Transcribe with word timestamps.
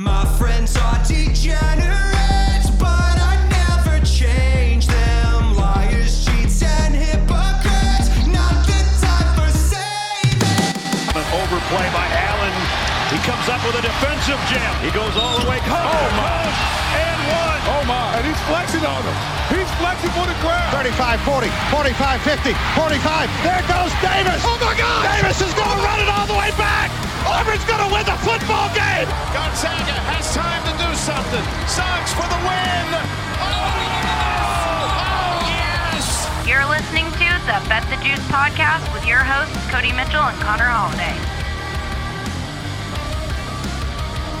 My 0.00 0.24
friends 0.40 0.80
are 0.80 0.96
degenerates, 1.04 2.72
but 2.80 3.16
I 3.20 3.36
never 3.52 4.00
change 4.00 4.88
them. 4.88 5.52
Liars, 5.52 6.24
cheats, 6.24 6.64
and 6.64 6.96
hypocrites. 6.96 8.08
Not 8.24 8.64
the 8.64 8.80
time 8.96 9.28
for 9.36 9.52
saving. 9.52 10.40
An 11.12 11.26
overplay 11.36 11.84
by 11.92 12.08
Allen. 12.16 12.56
He 13.12 13.20
comes 13.28 13.44
up 13.52 13.60
with 13.60 13.76
a 13.76 13.84
defensive 13.84 14.40
jam. 14.48 14.72
He 14.80 14.88
goes 14.96 15.12
all 15.20 15.36
the 15.36 15.44
way. 15.44 15.60
Oh 15.68 16.08
my! 16.16 16.48
And 16.96 17.20
one. 17.36 17.60
Oh 17.68 17.84
my, 17.84 18.16
and 18.16 18.24
he's 18.24 18.40
flexing 18.48 18.88
on 18.88 19.04
him. 19.04 19.16
He's 19.52 19.68
flexing 19.84 20.16
for 20.16 20.24
the 20.24 20.38
crowd. 20.40 20.80
35 20.80 21.20
40, 21.28 21.52
45 21.76 22.24
50, 22.24 22.56
45. 22.72 23.28
There 23.44 23.64
goes 23.68 23.92
Davis. 24.00 24.40
Oh 24.48 24.56
my 24.64 24.72
God! 24.80 25.04
Davis 25.12 25.44
is 25.44 25.52
going 25.52 25.76
to 25.76 25.84
run 25.84 26.00
it 26.00 26.08
all 26.08 26.24
the 26.24 26.40
way 26.40 26.48
back. 26.56 26.99
Auburn's 27.26 27.64
going 27.64 27.82
to 27.84 27.90
win 27.92 28.04
the 28.06 28.18
football 28.24 28.68
game. 28.72 29.08
Gonzaga 29.34 29.96
has 30.12 30.32
time 30.32 30.62
to 30.64 30.72
do 30.80 30.88
something. 30.96 31.44
Sox 31.68 32.12
for 32.16 32.24
the 32.28 32.40
win. 32.46 32.86
Oh, 33.40 33.50
oh 34.96 35.44
yes! 35.44 36.26
You're 36.48 36.64
listening 36.68 37.06
to 37.20 37.28
the 37.44 37.58
Bet 37.68 37.84
the 37.92 37.96
Juice 38.04 38.24
podcast 38.32 38.84
with 38.94 39.04
your 39.06 39.20
hosts, 39.20 39.56
Cody 39.70 39.92
Mitchell 39.92 40.22
and 40.22 40.38
Connor 40.40 40.68
Holiday. 40.68 41.16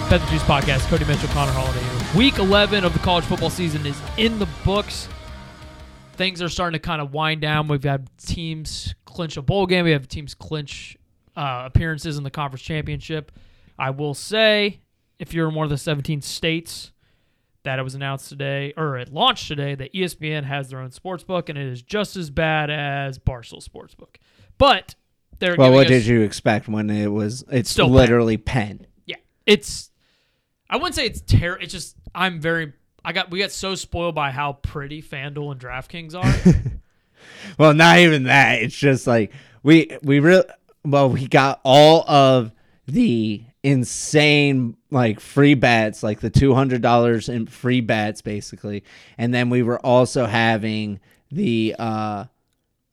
Bet 0.08 0.20
the 0.20 0.26
Juice 0.26 0.42
podcast, 0.42 0.88
Cody 0.88 1.04
Mitchell, 1.04 1.28
Connor 1.28 1.52
Holiday. 1.52 2.18
Week 2.18 2.38
11 2.38 2.84
of 2.84 2.92
the 2.92 2.98
college 2.98 3.24
football 3.24 3.50
season 3.50 3.86
is 3.86 4.00
in 4.16 4.38
the 4.38 4.48
books. 4.64 5.08
Things 6.14 6.42
are 6.42 6.48
starting 6.48 6.78
to 6.80 6.84
kind 6.84 7.00
of 7.00 7.12
wind 7.12 7.40
down. 7.40 7.68
We've 7.68 7.82
had 7.82 8.08
teams 8.18 8.94
clinch 9.04 9.36
a 9.36 9.42
bowl 9.42 9.66
game. 9.66 9.84
We 9.84 9.92
have 9.92 10.08
teams 10.08 10.34
clinch 10.34 10.96
uh, 11.36 11.62
appearances 11.66 12.18
in 12.18 12.24
the 12.24 12.30
conference 12.30 12.62
championship. 12.62 13.32
I 13.78 13.90
will 13.90 14.14
say, 14.14 14.80
if 15.18 15.32
you're 15.34 15.48
in 15.48 15.54
one 15.54 15.64
of 15.64 15.70
the 15.70 15.78
17 15.78 16.20
states 16.22 16.92
that 17.62 17.78
it 17.78 17.82
was 17.82 17.94
announced 17.94 18.28
today, 18.28 18.72
or 18.76 18.96
it 18.98 19.12
launched 19.12 19.48
today, 19.48 19.74
that 19.74 19.92
ESPN 19.92 20.44
has 20.44 20.70
their 20.70 20.80
own 20.80 20.90
sports 20.90 21.22
book, 21.24 21.48
and 21.48 21.58
it 21.58 21.66
is 21.66 21.82
just 21.82 22.16
as 22.16 22.30
bad 22.30 22.70
as 22.70 23.18
Barstool 23.18 23.62
Sportsbook. 23.66 24.16
But 24.58 24.94
they're 25.38 25.56
Well, 25.56 25.72
what 25.72 25.86
us- 25.86 25.90
did 25.90 26.06
you 26.06 26.20
expect 26.22 26.68
when 26.68 26.88
it 26.90 27.08
was? 27.08 27.44
It's 27.50 27.70
Still 27.70 27.86
Penn. 27.86 27.94
literally 27.94 28.36
pen. 28.36 28.86
yeah, 29.06 29.16
it's. 29.46 29.90
I 30.68 30.76
wouldn't 30.76 30.94
say 30.94 31.06
it's 31.06 31.20
terrible. 31.22 31.64
It's 31.64 31.72
just 31.72 31.96
I'm 32.14 32.40
very. 32.40 32.72
I 33.04 33.12
got 33.12 33.30
we 33.30 33.38
got 33.38 33.50
so 33.50 33.74
spoiled 33.74 34.14
by 34.14 34.30
how 34.30 34.54
pretty 34.54 35.02
FanDuel 35.02 35.52
and 35.52 35.60
DraftKings 35.60 36.14
are. 36.14 36.62
Well, 37.58 37.74
not 37.74 37.98
even 37.98 38.24
that. 38.24 38.62
It's 38.62 38.76
just 38.76 39.06
like 39.06 39.32
we 39.62 39.90
we 40.02 40.20
really 40.20 40.44
well 40.84 41.08
we 41.10 41.26
got 41.28 41.60
all 41.64 42.08
of 42.08 42.52
the 42.86 43.44
insane 43.62 44.76
like 44.90 45.20
free 45.20 45.54
bets, 45.54 46.02
like 46.02 46.20
the 46.20 46.30
two 46.30 46.54
hundred 46.54 46.82
dollars 46.82 47.28
in 47.28 47.46
free 47.46 47.80
bets, 47.80 48.22
basically, 48.22 48.82
and 49.18 49.32
then 49.34 49.50
we 49.50 49.62
were 49.62 49.78
also 49.84 50.26
having 50.26 51.00
the 51.30 51.74
uh 51.78 52.24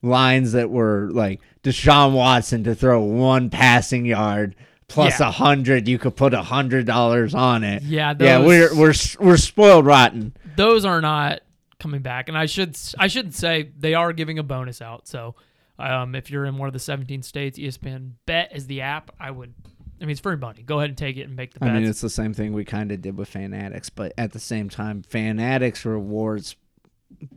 lines 0.04 0.52
that 0.52 0.70
were 0.70 1.10
like 1.12 1.42
Deshaun 1.64 2.14
Watson 2.14 2.64
to 2.66 2.76
throw 2.76 3.02
one 3.02 3.50
passing 3.50 4.06
yard 4.06 4.56
plus 4.88 5.20
a 5.20 5.24
Yeah. 5.24 5.32
hundred. 5.32 5.88
You 5.88 5.98
could 5.98 6.16
put 6.16 6.34
a 6.34 6.44
hundred 6.44 6.86
dollars 6.86 7.34
on 7.34 7.64
it. 7.64 7.82
Yeah, 7.84 8.14
yeah, 8.20 8.40
we're 8.40 8.74
we're 8.76 8.94
we're 9.20 9.38
spoiled 9.38 9.86
rotten. 9.86 10.36
Those 10.56 10.86
are 10.86 11.02
not 11.02 11.42
coming 11.80 12.02
back, 12.02 12.30
and 12.30 12.38
I 12.38 12.46
should 12.46 12.78
I 13.00 13.08
should 13.08 13.34
say 13.34 13.72
they 13.78 13.94
are 13.96 14.14
giving 14.14 14.38
a 14.40 14.44
bonus 14.44 14.82
out. 14.82 15.08
So, 15.08 15.36
um, 15.80 16.16
if 16.16 16.32
you're 16.32 16.46
in 16.46 16.58
one 16.58 16.68
of 16.68 16.74
the 16.74 16.80
17 16.80 17.22
states, 17.24 17.60
ESPN 17.60 18.14
Bet 18.26 18.56
is 18.56 18.68
the 18.68 18.82
app. 18.82 19.12
I 19.20 19.32
would. 19.32 19.54
I 20.00 20.06
mean, 20.06 20.12
it's 20.12 20.20
free 20.20 20.36
money. 20.36 20.62
Go 20.62 20.78
ahead 20.78 20.90
and 20.90 20.98
take 20.98 21.18
it 21.18 21.24
and 21.24 21.36
make 21.36 21.54
the 21.54 21.66
I 21.66 21.72
mean, 21.72 21.84
it's 21.84 22.02
the 22.02 22.10
same 22.10 22.34
thing 22.34 22.54
we 22.54 22.66
kind 22.66 22.92
of 22.92 23.02
did 23.02 23.18
with 23.18 23.30
Fanatics, 23.30 23.90
but 23.90 24.14
at 24.16 24.32
the 24.32 24.40
same 24.40 24.70
time, 24.70 25.02
Fanatics 25.02 25.86
rewards 25.86 26.56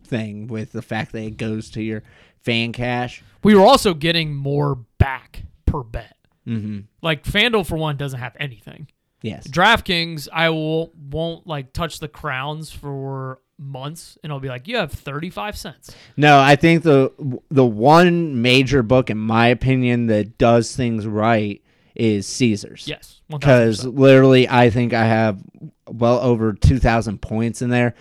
thing 0.05 0.47
with 0.47 0.73
the 0.73 0.83
fact 0.83 1.13
that 1.13 1.23
it 1.23 1.37
goes 1.37 1.71
to 1.71 1.83
your 1.83 2.03
fan 2.43 2.73
cash. 2.73 3.23
we 3.43 3.55
were 3.55 3.65
also 3.65 3.95
getting 3.95 4.35
more 4.35 4.75
back 4.99 5.45
per 5.65 5.83
bet. 5.83 6.17
Mm-hmm. 6.47 6.81
Like 7.01 7.25
FanDuel 7.25 7.67
for 7.67 7.77
one 7.77 7.97
doesn't 7.97 8.19
have 8.19 8.37
anything. 8.39 8.89
Yes. 9.23 9.47
DraftKings, 9.47 10.29
I 10.33 10.51
will 10.51 10.93
won't 11.11 11.47
like 11.47 11.73
touch 11.73 11.99
the 11.99 12.09
crowns 12.09 12.71
for 12.71 13.41
months, 13.59 14.17
and 14.23 14.33
I'll 14.33 14.41
be 14.41 14.49
like, 14.49 14.67
you 14.67 14.77
have 14.77 14.93
35 14.93 15.57
cents. 15.57 15.95
No, 16.17 16.41
I 16.41 16.57
think 16.57 16.83
the 16.83 17.13
the 17.51 17.67
one 17.67 18.41
major 18.43 18.83
book, 18.83 19.11
in 19.11 19.19
my 19.19 19.49
opinion, 19.49 20.07
that 20.07 20.39
does 20.39 20.75
things 20.75 21.07
right 21.07 21.63
is 21.95 22.27
Caesars. 22.27 22.87
Yes, 22.89 23.21
because 23.29 23.85
literally 23.85 24.49
I 24.49 24.71
think 24.71 24.95
I 24.95 25.05
have 25.05 25.43
well 25.87 26.21
over 26.21 26.53
2000 26.53 27.21
points 27.21 27.63
in 27.63 27.71
there 27.71 27.95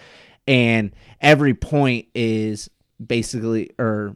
and 0.50 0.92
every 1.22 1.54
point 1.54 2.08
is 2.16 2.70
basically 3.06 3.70
or 3.78 4.16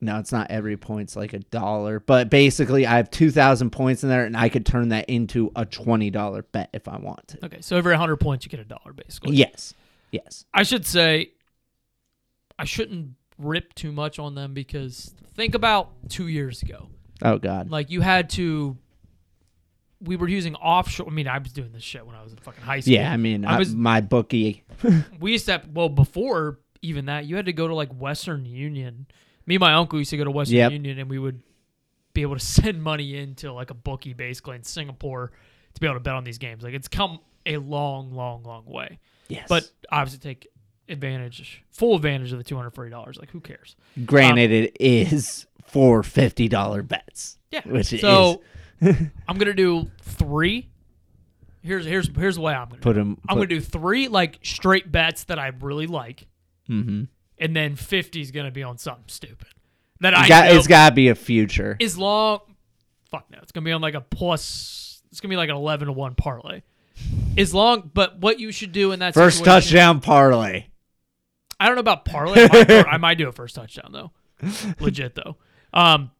no 0.00 0.18
it's 0.18 0.32
not 0.32 0.50
every 0.50 0.76
point's 0.76 1.16
like 1.16 1.32
a 1.32 1.38
dollar 1.38 2.00
but 2.00 2.28
basically 2.28 2.86
I 2.86 2.96
have 2.96 3.10
2000 3.10 3.70
points 3.70 4.02
in 4.02 4.08
there 4.08 4.24
and 4.24 4.36
I 4.36 4.48
could 4.48 4.66
turn 4.66 4.90
that 4.90 5.08
into 5.08 5.50
a 5.56 5.64
$20 5.64 6.44
bet 6.52 6.70
if 6.72 6.88
I 6.88 6.98
want 6.98 7.28
to. 7.28 7.46
Okay, 7.46 7.60
so 7.60 7.76
every 7.76 7.92
100 7.92 8.16
points 8.16 8.44
you 8.44 8.50
get 8.50 8.60
a 8.60 8.64
dollar 8.64 8.92
basically. 8.92 9.36
Yes. 9.36 9.74
Yes. 10.12 10.44
I 10.52 10.62
should 10.62 10.86
say 10.86 11.32
I 12.58 12.64
shouldn't 12.64 13.12
rip 13.38 13.74
too 13.74 13.92
much 13.92 14.18
on 14.18 14.34
them 14.34 14.54
because 14.54 15.14
think 15.34 15.54
about 15.54 15.90
2 16.10 16.28
years 16.28 16.62
ago. 16.62 16.88
Oh 17.22 17.38
god. 17.38 17.70
Like 17.70 17.90
you 17.90 18.02
had 18.02 18.30
to 18.30 18.76
we 20.00 20.16
were 20.16 20.28
using 20.28 20.54
offshore 20.56 21.06
I 21.08 21.10
mean, 21.10 21.26
I 21.26 21.38
was 21.38 21.52
doing 21.52 21.72
this 21.72 21.82
shit 21.82 22.06
when 22.06 22.14
I 22.14 22.22
was 22.22 22.32
in 22.32 22.38
fucking 22.38 22.62
high 22.62 22.80
school. 22.80 22.94
Yeah, 22.94 23.10
I 23.10 23.16
mean 23.16 23.46
I 23.46 23.56
I 23.56 23.58
was 23.58 23.74
my 23.74 24.02
bookie 24.02 24.64
we 25.20 25.32
used 25.32 25.46
to 25.46 25.52
have, 25.52 25.68
well 25.72 25.88
before 25.88 26.58
even 26.82 27.06
that 27.06 27.24
you 27.24 27.36
had 27.36 27.46
to 27.46 27.52
go 27.52 27.66
to 27.66 27.74
like 27.74 27.90
western 27.92 28.44
union 28.44 29.06
me 29.46 29.54
and 29.56 29.60
my 29.60 29.72
uncle 29.74 29.98
used 29.98 30.10
to 30.10 30.16
go 30.16 30.24
to 30.24 30.30
western 30.30 30.56
Yep. 30.56 30.72
union 30.72 30.98
and 30.98 31.08
we 31.10 31.18
would 31.18 31.40
be 32.12 32.22
able 32.22 32.34
to 32.34 32.44
send 32.44 32.82
money 32.82 33.16
into 33.16 33.52
like 33.52 33.70
a 33.70 33.74
bookie 33.74 34.12
basically 34.12 34.56
in 34.56 34.62
singapore 34.62 35.32
to 35.74 35.80
be 35.80 35.86
able 35.86 35.96
to 35.96 36.00
bet 36.00 36.14
on 36.14 36.24
these 36.24 36.38
games 36.38 36.62
like 36.62 36.74
it's 36.74 36.88
come 36.88 37.20
a 37.46 37.56
long 37.58 38.12
long 38.12 38.42
long 38.42 38.64
way 38.66 38.98
Yes. 39.28 39.46
but 39.48 39.68
obviously 39.90 40.18
take 40.20 40.48
advantage 40.88 41.62
full 41.70 41.96
advantage 41.96 42.32
of 42.32 42.38
the 42.38 42.44
$240 42.44 43.18
like 43.18 43.30
who 43.30 43.40
cares 43.40 43.74
granted 44.04 44.50
it 44.52 44.76
is 44.80 45.46
for 45.64 46.02
$50 46.02 46.86
bets. 46.86 47.38
yeah 47.50 47.60
Which 47.66 47.86
so 48.00 48.42
i'm 48.80 49.36
gonna 49.38 49.52
do 49.54 49.90
three 50.02 50.68
here's 51.62 51.84
here's 51.84 52.08
here's 52.16 52.36
the 52.36 52.40
way 52.40 52.54
i'm 52.54 52.68
gonna 52.68 52.80
Put 52.80 52.94
them. 52.94 53.18
i'm 53.28 53.36
put- 53.36 53.48
gonna 53.48 53.58
do 53.58 53.60
three 53.60 54.06
like 54.08 54.38
straight 54.42 54.92
bets 54.92 55.24
that 55.24 55.38
i 55.40 55.48
really 55.60 55.86
like 55.88 56.26
Mhm. 56.70 57.08
And 57.38 57.54
then 57.54 57.76
50 57.76 58.20
is 58.20 58.30
going 58.30 58.46
to 58.46 58.52
be 58.52 58.62
on 58.62 58.78
something 58.78 59.04
stupid 59.08 59.48
that 60.00 60.14
I 60.14 60.20
It's 60.20 60.28
got, 60.28 60.50
it's 60.52 60.66
got 60.66 60.88
to 60.90 60.94
be 60.94 61.08
a 61.08 61.14
future. 61.14 61.76
as 61.80 61.96
long 61.98 62.40
fuck 63.10 63.26
no 63.30 63.38
it's 63.42 63.52
going 63.52 63.62
to 63.64 63.68
be 63.68 63.72
on 63.72 63.80
like 63.80 63.94
a 63.94 64.00
plus 64.00 65.02
it's 65.10 65.20
going 65.20 65.28
to 65.30 65.32
be 65.32 65.36
like 65.36 65.48
an 65.50 65.56
11 65.56 65.86
to 65.86 65.92
1 65.92 66.14
parlay 66.16 66.62
as 67.38 67.52
long 67.54 67.90
but 67.94 68.18
what 68.18 68.40
you 68.40 68.50
should 68.52 68.72
do 68.72 68.92
in 68.92 68.98
that 69.00 69.14
First 69.14 69.38
situation- 69.38 69.62
touchdown 69.76 70.00
parlay. 70.00 70.66
I 71.60 71.66
don't 71.66 71.74
know 71.76 71.80
about 71.80 72.04
parlay 72.04 72.44
I 72.50 72.64
might, 72.64 72.86
I 72.88 72.96
might 72.98 73.18
do 73.18 73.28
a 73.28 73.32
first 73.32 73.54
touchdown 73.54 73.90
though 73.92 74.12
legit 74.80 75.14
though 75.14 75.36
um 75.72 76.10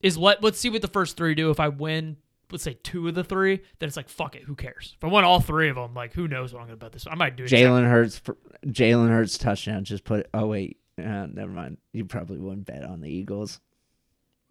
is 0.00 0.16
let 0.18 0.42
let's 0.42 0.58
see 0.60 0.68
what 0.70 0.82
the 0.82 0.88
first 0.88 1.16
three 1.16 1.34
do 1.34 1.50
if 1.50 1.58
I 1.58 1.68
win 1.68 2.16
let's 2.52 2.62
say 2.64 2.76
two 2.82 3.08
of 3.08 3.14
the 3.14 3.24
three 3.24 3.60
then 3.78 3.86
it's 3.88 3.96
like 3.96 4.08
fuck 4.08 4.36
it 4.36 4.42
who 4.44 4.54
cares 4.54 4.94
if 4.96 5.04
I 5.04 5.08
win 5.08 5.24
all 5.24 5.40
three 5.40 5.68
of 5.68 5.76
them 5.76 5.94
like 5.94 6.12
who 6.12 6.28
knows 6.28 6.52
what 6.52 6.60
I'm 6.60 6.66
going 6.68 6.78
to 6.78 6.84
bet 6.84 6.92
this 6.92 7.06
I 7.10 7.14
might 7.14 7.36
do 7.36 7.42
exactly- 7.44 7.66
Jalen 7.66 7.88
Hurts, 7.88 8.20
Jalen 8.66 9.08
Hurts 9.08 9.38
touchdown. 9.38 9.84
Just 9.84 10.04
put. 10.04 10.28
Oh 10.34 10.46
wait, 10.46 10.78
uh, 10.98 11.26
never 11.26 11.50
mind. 11.50 11.78
You 11.92 12.04
probably 12.04 12.38
wouldn't 12.38 12.66
bet 12.66 12.84
on 12.84 13.00
the 13.00 13.08
Eagles. 13.10 13.60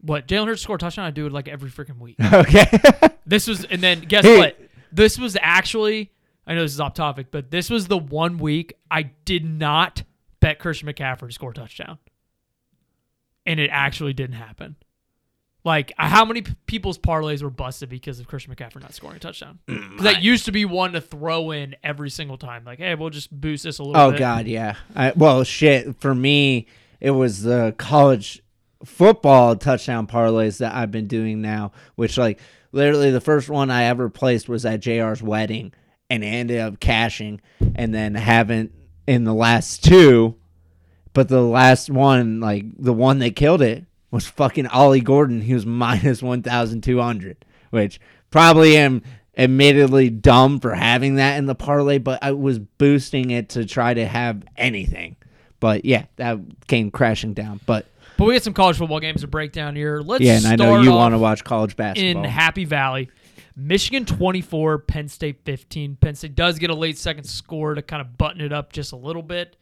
what 0.02 0.28
Jalen 0.28 0.48
Hurts 0.48 0.62
score 0.62 0.78
touchdown 0.78 1.06
I 1.06 1.12
do 1.12 1.26
it 1.26 1.32
like 1.32 1.48
every 1.48 1.70
freaking 1.70 2.00
week 2.00 2.18
Okay. 2.34 2.66
This 3.28 3.48
was, 3.48 3.64
and 3.66 3.82
then 3.82 4.02
guess 4.02 4.24
Hey. 4.24 4.38
what? 4.38 4.60
This 4.92 5.18
was 5.18 5.36
actually, 5.42 6.12
I 6.46 6.54
know 6.54 6.62
this 6.62 6.74
is 6.74 6.80
off 6.80 6.94
topic, 6.94 7.32
but 7.32 7.50
this 7.50 7.72
was 7.72 7.88
the 7.88 7.98
one 7.98 8.38
week 8.38 8.74
I 8.92 9.04
did 9.26 9.44
not 9.44 10.04
bet 10.42 10.60
Christian 10.60 10.88
McCaffrey 10.88 11.28
to 11.30 11.32
score 11.34 11.50
a 11.50 11.54
touchdown. 11.56 11.98
And 13.48 13.60
it 13.60 13.70
actually 13.72 14.14
didn't 14.14 14.36
happen. 14.36 14.76
Like, 15.66 15.92
how 15.98 16.24
many 16.26 16.44
p- 16.44 16.54
people's 16.68 16.98
parlays 17.00 17.42
were 17.42 17.50
busted 17.50 17.90
because 17.90 18.20
of 18.20 18.28
Christian 18.28 18.54
McCaffrey 18.54 18.82
not 18.82 18.94
scoring 18.94 19.18
a 19.18 19.20
touchdown? 19.20 19.60
Mm, 19.68 19.96
'Cause 19.98 20.04
that 20.04 20.22
used 20.24 20.46
to 20.46 20.52
be 20.52 20.64
one 20.64 20.94
to 20.94 21.02
throw 21.02 21.50
in 21.52 21.76
every 21.84 22.12
single 22.12 22.38
time. 22.38 22.64
Like, 22.64 22.78
hey, 22.80 22.94
we'll 22.96 23.10
just 23.10 23.32
boost 23.32 23.64
this 23.64 23.80
a 23.80 23.84
little 23.84 24.00
oh 24.00 24.12
bit. 24.12 24.20
God, 24.20 24.46
yeah. 24.48 24.76
I, 24.96 25.12
well, 25.16 25.44
shit. 25.44 26.00
For 26.00 26.14
me, 26.14 26.68
it 27.02 27.12
was 27.12 27.42
the 27.42 27.74
college 27.78 28.42
football 28.86 29.56
touchdown 29.56 30.06
parlays 30.06 30.60
that 30.60 30.76
I've 30.76 30.92
been 30.92 31.08
doing 31.08 31.42
now. 31.42 31.72
Which, 31.96 32.18
like, 32.18 32.40
literally, 32.72 33.10
the 33.10 33.20
first 33.20 33.50
one 33.50 33.72
I 33.72 33.86
ever 33.86 34.08
placed 34.08 34.48
was 34.48 34.66
at 34.66 34.82
Jr's 34.82 35.24
wedding, 35.24 35.74
and 36.12 36.24
it 36.24 36.28
ended 36.28 36.60
up 36.60 36.80
cashing, 36.80 37.42
and 37.74 37.92
then 37.92 38.14
haven't 38.14 38.72
in 39.08 39.24
the 39.24 39.34
last 39.34 39.84
two. 39.84 40.36
But 41.14 41.28
the 41.30 41.42
last 41.42 41.90
one, 41.90 42.40
like 42.40 42.66
the 42.78 42.94
one 42.94 43.18
that 43.20 43.36
killed 43.36 43.62
it, 43.64 43.86
was 44.16 44.26
fucking 44.26 44.68
Ollie 44.68 45.02
Gordon. 45.02 45.42
He 45.42 45.54
was 45.54 45.66
minus 45.66 46.24
one 46.24 46.42
thousand 46.42 46.82
two 46.82 47.00
hundred, 47.00 47.46
which 47.70 48.00
probably 48.32 48.78
am 48.78 49.04
admittedly 49.38 50.10
dumb 50.10 50.60
for 50.62 50.74
having 50.74 51.16
that 51.16 51.38
in 51.38 51.46
the 51.46 51.56
parlay, 51.56 51.98
but 51.98 52.20
I 52.24 52.32
was 52.32 52.58
boosting 52.58 53.32
it 53.32 53.50
to 53.50 53.66
try 53.66 53.94
to 53.94 54.06
have 54.06 54.44
anything. 54.56 55.18
But 55.60 55.84
yeah, 55.84 56.06
that 56.16 56.40
came 56.68 56.92
crashing 56.92 57.34
down. 57.34 57.60
But 57.66 57.86
But 58.18 58.26
we 58.26 58.34
got 58.34 58.44
some 58.44 58.54
college 58.54 58.78
football 58.78 59.02
games 59.02 59.22
to 59.22 59.28
break 59.28 59.52
down 59.52 59.76
here. 59.76 60.00
Let's 60.00 60.24
yeah, 60.24 60.38
and 60.38 60.48
I 60.48 60.56
know 60.56 60.82
you 60.82 60.92
want 60.92 61.14
to 61.14 61.20
watch 61.20 61.44
college 61.44 61.76
basketball 61.76 62.24
in. 62.24 62.30
Happy 62.30 62.66
Valley. 62.66 63.10
Michigan 63.58 64.06
24, 64.06 64.80
Penn 64.80 65.08
State 65.08 65.40
15. 65.46 65.96
Penn 65.96 66.16
State 66.16 66.36
does 66.36 66.60
get 66.60 66.70
a 66.70 66.76
late 66.76 66.98
second 66.98 67.24
score 67.24 67.74
to 67.74 67.82
kind 67.82 68.02
of 68.02 68.18
button 68.18 68.42
it 68.42 68.52
up 68.52 68.74
just 68.74 68.92
a 68.92 68.98
little 68.98 69.24
bit. 69.24 69.56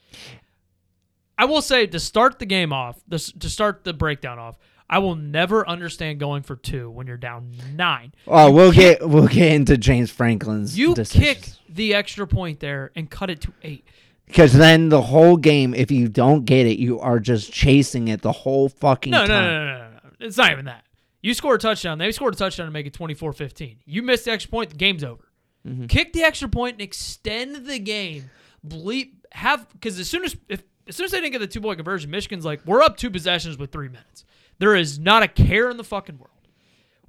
I 1.38 1.46
will 1.46 1.62
say 1.62 1.88
to 1.88 2.00
start 2.00 2.40
the 2.40 2.46
game 2.46 2.72
off, 2.72 3.00
this, 3.08 3.32
to 3.32 3.50
start 3.50 3.84
the 3.84 3.94
breakdown 3.94 4.38
off, 4.40 4.58
I 4.90 5.00
will 5.00 5.16
never 5.16 5.68
understand 5.68 6.20
going 6.20 6.44
for 6.44 6.56
two 6.56 6.90
when 6.92 7.08
you're 7.08 7.18
down 7.18 7.52
nine. 7.74 8.14
oh, 8.28 8.52
we'll 8.52 8.72
get 8.72 9.08
we'll 9.08 9.28
get 9.28 9.52
into 9.54 9.78
James 9.78 10.12
Franklin's 10.12 10.78
You 10.78 10.94
decisions. 10.94 11.24
kick 11.26 11.76
the 11.76 11.94
extra 11.96 12.28
point 12.28 12.60
there 12.60 12.92
and 12.96 13.10
cut 13.10 13.30
it 13.30 13.42
to 13.42 13.54
eight. 13.64 13.88
Because 14.28 14.54
then 14.54 14.90
the 14.90 15.02
whole 15.02 15.38
game, 15.38 15.74
if 15.74 15.90
you 15.92 16.08
don't 16.08 16.46
get 16.46 16.66
it, 16.68 16.78
you 16.80 17.00
are 17.00 17.20
just 17.20 17.52
chasing 17.52 18.08
it 18.08 18.22
the 18.22 18.32
whole 18.32 18.70
fucking 18.70 19.12
No, 19.12 19.22
no, 19.22 19.28
time. 19.28 19.44
no, 19.44 19.52
no, 19.52 19.66
no, 19.66 19.78
no, 19.80 19.90
no. 20.04 20.10
It's 20.20 20.38
not 20.38 20.52
even 20.52 20.66
that. 20.66 20.86
You 21.22 21.34
score 21.34 21.56
a 21.56 21.58
touchdown. 21.60 21.98
They 21.98 22.12
scored 22.12 22.34
a 22.34 22.38
touchdown 22.38 22.68
to 22.68 22.72
make 22.72 22.86
it 22.86 22.94
24 22.94 23.34
15. 23.34 23.80
You 23.86 24.02
miss 24.04 24.24
the 24.26 24.32
extra 24.32 24.52
point, 24.52 24.70
the 24.70 24.76
game's 24.76 25.04
over. 25.04 25.24
Mm-hmm. 25.68 25.86
Kick 25.88 26.14
the 26.14 26.24
extra 26.24 26.48
point 26.50 26.74
and 26.76 26.82
extend 26.82 27.66
the 27.66 27.80
game. 27.80 28.30
Bleep 28.68 29.12
have 29.32 29.68
because 29.74 29.98
as 30.00 30.10
soon 30.10 30.24
as 30.26 30.36
if 30.50 30.64
as 30.88 30.96
soon 30.96 31.06
as 31.06 31.12
they 31.12 31.22
didn't 31.22 31.34
get 31.34 31.40
the 31.40 31.48
two 31.48 31.62
point 31.62 31.78
conversion, 31.78 32.12
Michigan's 32.12 32.46
like, 32.46 32.66
we're 32.66 32.82
up 32.82 32.98
two 32.98 33.10
possessions 33.10 33.58
with 33.58 33.72
three 33.72 33.90
minutes. 33.90 34.26
There 34.60 34.76
is 34.76 35.00
not 35.00 35.24
a 35.24 35.28
care 35.28 35.70
in 35.70 35.78
the 35.78 35.84
fucking 35.84 36.18
world. 36.18 36.30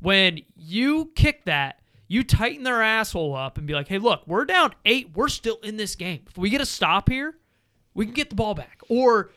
When 0.00 0.40
you 0.56 1.12
kick 1.14 1.44
that, 1.44 1.80
you 2.08 2.22
tighten 2.22 2.64
their 2.64 2.82
asshole 2.82 3.34
up 3.34 3.58
and 3.58 3.66
be 3.66 3.74
like, 3.74 3.88
hey, 3.88 3.98
look, 3.98 4.22
we're 4.26 4.44
down 4.44 4.74
eight. 4.84 5.10
We're 5.14 5.28
still 5.28 5.58
in 5.62 5.76
this 5.76 5.94
game. 5.94 6.20
If 6.28 6.36
we 6.36 6.50
get 6.50 6.60
a 6.60 6.66
stop 6.66 7.08
here, 7.08 7.36
we 7.94 8.04
can 8.04 8.14
get 8.14 8.28
the 8.28 8.36
ball 8.36 8.54
back. 8.54 8.80
Or 8.88 9.30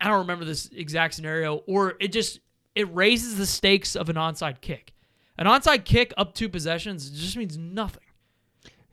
I 0.00 0.08
don't 0.08 0.18
remember 0.18 0.44
this 0.44 0.68
exact 0.74 1.14
scenario, 1.14 1.56
or 1.66 1.94
it 2.00 2.08
just 2.08 2.40
it 2.74 2.92
raises 2.94 3.36
the 3.36 3.46
stakes 3.46 3.96
of 3.96 4.08
an 4.08 4.16
onside 4.16 4.60
kick. 4.60 4.92
An 5.38 5.46
onside 5.46 5.84
kick 5.84 6.12
up 6.16 6.34
two 6.34 6.48
possessions 6.48 7.10
just 7.10 7.36
means 7.36 7.56
nothing. 7.56 8.02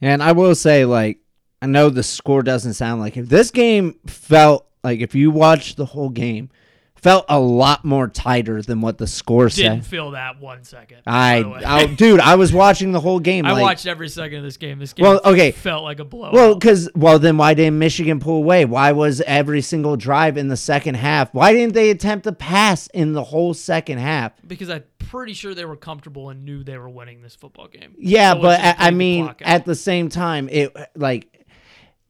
And 0.02 0.22
I 0.22 0.34
will 0.34 0.56
say, 0.56 0.86
like, 0.86 1.20
I 1.64 1.66
know 1.66 1.90
the 1.90 2.04
score 2.04 2.44
doesn't 2.44 2.74
sound 2.74 3.00
like 3.00 3.16
it. 3.16 3.30
This 3.30 3.50
game 3.50 3.96
felt 4.06 4.68
like 4.84 5.00
if 5.00 5.16
you 5.16 5.32
watch 5.32 5.76
the 5.76 5.86
whole 5.86 6.10
game, 6.10 6.50
felt 6.96 7.24
a 7.30 7.40
lot 7.40 7.86
more 7.86 8.10
tighter 8.10 8.62
than 8.62 8.82
what 8.82 8.98
the 8.98 9.08
score 9.08 9.48
said. 9.50 9.64
You 9.64 9.70
Didn't 9.70 9.86
feel 9.86 10.12
that 10.12 10.42
one 10.42 10.66
second. 10.66 11.04
I, 11.08 11.42
by 11.42 11.44
the 11.44 11.50
way. 11.50 11.64
I, 11.64 11.86
dude, 11.86 12.20
I 12.20 12.36
was 12.36 12.52
watching 12.52 12.92
the 12.92 13.00
whole 13.00 13.22
game. 13.22 13.46
I 13.46 13.54
like, 13.54 13.62
watched 13.62 13.88
every 13.88 14.10
second 14.10 14.40
of 14.40 14.44
this 14.44 14.58
game. 14.58 14.78
This 14.78 14.92
game 14.92 15.06
Well, 15.06 15.22
okay. 15.24 15.52
felt 15.52 15.86
like 15.86 16.00
a 16.00 16.04
blow. 16.04 16.32
Well, 16.34 16.56
because 16.56 16.90
well, 16.96 17.18
then 17.18 17.38
why 17.38 17.54
didn't 17.54 17.80
Michigan 17.80 18.20
pull 18.20 18.38
away? 18.38 18.66
Why 18.66 18.92
was 18.92 19.22
every 19.22 19.62
single 19.62 19.96
drive 19.96 20.36
in 20.36 20.50
the 20.50 20.58
second 20.58 20.96
half? 20.96 21.34
Why 21.34 21.54
didn't 21.54 21.76
they 21.76 21.92
attempt 21.92 22.26
to 22.26 22.34
pass 22.34 22.88
in 22.88 23.14
the 23.14 23.24
whole 23.24 23.54
second 23.54 24.00
half? 24.00 24.34
because 24.46 24.70
I'm 24.70 24.84
pretty 24.98 25.34
sure 25.34 25.54
they 25.54 25.66
were 25.66 25.76
comfortable 25.76 26.30
and 26.30 26.44
knew 26.44 26.64
they 26.64 26.78
were 26.78 26.90
winning 26.90 27.22
this 27.22 27.36
football 27.36 27.68
game. 27.68 27.96
Yeah, 27.98 28.34
So 28.34 28.42
but 28.42 28.60
I, 28.60 28.76
I 28.88 28.92
mean, 28.92 29.34
at 29.42 29.66
the 29.66 29.76
same 29.76 30.10
time, 30.10 30.50
it 30.50 30.76
like 30.96 31.33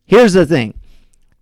here's 0.05 0.33
the 0.33 0.45
thing. 0.45 0.73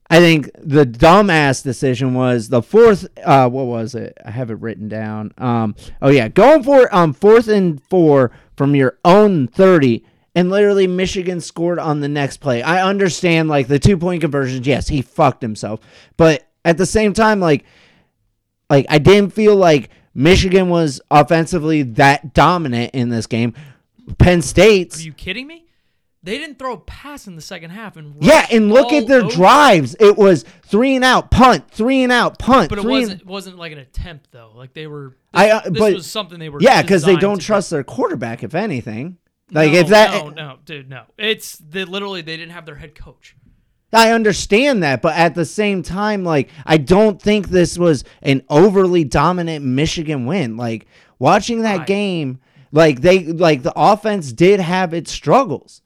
I 0.09 0.19
think 0.19 0.49
the 0.57 0.85
dumbass 0.85 1.63
decision 1.63 2.13
was 2.13 2.49
the 2.49 2.61
fourth. 2.61 3.07
Uh, 3.23 3.47
what 3.49 3.65
was 3.65 3.95
it? 3.95 4.17
I 4.25 4.31
have 4.31 4.51
it 4.51 4.59
written 4.59 4.89
down. 4.89 5.33
Um, 5.37 5.73
oh 6.01 6.09
yeah, 6.09 6.27
going 6.27 6.63
for 6.63 6.93
on 6.93 7.13
fourth 7.13 7.47
and 7.47 7.81
four 7.81 8.31
from 8.57 8.75
your 8.75 8.97
own 9.05 9.47
thirty, 9.47 10.05
and 10.35 10.49
literally 10.49 10.85
Michigan 10.85 11.39
scored 11.39 11.79
on 11.79 12.01
the 12.01 12.09
next 12.09 12.37
play. 12.37 12.61
I 12.61 12.85
understand 12.85 13.47
like 13.47 13.69
the 13.69 13.79
two 13.79 13.97
point 13.97 14.19
conversions. 14.19 14.67
Yes, 14.67 14.89
he 14.89 15.01
fucked 15.01 15.41
himself, 15.41 15.79
but 16.17 16.45
at 16.65 16.77
the 16.77 16.85
same 16.85 17.13
time, 17.13 17.39
like 17.39 17.63
like 18.69 18.85
I 18.89 18.97
didn't 18.97 19.31
feel 19.31 19.55
like 19.55 19.91
Michigan 20.13 20.69
was 20.69 20.99
offensively 21.09 21.83
that 21.83 22.33
dominant 22.33 22.93
in 22.93 23.07
this 23.07 23.27
game. 23.27 23.53
Penn 24.17 24.41
State's. 24.41 24.99
Are 24.99 25.03
you 25.03 25.13
kidding 25.13 25.47
me? 25.47 25.65
They 26.23 26.37
didn't 26.37 26.59
throw 26.59 26.73
a 26.73 26.77
pass 26.77 27.25
in 27.25 27.35
the 27.35 27.41
second 27.41 27.71
half 27.71 27.97
and 27.97 28.13
yeah, 28.19 28.45
and 28.51 28.69
look 28.71 28.93
at 28.93 29.07
their 29.07 29.23
over- 29.23 29.35
drives. 29.35 29.95
It 29.99 30.17
was 30.17 30.45
three 30.63 30.95
and 30.95 31.03
out, 31.03 31.31
punt, 31.31 31.71
three 31.71 32.03
and 32.03 32.11
out, 32.11 32.37
punt. 32.37 32.69
But 32.69 32.77
it 32.77 32.81
three 32.83 32.93
and- 32.97 33.01
wasn't 33.03 33.25
wasn't 33.25 33.57
like 33.57 33.71
an 33.71 33.79
attempt 33.79 34.31
though. 34.31 34.51
Like 34.55 34.73
they 34.73 34.85
were. 34.85 35.09
This, 35.09 35.17
I, 35.33 35.49
uh, 35.49 35.61
this 35.69 35.79
but- 35.79 35.93
was 35.95 36.05
something 36.09 36.37
they 36.37 36.49
were. 36.49 36.61
yeah, 36.61 36.81
because 36.83 37.03
they 37.03 37.15
don't 37.15 37.39
trust 37.41 37.71
their 37.71 37.83
quarterback. 37.83 38.43
If 38.43 38.53
anything, 38.53 39.17
like 39.51 39.71
no, 39.71 39.79
if 39.79 39.87
that, 39.87 40.11
No, 40.11 40.29
no, 40.29 40.57
dude, 40.63 40.89
no. 40.89 41.03
It's 41.17 41.57
they 41.57 41.85
literally 41.85 42.21
they 42.21 42.37
didn't 42.37 42.51
have 42.51 42.67
their 42.67 42.75
head 42.75 42.93
coach. 42.93 43.35
I 43.93 44.11
understand 44.11 44.83
that, 44.83 45.01
but 45.01 45.15
at 45.17 45.33
the 45.35 45.43
same 45.43 45.81
time, 45.81 46.23
like 46.23 46.49
I 46.67 46.77
don't 46.77 47.19
think 47.19 47.47
this 47.49 47.79
was 47.79 48.03
an 48.21 48.43
overly 48.47 49.03
dominant 49.05 49.65
Michigan 49.65 50.27
win. 50.27 50.55
Like 50.55 50.85
watching 51.17 51.63
that 51.63 51.79
Right. 51.79 51.87
game, 51.87 52.39
like 52.71 53.01
they 53.01 53.23
like 53.25 53.63
the 53.63 53.73
offense 53.75 54.31
did 54.31 54.59
have 54.59 54.93
its 54.93 55.11
struggles. 55.11 55.81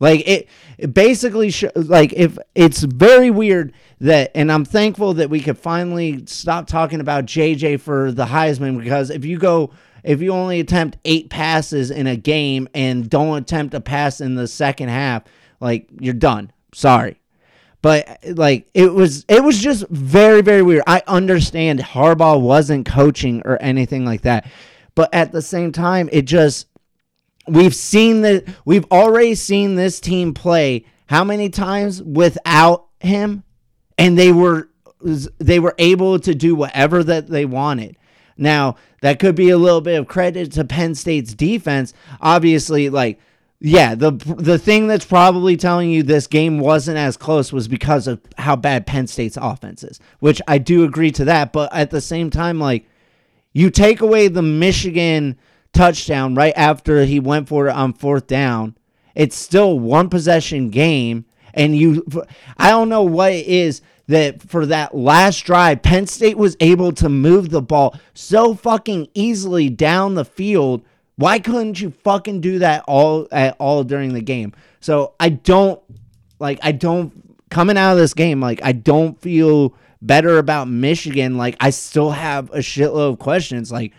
Like 0.00 0.26
it, 0.28 0.48
it 0.76 0.94
basically 0.94 1.50
sh- 1.50 1.64
like 1.74 2.12
if 2.12 2.38
it's 2.54 2.82
very 2.82 3.30
weird 3.30 3.72
that, 4.00 4.30
and 4.34 4.52
I'm 4.52 4.64
thankful 4.64 5.14
that 5.14 5.28
we 5.28 5.40
could 5.40 5.58
finally 5.58 6.24
stop 6.26 6.66
talking 6.66 7.00
about 7.00 7.26
JJ 7.26 7.80
for 7.80 8.12
the 8.12 8.26
Heisman 8.26 8.78
because 8.78 9.10
if 9.10 9.24
you 9.24 9.38
go, 9.38 9.70
if 10.04 10.22
you 10.22 10.32
only 10.32 10.60
attempt 10.60 10.98
eight 11.04 11.30
passes 11.30 11.90
in 11.90 12.06
a 12.06 12.16
game 12.16 12.68
and 12.74 13.10
don't 13.10 13.38
attempt 13.38 13.74
a 13.74 13.80
pass 13.80 14.20
in 14.20 14.36
the 14.36 14.46
second 14.46 14.88
half, 14.88 15.24
like 15.60 15.88
you're 15.98 16.14
done. 16.14 16.52
Sorry, 16.72 17.20
but 17.82 18.20
like 18.24 18.68
it 18.74 18.92
was, 18.94 19.24
it 19.28 19.42
was 19.42 19.58
just 19.58 19.88
very, 19.88 20.42
very 20.42 20.62
weird. 20.62 20.84
I 20.86 21.02
understand 21.08 21.80
Harbaugh 21.80 22.40
wasn't 22.40 22.86
coaching 22.86 23.42
or 23.44 23.60
anything 23.60 24.04
like 24.04 24.22
that, 24.22 24.46
but 24.94 25.12
at 25.12 25.32
the 25.32 25.42
same 25.42 25.72
time, 25.72 26.08
it 26.12 26.22
just 26.22 26.67
we've 27.48 27.74
seen 27.74 28.22
that 28.22 28.44
we've 28.64 28.86
already 28.90 29.34
seen 29.34 29.74
this 29.74 30.00
team 30.00 30.34
play 30.34 30.84
how 31.08 31.24
many 31.24 31.48
times 31.48 32.02
without 32.02 32.86
him? 33.00 33.42
And 33.96 34.16
they 34.16 34.30
were 34.30 34.68
they 35.00 35.58
were 35.58 35.74
able 35.78 36.18
to 36.20 36.34
do 36.34 36.54
whatever 36.54 37.02
that 37.02 37.28
they 37.28 37.44
wanted. 37.44 37.96
Now 38.36 38.76
that 39.00 39.18
could 39.18 39.34
be 39.34 39.50
a 39.50 39.58
little 39.58 39.80
bit 39.80 39.98
of 39.98 40.06
credit 40.06 40.52
to 40.52 40.64
Penn 40.64 40.94
State's 40.94 41.34
defense. 41.34 41.94
Obviously 42.20 42.90
like 42.90 43.18
yeah 43.60 43.94
the 43.96 44.12
the 44.12 44.58
thing 44.58 44.86
that's 44.86 45.04
probably 45.04 45.56
telling 45.56 45.90
you 45.90 46.02
this 46.04 46.28
game 46.28 46.60
wasn't 46.60 46.96
as 46.96 47.16
close 47.16 47.52
was 47.52 47.66
because 47.66 48.06
of 48.06 48.20
how 48.36 48.54
bad 48.54 48.86
Penn 48.86 49.08
State's 49.08 49.36
offense 49.36 49.82
is 49.82 49.98
which 50.20 50.40
I 50.46 50.58
do 50.58 50.84
agree 50.84 51.10
to 51.12 51.24
that. 51.24 51.52
But 51.52 51.74
at 51.74 51.90
the 51.90 52.00
same 52.00 52.30
time 52.30 52.60
like 52.60 52.86
you 53.52 53.70
take 53.70 54.00
away 54.00 54.28
the 54.28 54.42
Michigan 54.42 55.38
touchdown 55.72 56.34
right 56.34 56.52
after 56.56 57.04
he 57.04 57.20
went 57.20 57.48
for 57.48 57.68
it 57.68 57.72
on 57.72 57.92
fourth 57.92 58.26
down. 58.26 58.76
It's 59.14 59.36
still 59.36 59.78
one 59.78 60.08
possession 60.08 60.70
game, 60.70 61.24
and 61.54 61.76
you. 61.76 62.06
I 62.56 62.70
don't 62.70 62.88
know 62.88 63.02
what 63.02 63.32
it 63.32 63.46
is 63.46 63.80
that 64.06 64.42
for 64.42 64.66
that 64.66 64.94
last 64.94 65.40
drive, 65.40 65.82
Penn 65.82 66.06
State 66.06 66.38
was 66.38 66.56
able 66.60 66.92
to 66.92 67.08
move 67.08 67.50
the 67.50 67.62
ball 67.62 67.98
so 68.14 68.54
fucking 68.54 69.08
easily 69.14 69.68
down 69.68 70.14
the 70.14 70.24
field. 70.24 70.84
Why 71.16 71.40
couldn't 71.40 71.80
you 71.80 71.90
fucking 72.04 72.40
do 72.40 72.60
that 72.60 72.84
all 72.86 73.26
at 73.32 73.56
all 73.58 73.82
during 73.84 74.14
the 74.14 74.20
game? 74.20 74.52
So 74.80 75.14
I 75.18 75.30
don't 75.30 75.80
like. 76.38 76.60
I 76.62 76.72
don't 76.72 77.28
coming 77.50 77.78
out 77.78 77.92
of 77.92 77.98
this 77.98 78.14
game 78.14 78.40
like 78.40 78.60
I 78.62 78.72
don't 78.72 79.20
feel 79.20 79.74
better 80.00 80.38
about 80.38 80.68
Michigan. 80.68 81.36
Like 81.36 81.56
I 81.60 81.70
still 81.70 82.10
have 82.10 82.50
a 82.50 82.58
shitload 82.58 83.12
of 83.12 83.18
questions. 83.18 83.72
Like 83.72 83.92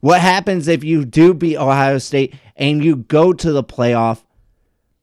what 0.00 0.20
happens 0.20 0.68
if 0.68 0.84
you 0.84 1.04
do 1.04 1.34
beat 1.34 1.56
Ohio 1.56 1.98
State 1.98 2.34
and 2.56 2.84
you 2.84 2.96
go 2.96 3.32
to 3.32 3.52
the 3.52 3.64
playoff? 3.64 4.22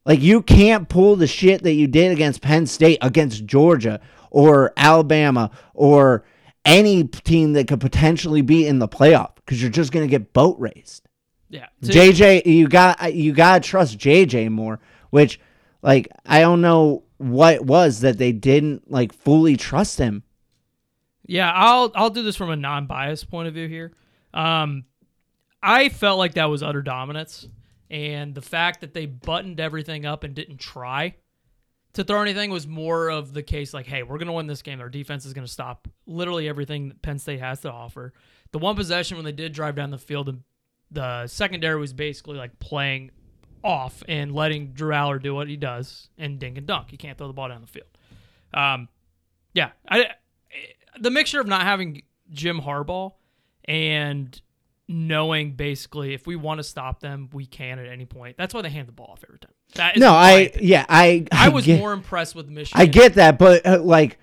Like 0.06 0.22
you 0.22 0.42
can't 0.42 0.90
pull 0.90 1.16
the 1.16 1.28
shit 1.28 1.64
that 1.64 1.74
you 1.74 1.88
did 1.88 2.12
against 2.12 2.42
Penn 2.42 2.66
State, 2.66 3.00
against 3.02 3.46
Georgia 3.46 4.00
or 4.30 4.74
Alabama 4.76 5.52
or 5.74 6.26
any 6.66 7.04
team 7.06 7.54
that 7.54 7.68
could 7.68 7.82
potentially 7.82 8.42
be 8.42 8.68
in 8.68 8.80
the 8.80 8.88
playoff 8.88 9.36
because 9.36 9.62
you're 9.62 9.72
just 9.72 9.92
gonna 9.92 10.08
get 10.08 10.34
boat 10.34 10.58
raced. 10.60 11.08
Yeah. 11.50 11.68
JJ, 11.84 12.46
you 12.46 12.68
got 12.68 13.14
you 13.14 13.32
gotta 13.32 13.60
trust 13.60 13.98
JJ 13.98 14.50
more. 14.50 14.80
Which, 15.12 15.40
like, 15.84 16.08
I 16.26 16.42
don't 16.42 16.62
know 16.62 17.04
what 17.18 17.54
it 17.54 17.66
was 17.66 18.00
that 18.02 18.18
they 18.18 18.32
didn't 18.32 18.90
like 18.92 19.14
fully 19.14 19.56
trust 19.56 20.00
him. 20.00 20.24
Yeah, 21.26 21.52
I'll 21.54 21.92
I'll 21.96 22.10
do 22.10 22.24
this 22.24 22.36
from 22.36 22.50
a 22.50 22.56
non-biased 22.56 23.30
point 23.30 23.48
of 23.48 23.54
view 23.54 23.68
here. 23.68 23.94
Um, 24.34 24.86
I 25.62 25.90
felt 25.90 26.18
like 26.18 26.34
that 26.34 26.46
was 26.46 26.64
utter 26.64 26.82
dominance, 26.82 27.48
and 27.90 28.36
the 28.36 28.42
fact 28.42 28.82
that 28.82 28.94
they 28.94 29.06
buttoned 29.06 29.60
everything 29.60 30.06
up 30.06 30.24
and 30.24 30.34
didn't 30.36 30.58
try 30.58 31.16
to 31.94 32.04
throw 32.04 32.22
anything 32.22 32.50
was 32.50 32.68
more 32.68 33.10
of 33.10 33.34
the 33.34 33.44
case. 33.44 33.74
Like, 33.74 33.86
hey, 33.86 34.04
we're 34.04 34.18
gonna 34.18 34.34
win 34.34 34.48
this 34.48 34.62
game. 34.62 34.82
Our 34.82 34.90
defense 34.90 35.26
is 35.26 35.34
gonna 35.34 35.48
stop 35.48 35.88
literally 36.06 36.50
everything 36.50 36.90
that 36.90 37.02
Penn 37.02 37.20
State 37.20 37.40
has 37.40 37.62
to 37.62 37.72
offer. 37.72 38.14
The 38.52 38.60
one 38.60 38.76
possession 38.76 39.18
when 39.18 39.26
they 39.26 39.32
did 39.32 39.54
drive 39.54 39.76
down 39.76 39.92
the 39.92 39.98
field, 39.98 40.28
the, 40.28 40.40
the 40.92 41.28
secondary 41.28 41.80
was 41.80 41.94
basically 41.94 42.38
like 42.38 42.60
playing 42.60 43.12
off 43.64 44.04
and 44.08 44.34
letting 44.34 44.74
Drew 44.74 44.92
Allar 44.92 45.22
do 45.22 45.34
what 45.34 45.48
he 45.48 45.56
does 45.56 46.10
and 46.18 46.40
dink 46.40 46.58
and 46.58 46.68
dunk. 46.68 46.92
He 46.92 46.98
can't 46.98 47.18
throw 47.18 47.28
the 47.28 47.34
ball 47.34 47.48
down 47.48 47.62
the 47.62 47.68
field. 47.68 47.88
Um, 48.54 48.90
yeah, 49.54 49.72
I, 49.88 50.08
the 51.00 51.10
mixture 51.10 51.40
of 51.40 51.48
not 51.48 51.62
having 51.62 52.04
Jim 52.30 52.60
Harbaugh 52.60 53.14
and 53.66 54.40
knowing 54.90 55.52
basically 55.54 56.14
if 56.14 56.28
we 56.28 56.36
want 56.36 56.60
to 56.60 56.64
stop 56.64 57.00
them, 57.00 57.30
we 57.34 57.46
can 57.46 57.80
at 57.80 57.88
any 57.88 58.06
point. 58.06 58.36
That's 58.38 58.54
why 58.54 58.62
they 58.62 58.70
hand 58.70 58.88
the 58.88 58.92
ball 58.92 59.10
off 59.14 59.24
every 59.28 59.40
time. 59.40 59.52
That 59.76 59.96
is 59.96 60.02
No, 60.02 60.12
I 60.14 60.32
opinion. 60.32 60.70
yeah, 60.70 60.86
I 60.90 61.26
I 61.32 61.50
was 61.50 61.66
get, 61.66 61.80
more 61.80 61.94
impressed 61.94 62.36
with 62.36 62.48
Michigan. 62.50 62.82
I 62.82 62.86
get 62.86 63.14
that, 63.16 63.40
but 63.40 63.66
uh, 63.66 63.82
like 63.82 64.20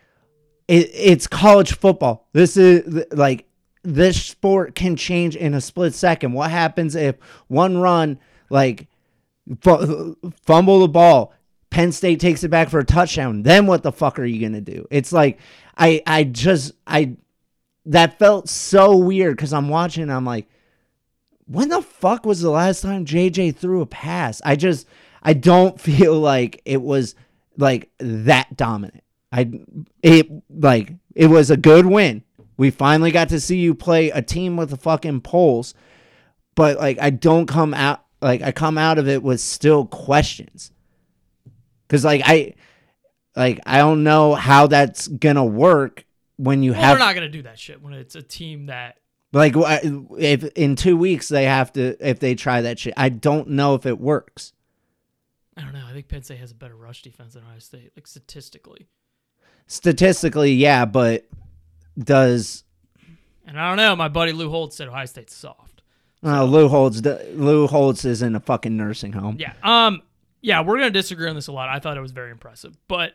it, 0.69 0.91
it's 0.95 1.27
college 1.27 1.75
football. 1.75 2.29
This 2.33 2.57
is 2.57 3.05
like 3.13 3.47
this 3.83 4.23
sport 4.23 4.75
can 4.75 4.95
change 4.97 5.35
in 5.35 5.55
a 5.55 5.61
split 5.61 5.95
second. 5.95 6.35
What 6.35 6.51
happens 6.51 6.95
if 6.95 7.17
one 7.49 7.79
run 7.79 8.19
like 8.51 8.87
fu- 9.63 10.17
fumble 10.45 10.81
the 10.81 10.89
ball, 10.89 11.33
Penn 11.71 11.91
State 11.93 12.21
takes 12.21 12.45
it 12.45 12.49
back 12.51 12.69
for 12.69 12.79
a 12.79 12.85
touchdown? 12.85 13.43
Then 13.43 13.67
what 13.67 13.83
the 13.83 13.91
fuck 13.93 14.19
are 14.19 14.25
you 14.25 14.41
gonna 14.47 14.61
do? 14.61 14.87
It's 14.91 15.13
like 15.13 15.41
I 15.77 16.03
I 16.07 16.25
just 16.25 16.73
I 16.87 17.17
that 17.87 18.19
felt 18.19 18.49
so 18.49 18.97
weird 18.97 19.37
because 19.37 19.53
I'm 19.53 19.69
watching. 19.69 20.05
and 20.05 20.13
I'm 20.13 20.25
like, 20.25 20.49
when 21.47 21.69
the 21.69 21.83
fuck 21.83 22.25
was 22.25 22.41
the 22.41 22.51
last 22.51 22.83
time 22.83 23.05
JJ 23.05 23.57
threw 23.57 23.81
a 23.81 23.87
pass? 23.87 24.41
I 24.45 24.57
just 24.57 24.87
I 25.23 25.33
don't 25.33 25.81
feel 25.81 26.19
like 26.19 26.63
it 26.65 26.81
was 26.83 27.15
like 27.57 27.91
that 27.99 28.57
dominant. 28.57 29.05
I 29.33 29.51
it 30.03 30.29
like 30.49 30.93
it 31.15 31.27
was 31.27 31.51
a 31.51 31.57
good 31.57 31.87
win. 31.87 32.23
We 32.57 32.71
finally 32.71 33.11
got 33.11 33.31
to 33.31 33.41
see 33.41 33.59
you 33.59 33.75
play 33.75 34.11
a 34.11 34.21
team 34.21 34.57
with 34.57 34.73
a 34.73 34.77
fucking 34.77 35.23
pulse, 35.23 35.73
but 36.55 36.79
like 36.79 36.99
I 37.01 37.11
don't 37.11 37.47
come 37.47 37.75
out 37.75 38.05
like 38.21 38.43
I 38.43 38.53
come 38.53 38.77
out 38.77 38.99
of 38.99 39.09
it 39.09 39.23
with 39.23 39.41
still 39.41 39.87
questions. 39.87 40.73
Cuz 41.89 42.05
like 42.05 42.23
I 42.25 42.55
like 43.37 43.61
I 43.67 43.79
don't 43.79 44.05
know 44.05 44.35
how 44.35 44.67
that's 44.67 45.09
to 45.09 45.45
work 45.45 46.05
when 46.43 46.63
you 46.63 46.73
Well, 46.73 46.81
have 46.81 46.95
we're 46.95 47.05
not 47.05 47.15
going 47.15 47.27
to 47.27 47.33
do 47.33 47.43
that 47.43 47.59
shit 47.59 47.83
when 47.83 47.93
it's 47.93 48.15
a 48.15 48.23
team 48.23 48.67
that 48.67 48.99
like 49.33 49.55
if 49.57 50.45
in 50.57 50.75
2 50.77 50.97
weeks 50.97 51.29
they 51.29 51.45
have 51.45 51.73
to 51.75 51.97
if 52.01 52.19
they 52.21 52.35
try 52.35 52.63
that 52.63 52.79
shit. 52.79 52.95
I 52.97 53.09
don't 53.11 53.49
know 53.51 53.75
if 53.75 53.87
it 53.87 53.99
works. 54.01 54.53
I 55.57 55.63
don't 55.63 55.73
know. 55.73 55.85
I 55.87 55.93
think 55.93 56.09
Penn 56.09 56.23
State 56.23 56.39
has 56.39 56.53
a 56.53 56.55
better 56.55 56.75
rush 56.77 57.03
defense 57.03 57.35
than 57.35 57.43
Ohio 57.45 57.59
State, 57.59 57.93
like 57.97 58.07
statistically. 58.07 58.89
Statistically, 59.67 60.53
yeah, 60.53 60.85
but 60.85 61.27
does 61.99 62.65
And 63.47 63.59
I 63.61 63.69
don't 63.69 63.77
know. 63.77 63.95
My 63.97 64.09
buddy 64.09 64.33
Lou 64.33 64.49
Holtz 64.51 64.77
said 64.77 64.89
Ohio 64.89 65.07
State's 65.07 65.35
soft. 65.35 65.83
uh, 66.25 66.45
Lou 66.45 66.69
Holtz 66.69 67.01
Lou 67.35 67.67
Holtz 67.67 68.05
is 68.05 68.23
in 68.23 68.35
a 68.35 68.41
fucking 68.41 68.77
nursing 68.77 69.13
home. 69.13 69.37
Yeah. 69.39 69.53
Um. 69.63 70.03
Yeah, 70.43 70.63
we're 70.63 70.77
gonna 70.79 70.91
disagree 70.91 71.29
on 71.29 71.35
this 71.35 71.49
a 71.49 71.53
lot. 71.53 71.69
I 71.69 71.79
thought 71.81 71.97
it 71.99 72.01
was 72.01 72.13
very 72.13 72.31
impressive, 72.31 72.75
but 72.89 73.13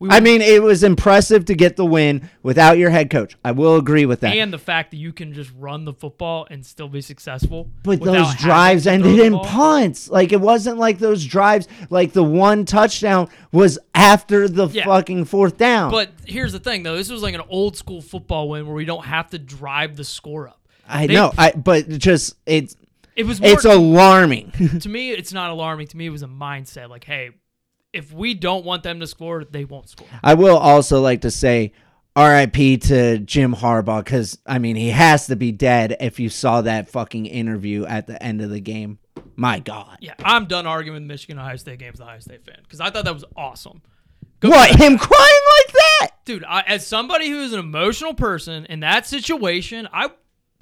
we 0.00 0.10
I 0.10 0.18
mean, 0.20 0.40
it 0.42 0.62
was 0.62 0.82
impressive 0.82 1.44
to 1.46 1.54
get 1.54 1.76
the 1.76 1.84
win 1.86 2.28
without 2.42 2.78
your 2.78 2.90
head 2.90 3.10
coach. 3.10 3.36
I 3.44 3.52
will 3.52 3.76
agree 3.76 4.06
with 4.06 4.20
that. 4.20 4.34
and 4.36 4.52
the 4.52 4.58
fact 4.58 4.90
that 4.90 4.96
you 4.96 5.12
can 5.12 5.32
just 5.32 5.50
run 5.56 5.84
the 5.84 5.92
football 5.92 6.46
and 6.50 6.66
still 6.66 6.88
be 6.88 7.00
successful. 7.00 7.70
but 7.84 8.00
those 8.02 8.34
drives 8.34 8.86
ended 8.86 9.18
in 9.20 9.38
punts. 9.38 10.10
Like 10.10 10.32
it 10.32 10.40
wasn't 10.40 10.78
like 10.78 10.98
those 10.98 11.24
drives. 11.24 11.68
Like 11.90 12.12
the 12.12 12.24
one 12.24 12.64
touchdown 12.64 13.28
was 13.52 13.78
after 13.94 14.48
the 14.48 14.66
Yeah. 14.68 14.84
fucking 14.84 15.26
fourth 15.26 15.56
down. 15.56 15.90
But 15.92 16.10
here's 16.26 16.52
the 16.52 16.60
thing, 16.60 16.82
though. 16.82 16.96
This 16.96 17.10
was 17.10 17.22
like 17.22 17.34
an 17.34 17.42
old 17.48 17.76
school 17.76 18.02
football 18.02 18.48
win 18.48 18.66
where 18.66 18.74
we 18.74 18.84
don't 18.84 19.04
have 19.04 19.30
to 19.30 19.38
drive 19.38 19.96
the 19.96 20.04
score 20.04 20.48
up. 20.48 20.60
I 20.88 21.06
They- 21.06 21.14
know. 21.14 21.32
I 21.38 21.52
but 21.52 21.88
just 21.88 22.34
it's 22.46 22.76
It 23.16 23.26
was 23.26 23.40
more, 23.40 23.50
it's 23.52 23.64
alarming. 23.64 24.50
to 24.80 24.88
me. 24.88 25.12
It's 25.12 25.32
not 25.32 25.50
alarming. 25.50 25.86
To 25.88 25.96
me, 25.96 26.06
it 26.06 26.10
was 26.10 26.22
a 26.24 26.26
mindset. 26.28 26.88
Like, 26.90 27.04
hey, 27.04 27.30
if 27.94 28.12
we 28.12 28.34
don't 28.34 28.64
want 28.64 28.82
them 28.82 29.00
to 29.00 29.06
score, 29.06 29.44
they 29.44 29.64
won't 29.64 29.88
score. 29.88 30.06
I 30.22 30.34
will 30.34 30.58
also 30.58 31.00
like 31.00 31.22
to 31.22 31.30
say 31.30 31.72
R.I.P. 32.16 32.78
to 32.78 33.18
Jim 33.18 33.54
Harbaugh 33.54 34.04
because 34.04 34.38
I 34.46 34.58
mean 34.58 34.76
he 34.76 34.90
has 34.90 35.26
to 35.28 35.36
be 35.36 35.52
dead 35.52 35.96
if 36.00 36.20
you 36.20 36.28
saw 36.28 36.60
that 36.62 36.88
fucking 36.88 37.26
interview 37.26 37.84
at 37.86 38.06
the 38.06 38.22
end 38.22 38.40
of 38.40 38.50
the 38.50 38.60
game. 38.60 38.98
My 39.36 39.58
God, 39.58 39.98
Yeah, 40.00 40.14
I'm 40.20 40.46
done 40.46 40.66
arguing 40.66 40.94
with 40.94 41.08
Michigan 41.08 41.38
Ohio 41.38 41.56
State 41.56 41.80
games. 41.80 41.98
The 41.98 42.04
Ohio 42.04 42.20
State 42.20 42.44
fan 42.44 42.58
because 42.62 42.80
I 42.80 42.90
thought 42.90 43.04
that 43.04 43.14
was 43.14 43.24
awesome. 43.36 43.82
Go 44.40 44.50
what 44.50 44.70
him 44.70 44.98
crying 44.98 45.42
like 45.56 45.72
that? 45.72 46.08
dude? 46.24 46.44
I, 46.44 46.60
as 46.62 46.86
somebody 46.86 47.28
who 47.28 47.40
is 47.40 47.52
an 47.52 47.58
emotional 47.58 48.14
person 48.14 48.66
in 48.66 48.80
that 48.80 49.06
situation, 49.06 49.88
I 49.92 50.10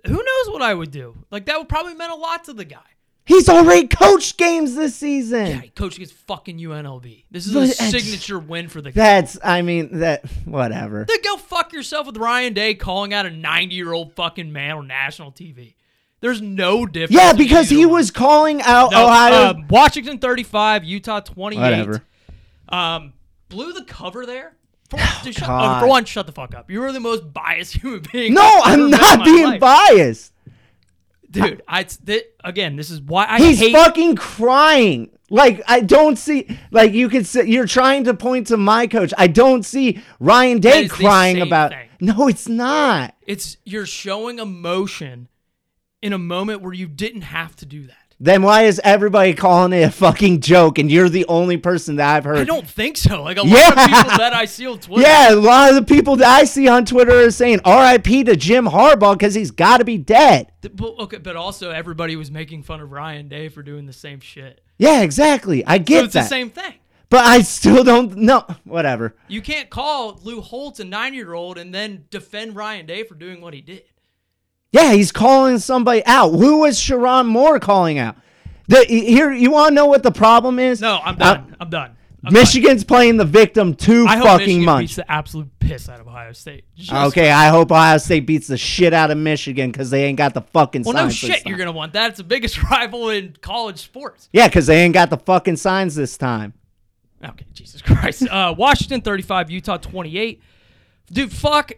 who 0.07 0.15
knows 0.15 0.49
what 0.49 0.63
I 0.63 0.75
would 0.75 0.91
do. 0.91 1.17
Like 1.31 1.47
that 1.47 1.59
would 1.59 1.69
probably 1.69 1.95
meant 1.95 2.13
a 2.13 2.17
lot 2.17 2.45
to 2.45 2.53
the 2.53 2.65
guy. 2.65 2.79
He's 3.25 3.49
already 3.49 3.87
coached 3.87 4.37
games 4.37 4.75
this 4.75 4.97
season. 4.97 5.47
Yeah, 5.47 5.61
he 5.61 5.69
coached 5.69 5.97
against 5.97 6.15
fucking 6.15 6.59
UNLV. 6.59 7.25
This 7.31 7.47
is 7.47 7.55
a 7.55 7.67
signature 7.69 8.39
win 8.39 8.69
for 8.69 8.81
the 8.81 8.91
guy. 8.91 8.95
That's 9.21 9.39
I 9.45 9.63
mean 9.63 10.01
that 10.01 10.25
whatever. 10.45 11.05
Then 11.07 11.19
go 11.23 11.37
fuck 11.37 11.73
yourself 11.73 12.07
with 12.09 12.17
Ryan 12.17 12.53
Day 12.53 12.75
calling 12.75 13.15
out 13.15 13.25
a 13.27 13.31
90 13.31 13.75
year 13.75 13.93
old 13.93 14.15
fucking 14.15 14.53
man 14.53 14.77
on 14.77 14.87
national 14.89 15.31
TV. 15.33 15.75
There's 16.21 16.41
no 16.41 16.87
difference. 16.87 17.21
Yeah, 17.21 17.33
because 17.33 17.69
he 17.69 17.85
was 17.85 18.11
calling 18.13 18.63
out 18.63 18.93
No, 18.93 19.07
Ohio. 19.07 19.51
um, 19.51 19.67
Washington 19.69 20.19
35, 20.19 20.85
Utah 20.85 21.19
28. 21.21 21.61
whatever. 21.61 22.03
Um, 22.69 23.13
blew 23.49 23.73
the 23.73 23.85
cover 23.85 24.25
there. 24.25 24.55
For, 24.89 24.99
dude, 25.25 25.35
shut, 25.35 25.49
oh, 25.51 25.81
for 25.81 25.89
one, 25.89 26.05
shut 26.05 26.27
the 26.27 26.33
fuck 26.33 26.55
up. 26.55 26.71
You 26.71 26.83
are 26.85 26.93
the 26.93 27.01
most 27.01 27.33
biased 27.33 27.75
human 27.83 28.05
being. 28.13 28.35
No, 28.35 28.61
I'm 28.63 28.89
not 28.91 29.25
being 29.25 29.59
biased. 29.59 30.33
Dude. 31.33 31.63
I 31.69 31.83
thi- 31.85 32.23
again, 32.45 32.77
this 32.77 32.91
is 32.91 33.01
why 33.01 33.27
I 33.29 33.39
He's 33.39 33.59
hate. 33.59 33.73
fucking 33.73 34.17
crying. 34.17 35.11
Like 35.31 35.63
I 35.67 35.81
don't 35.81 36.17
see. 36.17 36.59
Like 36.71 36.93
you 36.93 37.09
could 37.09 37.27
say 37.27 37.47
you're 37.47 37.67
trying 37.67 38.05
to 38.05 38.15
point 38.15 38.49
to 38.49 38.57
my 38.57 38.87
coach. 38.87 39.13
I 39.17 39.27
don't 39.29 39.65
see 39.65 40.03
Ryan 40.21 40.61
Day 40.61 40.89
crying 40.89 41.41
about. 41.41 41.71
thing. 41.71 41.89
No, 42.01 42.29
it's 42.29 42.49
not. 42.49 43.15
it's 43.27 43.57
you're 43.65 43.87
showing 43.87 44.39
emotion 44.39 45.29
in 46.03 46.13
a 46.13 46.19
moment 46.19 46.61
where 46.61 46.73
you 46.75 46.87
didn't 46.89 47.23
have 47.23 47.55
to 47.57 47.67
do 47.67 47.87
that. 47.87 47.97
Then 48.25 48.43
why 48.43 48.63
is 48.63 48.81
everybody 48.85 49.35
calling 49.35 49.73
it 49.73 49.83
a 49.83 49.91
fucking 49.91 50.43
joke 50.43 50.79
and 50.79 50.89
you're 50.89 51.09
the 51.09 51.27
only 51.27 51.57
person 51.57 51.97
that 51.97 52.15
I've 52.15 52.23
heard? 52.23 52.37
I 52.39 52.45
don't 52.45 52.69
think 52.69 52.97
so. 52.97 53.21
Like 53.21 53.37
a 53.37 53.43
lot 53.43 53.49
Yeah. 53.49 53.69
of 53.71 53.91
people 53.91 54.17
that 54.19 54.33
I 54.33 54.45
see 54.45 54.65
on 54.69 54.79
Twitter. 54.79 55.03
Yeah, 55.03 55.33
a 55.33 55.35
lot 55.35 55.71
of 55.71 55.75
the 55.75 55.83
people 55.95 56.15
that 56.17 56.29
I 56.29 56.45
see 56.45 56.69
on 56.69 56.85
Twitter 56.85 57.25
are 57.27 57.31
saying 57.33 57.59
R.I.P. 57.65 58.23
to 58.25 58.37
Jim 58.37 58.67
Harbaugh 58.67 59.15
because 59.15 59.35
he's 59.35 59.51
got 59.51 59.79
to 59.79 59.85
be 59.85 59.99
dead. 59.99 60.53
But, 60.61 60.95
okay, 61.01 61.19
but 61.19 61.35
also 61.35 61.71
everybody 61.73 62.15
was 62.15 62.31
making 62.31 62.63
fun 62.63 62.81
of 62.81 62.93
Ryan 62.93 63.27
Day 63.27 63.49
for 63.49 63.65
doing 63.65 63.87
the 63.87 63.93
same 63.93 64.21
shit. 64.21 64.61
Yeah, 64.79 65.03
exactly. 65.03 65.67
I 65.67 65.79
So 65.79 65.83
get 65.83 66.05
it's 66.05 66.15
that. 66.15 66.23
the 66.23 66.29
same 66.29 66.51
thing. 66.51 66.75
But 67.11 67.25
I 67.27 67.41
still 67.43 67.83
don't 67.83 68.17
know. 68.19 68.45
Whatever. 68.63 69.17
You 69.27 69.43
can't 69.43 69.69
call 69.69 70.21
Lou 70.23 70.41
Holtz 70.41 70.79
a 70.79 70.85
nine-year-old 70.85 71.59
and 71.59 71.75
then 71.75 72.05
defend 72.11 72.55
Ryan 72.55 72.87
Day 72.87 73.03
for 73.03 73.17
doing 73.17 73.41
what 73.41 73.53
he 73.53 73.61
did. 73.61 73.83
Yeah, 74.73 74.93
he's 74.95 75.13
calling 75.13 75.59
somebody 75.59 76.05
out. 76.07 76.31
Who 76.31 76.59
was 76.61 76.79
Sherrone 76.79 77.27
Moore 77.27 77.61
calling 77.61 77.99
out? 77.99 78.17
The, 78.69 78.85
here, 78.87 79.31
you 79.33 79.51
want 79.51 79.71
to 79.71 79.75
know 79.75 79.87
what 79.87 80.03
the 80.03 80.11
problem 80.13 80.59
is? 80.59 80.81
No, 80.81 80.99
I'm 81.05 81.15
Uh, 81.17 81.35
done. 81.35 81.57
I'm 81.61 81.71
done. 81.71 81.97
I'm 82.25 82.33
Michigan's 82.33 82.85
playing 82.85 83.17
the 83.17 83.25
victim 83.25 83.75
too 83.75 84.05
done. 84.07 84.09
I 84.15 84.17
hope 84.17 84.27
fucking 84.27 84.47
Michigan 84.47 84.65
much. 84.65 84.81
beats 84.83 84.97
the 84.97 85.11
absolute 85.11 85.49
piss 85.59 85.89
out 85.89 85.99
of 86.01 86.07
Ohio 86.07 86.33
State. 86.33 86.65
Just- 86.77 86.93
Okay, 86.93 87.31
I 87.33 87.49
hope 87.49 87.73
Ohio 87.73 87.99
State 87.99 88.27
beats 88.27 88.47
the 88.47 88.57
shit 88.57 88.95
out 88.95 89.11
of 89.11 89.19
Michigan 89.19 89.73
because 89.73 89.91
they 89.91 90.05
ain't 90.05 90.17
got 90.17 90.33
the 90.33 90.41
fucking 90.41 90.85
Well, 90.85 90.95
no 90.95 91.11
shit. 91.11 91.45
You're 91.45 91.59
gonna 91.59 91.73
want 91.73 91.93
that. 91.95 92.11
It's 92.11 92.19
the 92.19 92.25
biggest 92.25 92.63
rival 92.71 93.11
in 93.11 93.37
college 93.43 93.81
sports. 93.81 94.29
Yeah, 94.33 94.47
because 94.47 94.69
they 94.69 94.83
ain't 94.83 94.95
got 94.95 95.11
the 95.11 95.19
fucking 95.19 95.57
signs 95.57 95.97
this 95.97 96.17
time. 96.17 96.55
Okay, 97.25 97.45
Jesus 97.53 97.83
Christ. 97.83 98.27
Uh, 98.29 98.55
Washington 98.57 99.01
35, 99.01 99.51
Utah 99.51 99.77
28. 99.77 100.41
Dude, 101.13 101.33
fuck. 101.33 101.73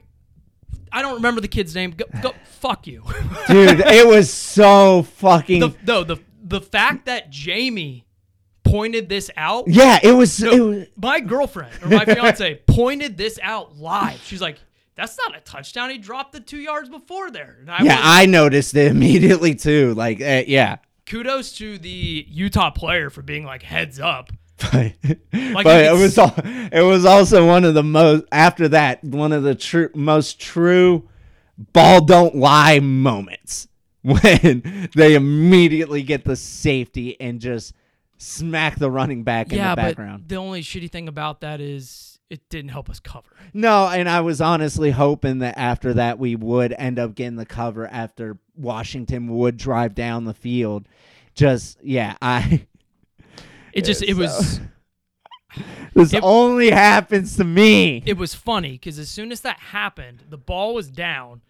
I 0.95 1.03
don't 1.03 1.15
remember 1.17 1.41
the 1.41 1.49
kid's 1.49 1.75
name. 1.75 1.91
Go, 1.91 2.05
go 2.23 2.33
fuck 2.45 2.87
you. 2.87 3.03
Dude, 3.49 3.81
it 3.81 4.07
was 4.07 4.33
so 4.33 5.03
fucking. 5.03 5.61
the, 5.61 5.75
no, 5.87 6.05
the 6.05 6.19
the 6.43 6.61
fact 6.61 7.07
that 7.07 7.31
Jamie 7.31 8.07
pointed 8.63 9.09
this 9.09 9.31
out. 9.37 9.65
yeah, 9.67 9.99
it 10.03 10.13
was. 10.13 10.43
it 10.43 10.61
was 10.61 10.87
My 10.97 11.21
girlfriend 11.21 11.73
or 11.83 11.89
my 11.89 12.05
fiance 12.05 12.55
pointed 12.67 13.17
this 13.17 13.39
out 13.43 13.77
live. 13.77 14.21
She's 14.25 14.41
like, 14.41 14.59
"That's 14.95 15.19
not 15.19 15.37
a 15.37 15.41
touchdown. 15.41 15.91
He 15.91 15.99
dropped 15.99 16.33
the 16.33 16.41
two 16.41 16.59
yards 16.59 16.89
before 16.89 17.31
there." 17.31 17.59
I 17.69 17.83
yeah, 17.83 17.97
was- 17.97 18.05
I 18.05 18.27
noticed 18.27 18.77
it 18.77 18.87
immediately 18.91 19.55
too. 19.55 19.95
Like, 19.95 20.21
uh, 20.21 20.45
yeah. 20.47 20.77
kudos 21.07 21.53
to 21.59 21.77
the 21.79 22.25
Utah 22.29 22.71
player 22.71 23.11
for 23.11 23.23
being 23.23 23.45
like 23.45 23.63
heads 23.63 23.99
up. 23.99 24.31
But 24.73 24.92
Like, 25.33 25.64
but 25.64 25.85
it 25.85 25.92
was 25.92 26.18
al- 26.18 26.35
it 26.37 26.83
was 26.83 27.04
also 27.04 27.47
one 27.47 27.64
of 27.64 27.75
the 27.75 27.83
most 27.83 28.25
after 28.33 28.68
that 28.68 29.02
one 29.04 29.33
of 29.33 29.42
the 29.42 29.54
true 29.54 29.90
most 29.94 30.40
true 30.40 31.09
ball 31.73 32.04
don't 32.04 32.35
lie 32.35 32.80
moments 32.80 33.68
when 34.02 34.88
they 34.94 35.14
immediately 35.14 36.02
get 36.02 36.25
the 36.25 36.37
safety 36.37 37.18
and 37.21 37.40
just 37.40 37.73
smack 38.18 38.78
the 38.78 38.90
running 38.90 39.23
back 39.23 39.50
in 39.52 39.59
yeah, 39.59 39.75
the 39.75 39.76
but 39.76 39.88
background. 39.88 40.25
the 40.28 40.37
only 40.37 40.62
shitty 40.62 40.90
thing 40.90 41.09
about 41.09 41.40
that 41.40 41.61
is 41.61 42.18
it 42.30 42.49
didn't 42.49 42.71
help 42.71 42.88
us 42.90 42.99
cover. 43.00 43.28
No, 43.52 43.87
and 43.87 44.09
I 44.09 44.21
was 44.23 44.40
honestly 44.40 44.90
hoping 44.90 45.38
that 45.40 45.56
after 45.59 45.94
that 45.94 46.18
we 46.18 46.37
would 46.37 46.73
end 46.76 46.99
up 46.99 47.14
getting 47.14 47.37
the 47.37 47.47
cover 47.47 47.87
after 47.87 48.38
Washington 48.56 49.28
would 49.28 49.56
drive 49.56 49.94
down 49.94 50.25
the 50.25 50.35
field 50.35 50.88
just 51.35 51.78
yeah, 51.83 52.16
I 52.23 52.66
It 53.75 53.85
just 53.85 54.02
it 54.02 54.14
was 54.14 54.61
this 55.95 56.14
It- 56.14 56.23
only 56.23 56.71
happens 56.71 57.37
to 57.37 57.45
me. 57.45 58.02
it 58.07 58.16
was 58.16 58.35
funny 58.35 58.73
because 58.73 58.99
as 58.99 59.11
soon 59.11 59.33
as 59.33 59.40
that 59.43 59.59
happened, 59.59 60.23
the 60.31 60.38
ball 60.38 60.75
was 60.75 60.88
down, 60.88 61.43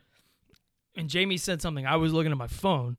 and 0.96 1.08
Jamie 1.08 1.36
said 1.36 1.62
something. 1.62 1.86
I 1.86 1.96
was 1.96 2.12
looking 2.12 2.32
at 2.32 2.38
my 2.38 2.46
phone, 2.46 2.96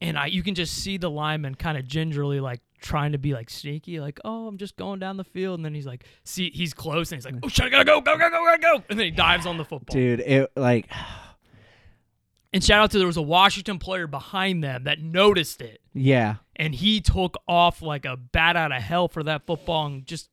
and 0.00 0.18
I 0.18 0.26
you 0.26 0.42
can 0.42 0.54
just 0.54 0.74
see 0.74 0.96
the 0.96 1.10
lineman 1.10 1.54
kind 1.54 1.76
of 1.76 1.86
gingerly 1.86 2.40
like 2.40 2.60
trying 2.80 3.12
to 3.12 3.18
be 3.18 3.34
like 3.34 3.50
sneaky, 3.50 4.00
like 4.00 4.18
oh 4.24 4.46
I'm 4.48 4.56
just 4.56 4.76
going 4.76 4.98
down 4.98 5.18
the 5.18 5.24
field, 5.24 5.58
and 5.58 5.64
then 5.64 5.74
he's 5.74 5.86
like 5.86 6.04
see 6.24 6.50
he's 6.50 6.72
close, 6.72 7.12
and 7.12 7.18
he's 7.18 7.26
like 7.26 7.34
mm. 7.34 7.40
oh 7.44 7.48
shit 7.48 7.66
I 7.66 7.68
gotta 7.68 7.84
go 7.84 8.00
go 8.00 8.16
go 8.16 8.30
go 8.30 8.44
go 8.44 8.56
go, 8.58 8.84
and 8.88 8.98
then 8.98 9.04
he 9.04 9.10
dives 9.10 9.44
on 9.44 9.58
the 9.58 9.64
football. 9.64 9.94
Dude, 9.94 10.20
it 10.20 10.50
like 10.56 10.88
And 12.54 12.62
shout 12.62 12.82
out 12.82 12.90
to 12.92 12.98
there 12.98 13.06
was 13.06 13.16
a 13.16 13.22
Washington 13.22 13.78
player 13.78 14.06
behind 14.06 14.62
them 14.62 14.84
that 14.84 15.00
noticed 15.00 15.62
it, 15.62 15.80
yeah. 15.94 16.36
and 16.56 16.74
he 16.74 17.00
took 17.00 17.36
off 17.46 17.82
like 17.82 18.04
a 18.04 18.16
bat 18.16 18.56
out 18.56 18.72
of 18.72 18.82
hell 18.82 19.08
for 19.08 19.22
that 19.22 19.46
football, 19.46 19.86
and 19.86 20.06
just 20.06 20.30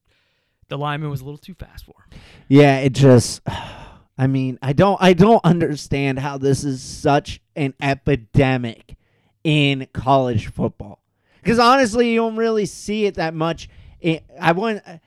the 0.69 0.77
lineman 0.77 1.09
was 1.09 1.21
a 1.21 1.25
little 1.25 1.37
too 1.37 1.53
fast 1.53 1.85
for 1.85 1.95
him. 2.09 2.19
Yeah, 2.47 2.79
it 2.79 2.93
just 2.93 3.41
I 4.17 4.27
mean, 4.27 4.59
I 4.61 4.73
don't 4.73 5.01
I 5.01 5.13
don't 5.13 5.43
understand 5.43 6.19
how 6.19 6.37
this 6.37 6.63
is 6.63 6.81
such 6.81 7.41
an 7.55 7.73
epidemic 7.81 8.97
in 9.43 9.87
college 9.93 10.47
football. 10.47 11.01
Cuz 11.43 11.59
honestly, 11.59 12.11
you 12.11 12.17
don't 12.17 12.35
really 12.35 12.65
see 12.65 13.05
it 13.05 13.15
that 13.15 13.33
much. 13.33 13.69
It, 13.99 14.23
I 14.39 14.51
want 14.53 14.81
uh, 14.85 14.97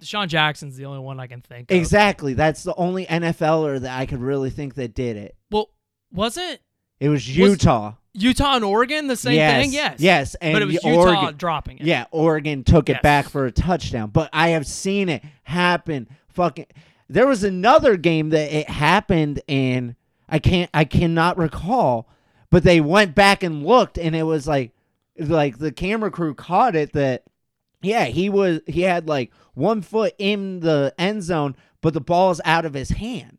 DeSean 0.00 0.28
Jackson's 0.28 0.76
the 0.76 0.84
only 0.86 0.98
one 0.98 1.20
I 1.20 1.26
can 1.26 1.40
think 1.40 1.70
of. 1.70 1.76
exactly. 1.76 2.34
That's 2.34 2.62
the 2.62 2.74
only 2.74 3.06
NFLer 3.06 3.80
that 3.80 3.98
I 3.98 4.06
could 4.06 4.20
really 4.20 4.50
think 4.50 4.74
that 4.74 4.94
did 4.94 5.16
it. 5.16 5.36
Well, 5.50 5.70
wasn't 6.12 6.60
It 6.98 7.08
was 7.08 7.28
Utah. 7.36 7.94
Utah 8.14 8.56
and 8.56 8.64
Oregon 8.64 9.06
the 9.06 9.16
same 9.16 9.34
yes, 9.34 9.62
thing? 9.62 9.72
Yes. 9.72 10.00
Yes, 10.00 10.34
and 10.36 10.52
but 10.52 10.62
it 10.62 10.66
was 10.66 10.74
Utah 10.74 10.88
Oregon, 10.90 11.36
dropping 11.36 11.78
it. 11.78 11.84
Yeah, 11.84 12.04
Oregon 12.10 12.64
took 12.64 12.88
it 12.88 12.94
Yes. 12.94 13.02
back 13.02 13.28
for 13.28 13.46
a 13.46 13.52
touchdown, 13.52 14.10
but 14.10 14.28
I 14.32 14.48
have 14.50 14.66
seen 14.66 15.08
it 15.08 15.22
happen. 15.44 16.08
Fucking, 16.28 16.66
there 17.08 17.26
was 17.26 17.42
another 17.44 17.96
game 17.96 18.30
that 18.30 18.52
it 18.52 18.68
happened 18.68 19.40
in. 19.46 19.96
I 20.28 20.38
can't, 20.38 20.70
I 20.72 20.84
cannot 20.84 21.38
recall, 21.38 22.08
but 22.50 22.62
they 22.64 22.80
went 22.80 23.14
back 23.14 23.42
and 23.42 23.64
looked, 23.66 23.98
and 23.98 24.14
it 24.14 24.24
was 24.24 24.46
like, 24.46 24.72
like 25.18 25.58
the 25.58 25.72
camera 25.72 26.10
crew 26.10 26.34
caught 26.34 26.74
it 26.76 26.92
that, 26.92 27.24
yeah, 27.82 28.04
he 28.04 28.28
was, 28.28 28.60
he 28.66 28.82
had 28.82 29.08
like 29.08 29.30
one 29.54 29.82
foot 29.82 30.14
in 30.18 30.60
the 30.60 30.94
end 30.98 31.22
zone, 31.22 31.56
but 31.80 31.94
the 31.94 32.00
ball 32.00 32.28
ball's 32.28 32.40
out 32.44 32.64
of 32.64 32.74
his 32.74 32.90
hand. 32.90 33.38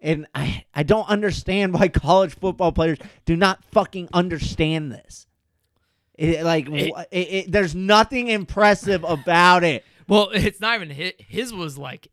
And 0.00 0.26
I, 0.34 0.64
I 0.74 0.82
don't 0.82 1.08
understand 1.08 1.72
why 1.74 1.88
college 1.88 2.34
football 2.34 2.72
players 2.72 2.98
do 3.24 3.36
not 3.36 3.64
fucking 3.72 4.08
understand 4.12 4.92
this. 4.92 5.26
It, 6.18 6.44
like, 6.44 6.68
It- 6.70 6.92
it, 7.10 7.52
there's 7.52 7.74
nothing 7.74 8.28
impressive 8.28 9.04
about 9.04 9.64
it. 9.64 9.84
Well, 10.08 10.30
it's 10.34 10.60
not 10.60 10.76
even 10.76 10.90
his. 10.90 11.12
His 11.18 11.52
was 11.52 11.76
like 11.76 12.08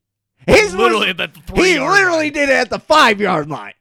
His 0.47 0.73
literally 0.73 1.07
was, 1.13 1.19
at 1.21 1.33
the 1.33 1.39
three. 1.41 1.73
he 1.73 1.79
literally 1.79 2.25
line. 2.25 2.33
did 2.33 2.49
it 2.49 2.55
at 2.55 2.69
the 2.69 2.79
five 2.79 3.21
yard 3.21 3.49
line. 3.49 3.73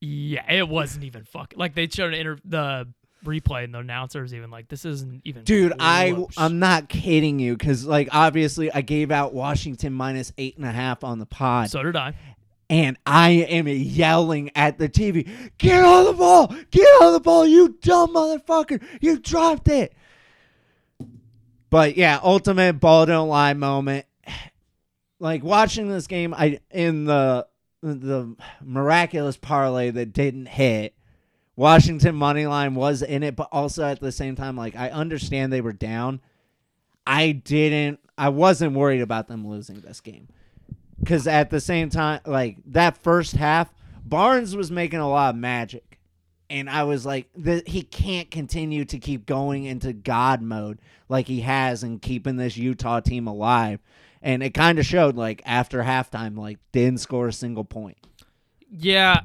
Yeah, 0.00 0.50
it 0.52 0.68
wasn't 0.68 1.04
even 1.04 1.24
fucking 1.24 1.58
like 1.58 1.74
they 1.74 1.88
showed 1.88 2.12
an 2.12 2.20
inter- 2.20 2.38
the 2.44 2.88
replay 3.24 3.64
and 3.64 3.72
the 3.72 3.78
announcers 3.78 4.34
even 4.34 4.50
like, 4.50 4.68
"This 4.68 4.84
isn't 4.84 5.22
even." 5.24 5.44
Dude, 5.44 5.72
I 5.78 6.14
I'm 6.36 6.58
not 6.58 6.90
kidding 6.90 7.38
you 7.38 7.56
because 7.56 7.86
like 7.86 8.08
obviously 8.12 8.70
I 8.70 8.82
gave 8.82 9.10
out 9.10 9.32
Washington 9.32 9.94
minus 9.94 10.30
eight 10.36 10.58
and 10.58 10.66
a 10.66 10.70
half 10.72 11.04
on 11.04 11.18
the 11.20 11.24
pod, 11.26 11.70
So 11.70 11.82
did 11.82 11.96
I. 11.96 12.14
and 12.74 12.98
I 13.06 13.30
am 13.30 13.68
yelling 13.68 14.50
at 14.56 14.78
the 14.78 14.88
TV, 14.88 15.28
"Get 15.58 15.84
on 15.84 16.06
the 16.06 16.12
ball! 16.12 16.48
Get 16.72 16.88
on 17.02 17.12
the 17.12 17.20
ball! 17.20 17.46
You 17.46 17.78
dumb 17.80 18.14
motherfucker! 18.14 18.82
You 19.00 19.20
dropped 19.20 19.68
it!" 19.68 19.94
But 21.70 21.96
yeah, 21.96 22.18
ultimate 22.20 22.80
ball 22.80 23.06
don't 23.06 23.28
lie 23.28 23.52
moment. 23.54 24.06
Like 25.20 25.44
watching 25.44 25.88
this 25.88 26.08
game, 26.08 26.34
I 26.34 26.58
in 26.72 27.04
the 27.04 27.46
the 27.80 28.34
miraculous 28.60 29.36
parlay 29.36 29.90
that 29.90 30.12
didn't 30.12 30.46
hit. 30.46 30.96
Washington 31.54 32.16
money 32.16 32.48
line 32.48 32.74
was 32.74 33.02
in 33.02 33.22
it, 33.22 33.36
but 33.36 33.48
also 33.52 33.84
at 33.84 34.00
the 34.00 34.10
same 34.10 34.34
time, 34.34 34.56
like 34.56 34.74
I 34.74 34.90
understand 34.90 35.52
they 35.52 35.60
were 35.60 35.72
down. 35.72 36.20
I 37.06 37.30
didn't. 37.30 38.00
I 38.18 38.30
wasn't 38.30 38.72
worried 38.74 39.00
about 39.00 39.28
them 39.28 39.46
losing 39.46 39.80
this 39.80 40.00
game 40.00 40.26
because 41.04 41.26
at 41.26 41.50
the 41.50 41.60
same 41.60 41.90
time, 41.90 42.20
like 42.24 42.56
that 42.66 42.96
first 42.96 43.36
half, 43.36 43.72
Barnes 44.04 44.56
was 44.56 44.70
making 44.70 45.00
a 45.00 45.08
lot 45.08 45.34
of 45.34 45.40
magic, 45.40 45.98
and 46.48 46.68
I 46.68 46.84
was 46.84 47.04
like, 47.04 47.28
the, 47.36 47.62
he 47.66 47.82
can't 47.82 48.30
continue 48.30 48.84
to 48.86 48.98
keep 48.98 49.26
going 49.26 49.64
into 49.64 49.92
God 49.92 50.40
mode 50.40 50.78
like 51.08 51.26
he 51.26 51.42
has 51.42 51.82
and 51.82 52.00
keeping 52.00 52.36
this 52.36 52.56
Utah 52.56 53.00
team 53.00 53.26
alive. 53.26 53.80
And 54.22 54.42
it 54.42 54.54
kind 54.54 54.78
of 54.78 54.86
showed, 54.86 55.16
like 55.16 55.42
after 55.44 55.82
halftime, 55.82 56.38
like 56.38 56.58
didn't 56.72 57.00
score 57.00 57.28
a 57.28 57.32
single 57.32 57.64
point. 57.64 57.98
Yeah, 58.70 59.20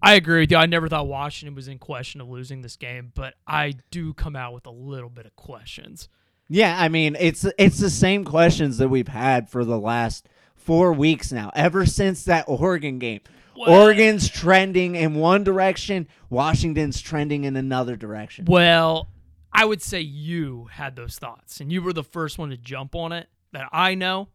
I 0.00 0.14
agree 0.14 0.40
with 0.40 0.52
you. 0.52 0.56
I 0.56 0.66
never 0.66 0.88
thought 0.88 1.08
Washington 1.08 1.56
was 1.56 1.66
in 1.66 1.78
question 1.78 2.20
of 2.20 2.28
losing 2.28 2.62
this 2.62 2.76
game, 2.76 3.10
but 3.14 3.34
I 3.46 3.74
do 3.90 4.14
come 4.14 4.36
out 4.36 4.54
with 4.54 4.66
a 4.66 4.70
little 4.70 5.10
bit 5.10 5.26
of 5.26 5.34
questions. 5.34 6.08
Yeah, 6.48 6.76
I 6.78 6.88
mean, 6.88 7.16
it's 7.18 7.44
it's 7.58 7.78
the 7.78 7.90
same 7.90 8.24
questions 8.24 8.78
that 8.78 8.88
we've 8.88 9.08
had 9.08 9.50
for 9.50 9.64
the 9.64 9.78
last 9.78 10.28
four 10.64 10.92
weeks 10.92 11.30
now, 11.32 11.50
ever 11.54 11.86
since 11.86 12.24
that 12.24 12.44
Oregon 12.48 12.98
game. 12.98 13.20
Well- 13.56 13.70
Oregon's 13.82 14.28
trending 14.28 14.96
in 14.96 15.14
one 15.14 15.44
direction, 15.44 16.08
Washington's 16.30 17.00
trending 17.00 17.44
in 17.44 17.54
another 17.56 17.94
direction. 17.96 18.46
Well, 18.46 19.08
I 19.52 19.64
would 19.64 19.80
say 19.80 20.00
you 20.00 20.68
had 20.72 20.96
those 20.96 21.16
thoughts, 21.16 21.60
and 21.60 21.70
you 21.72 21.80
were 21.80 21.92
the 21.92 22.02
first 22.02 22.36
one 22.38 22.50
to 22.50 22.56
jump 22.56 22.96
on 22.96 23.12
it 23.12 23.28
that 23.52 23.68
I 23.72 23.94
know. 23.94 24.28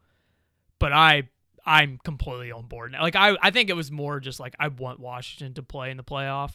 But 0.78 0.94
I, 0.94 1.24
I'm 1.66 1.98
completely 2.02 2.50
on 2.52 2.64
board 2.64 2.92
now. 2.92 3.02
Like 3.02 3.16
I, 3.16 3.36
I 3.42 3.50
think 3.50 3.68
it 3.68 3.74
was 3.76 3.90
more 3.92 4.18
just 4.18 4.40
like 4.40 4.54
I 4.58 4.68
want 4.68 4.98
Washington 4.98 5.52
to 5.54 5.62
play 5.62 5.90
in 5.90 5.98
the 5.98 6.02
playoff 6.02 6.52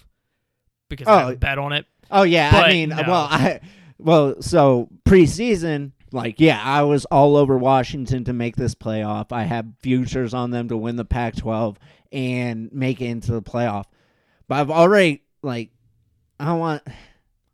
because 0.89 1.07
I 1.07 1.23
Oh. 1.25 1.29
a 1.33 1.35
bet 1.35 1.59
on 1.59 1.73
it. 1.73 1.85
Oh 2.09 2.23
yeah, 2.23 2.49
But 2.51 2.65
I 2.65 2.69
mean, 2.71 2.89
no. 2.89 3.03
well, 3.05 3.27
I 3.29 3.59
well, 3.99 4.41
so 4.41 4.89
preseason, 5.07 5.91
like, 6.15 6.39
yeah, 6.39 6.59
I 6.63 6.83
was 6.83 7.05
all 7.05 7.35
over 7.35 7.57
Washington 7.57 8.23
to 8.23 8.33
make 8.33 8.55
this 8.55 8.73
playoff. 8.73 9.31
I 9.31 9.43
had 9.43 9.75
futures 9.81 10.33
on 10.33 10.51
them 10.51 10.69
to 10.69 10.77
win 10.77 10.95
the 10.95 11.05
Pac-12 11.05 11.75
and 12.11 12.71
make 12.71 13.01
it 13.01 13.05
into 13.05 13.33
the 13.33 13.41
playoff. 13.41 13.85
But 14.47 14.55
I've 14.55 14.71
already 14.71 15.23
like, 15.43 15.69
I 16.39 16.45
don't 16.45 16.59
want. 16.59 16.83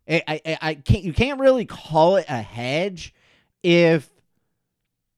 I, 0.08 0.22
I 0.26 0.58
I 0.60 0.74
can't. 0.74 1.04
You 1.04 1.12
can't 1.12 1.38
really 1.38 1.64
call 1.64 2.16
it 2.16 2.26
a 2.28 2.42
hedge 2.42 3.14
if 3.62 4.10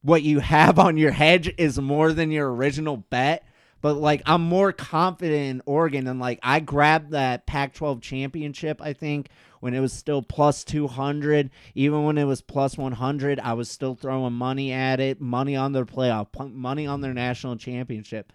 what 0.02 0.22
you 0.22 0.38
have 0.40 0.78
on 0.78 0.98
your 0.98 1.10
hedge 1.10 1.52
is 1.56 1.80
more 1.80 2.12
than 2.12 2.30
your 2.30 2.52
original 2.52 2.98
bet. 2.98 3.46
But 3.80 3.94
like 3.94 4.22
I'm 4.26 4.42
more 4.42 4.72
confident 4.72 5.50
in 5.50 5.62
Oregon 5.66 6.06
and 6.06 6.20
like 6.20 6.38
I 6.42 6.60
grabbed 6.60 7.12
that 7.12 7.46
Pac-12 7.46 8.00
championship 8.00 8.80
I 8.82 8.92
think 8.92 9.28
when 9.64 9.72
it 9.72 9.80
was 9.80 9.94
still 9.94 10.20
plus 10.20 10.62
200 10.62 11.48
even 11.74 12.04
when 12.04 12.18
it 12.18 12.24
was 12.24 12.42
plus 12.42 12.76
100 12.76 13.40
I 13.40 13.54
was 13.54 13.70
still 13.70 13.94
throwing 13.94 14.34
money 14.34 14.72
at 14.72 15.00
it 15.00 15.22
money 15.22 15.56
on 15.56 15.72
their 15.72 15.86
playoff 15.86 16.26
money 16.52 16.86
on 16.86 17.00
their 17.00 17.14
national 17.14 17.56
championship 17.56 18.30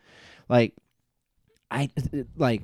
like 0.50 0.74
I 1.70 1.92
like 2.36 2.64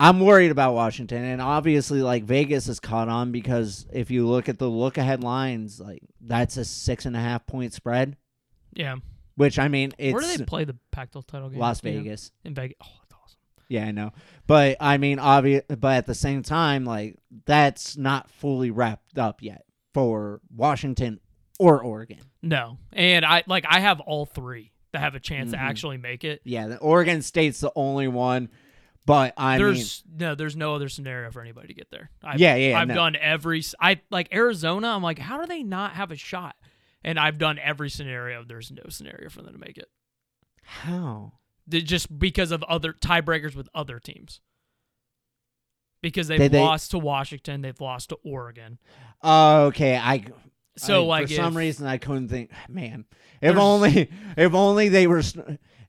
I'm 0.00 0.20
worried 0.20 0.52
about 0.52 0.72
Washington 0.72 1.22
and 1.22 1.42
obviously 1.42 2.00
like 2.00 2.24
Vegas 2.24 2.66
is 2.66 2.80
caught 2.80 3.10
on 3.10 3.30
because 3.30 3.86
if 3.92 4.10
you 4.10 4.26
look 4.26 4.48
at 4.48 4.58
the 4.58 4.66
look 4.66 4.96
ahead 4.96 5.22
lines 5.22 5.78
like 5.78 6.02
that's 6.22 6.56
a 6.56 6.64
six 6.64 7.04
and 7.04 7.14
a 7.14 7.20
half 7.20 7.46
point 7.46 7.74
spread 7.74 8.16
Yeah. 8.72 8.96
which 9.36 9.58
I 9.58 9.68
mean 9.68 9.92
it's 9.98 10.14
Where 10.14 10.22
do 10.22 10.34
they 10.38 10.44
play 10.46 10.64
the 10.64 10.78
Pac-12 10.92 11.26
title 11.26 11.50
game? 11.50 11.58
Las. 11.58 11.80
Vegas. 11.82 12.32
In 12.42 12.54
Vegas. 12.54 12.78
Oh. 12.82 13.01
Yeah, 13.72 13.86
I 13.86 13.90
know. 13.92 14.12
But 14.46 14.76
I 14.80 14.98
mean, 14.98 15.18
obvious. 15.18 15.62
But 15.68 15.96
at 15.96 16.06
the 16.06 16.14
same 16.14 16.42
time, 16.42 16.84
like 16.84 17.16
that's 17.46 17.96
not 17.96 18.30
fully 18.30 18.70
wrapped 18.70 19.18
up 19.18 19.42
yet 19.42 19.64
for 19.94 20.40
Washington 20.54 21.20
or 21.58 21.82
Oregon. 21.82 22.20
No, 22.42 22.78
and 22.92 23.24
I 23.24 23.42
like 23.46 23.64
I 23.68 23.80
have 23.80 24.00
all 24.00 24.26
three 24.26 24.72
that 24.92 25.00
have 25.00 25.14
a 25.14 25.20
chance 25.20 25.52
Mm-hmm. 25.52 25.60
to 25.62 25.68
actually 25.68 25.96
make 25.96 26.22
it. 26.24 26.40
Yeah, 26.44 26.66
the 26.68 26.76
Oregon 26.78 27.22
State's 27.22 27.60
the 27.60 27.72
only 27.74 28.08
one. 28.08 28.50
But 29.04 29.34
I 29.36 29.58
mean, 29.58 29.66
there's 29.66 30.04
no, 30.16 30.34
there's 30.36 30.54
no 30.54 30.74
other 30.76 30.88
scenario 30.88 31.30
for 31.32 31.40
anybody 31.40 31.68
to 31.68 31.74
get 31.74 31.90
there. 31.90 32.10
I've, 32.22 32.38
Yeah, 32.38 32.54
yeah, 32.54 32.78
I've 32.78 32.86
no. 32.88 32.94
done 32.94 33.16
every. 33.16 33.62
I 33.80 34.00
like 34.10 34.32
Arizona. 34.32 34.88
I'm 34.88 35.02
like, 35.02 35.18
how 35.18 35.40
do 35.40 35.46
they 35.46 35.62
not 35.64 35.94
have 35.94 36.12
a 36.12 36.16
shot? 36.16 36.54
And 37.02 37.18
I've 37.18 37.36
done 37.38 37.58
every 37.58 37.90
scenario. 37.90 38.44
There's 38.44 38.70
no 38.70 38.82
scenario 38.90 39.28
for 39.28 39.42
them 39.42 39.54
to 39.54 39.58
make 39.58 39.76
it. 39.78 39.88
how? 40.62 41.32
They- 41.72 41.80
just 41.82 42.16
because 42.18 42.52
of 42.52 42.62
other 42.64 42.92
tiebreakers 42.92 43.56
with 43.56 43.68
other 43.74 43.98
teams. 43.98 44.40
Because 46.02 46.28
they've 46.28 46.38
Did 46.38 46.52
they- 46.52 46.60
lost 46.60 46.90
to 46.92 46.98
Washington, 46.98 47.62
they've 47.62 47.80
lost 47.80 48.08
to 48.08 48.16
Oregon. 48.24 48.78
Oh, 49.22 49.66
okay. 49.66 49.96
I 49.96 50.24
So 50.76 51.04
I- 51.04 51.06
like 51.06 51.28
for 51.28 51.34
some 51.34 51.56
reason 51.56 51.86
I 51.86 51.98
couldn't 51.98 52.28
think. 52.28 52.50
Man, 52.68 53.04
if 53.40 53.56
only 53.56 54.10
if 54.36 54.54
only 54.54 54.88
they 54.88 55.06
were. 55.06 55.22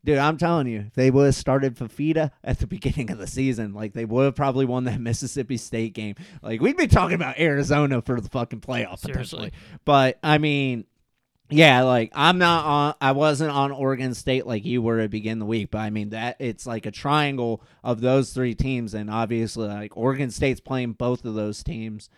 Dude, 0.05 0.17
I'm 0.17 0.37
telling 0.37 0.67
you, 0.67 0.91
they 0.95 1.09
would 1.09 1.27
have 1.27 1.35
started 1.35 1.75
Fifita 1.77 2.31
at 2.43 2.59
the 2.59 2.67
beginning 2.75 3.09
of 3.09 3.17
the 3.19 3.25
season, 3.25 3.73
like 3.73 3.93
they 3.93 4.03
would 4.03 4.25
have 4.25 4.35
probably 4.35 4.65
won 4.65 4.83
that 4.83 4.99
Mississippi 5.01 5.55
State 5.57 5.93
game. 5.93 6.15
Like 6.43 6.59
we'd 6.61 6.75
be 6.77 6.87
talking 6.87 7.15
about 7.15 7.39
Arizona 7.39 8.01
for 8.01 8.19
the 8.21 8.29
fucking 8.29 8.59
playoff 8.61 8.99
Seriously. 8.99 9.11
potentially. 9.49 9.51
But 9.85 10.19
I 10.21 10.37
mean, 10.37 10.85
yeah, 11.49 11.81
like 11.83 12.11
I'm 12.15 12.37
not 12.37 12.65
on. 12.65 12.93
I 13.01 13.11
wasn't 13.11 13.51
on 13.51 13.71
Oregon 13.71 14.13
State 14.13 14.47
like 14.47 14.65
you 14.65 14.81
were 14.81 15.01
to 15.01 15.09
begin 15.09 15.39
the 15.39 15.45
week, 15.45 15.71
but 15.71 15.79
I 15.79 15.89
mean 15.89 16.09
that 16.09 16.37
it's 16.39 16.65
like 16.65 16.85
a 16.85 16.91
triangle 16.91 17.61
of 17.83 18.01
those 18.01 18.33
three 18.33 18.55
teams, 18.55 18.93
and 18.93 19.09
obviously 19.09 19.67
like 19.67 19.95
Oregon 19.97 20.31
State's 20.31 20.61
playing 20.61 20.93
both 20.93 21.25
of 21.25 21.35
those 21.35 21.63
teams. 21.63 22.09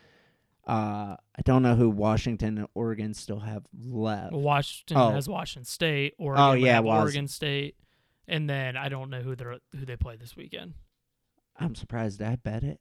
Uh, 0.68 1.16
I 1.38 1.42
don't 1.44 1.62
know 1.62 1.76
who 1.76 1.90
Washington 1.92 2.58
and 2.58 2.68
Oregon 2.74 3.14
still 3.14 3.42
have 3.42 3.66
left. 3.78 4.34
Washington 4.34 4.98
Oh. 4.98 5.12
has 5.12 5.30
Washington 5.30 5.66
State. 5.66 6.16
Oregon 6.18 6.44
Oh, 6.44 6.54
yeah, 6.54 6.80
Oregon 6.80 7.28
State, 7.28 7.76
and 8.28 8.50
then 8.50 8.76
I 8.76 8.90
don't 8.90 9.10
know 9.12 9.22
who 9.22 9.36
they 9.36 9.46
who 9.46 9.86
they 9.86 9.96
play 9.96 10.16
this 10.16 10.36
weekend. 10.36 10.74
I'm 11.58 11.76
surprised 11.76 12.22
I 12.22 12.36
bet 12.38 12.64
it. 12.64 12.80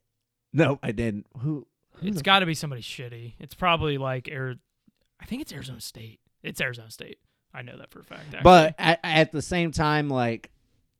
No, 0.51 0.79
I 0.81 0.91
didn't. 0.93 1.27
Who? 1.39 1.67
who 1.95 2.07
It's 2.07 2.21
got 2.21 2.39
to 2.39 2.45
be 2.45 2.53
somebody 2.55 2.81
shitty. 2.81 3.33
It's 3.39 3.53
probably 3.55 3.97
like 3.97 4.27
Air. 4.29 4.55
I 5.19 5.25
think 5.25 5.41
it's 5.41 5.53
Arizona 5.53 5.79
State. 5.81 6.19
It's 6.45 6.61
Arizona 6.61 6.91
State. 6.91 7.19
I 7.53 7.61
know 7.61 7.77
that 7.77 7.89
for 7.91 7.99
a 7.99 8.03
fact. 8.03 8.21
Actually. 8.27 8.41
But 8.43 8.75
at, 8.77 8.99
at 9.03 9.31
the 9.31 9.41
same 9.41 9.71
time, 9.71 10.09
like 10.09 10.51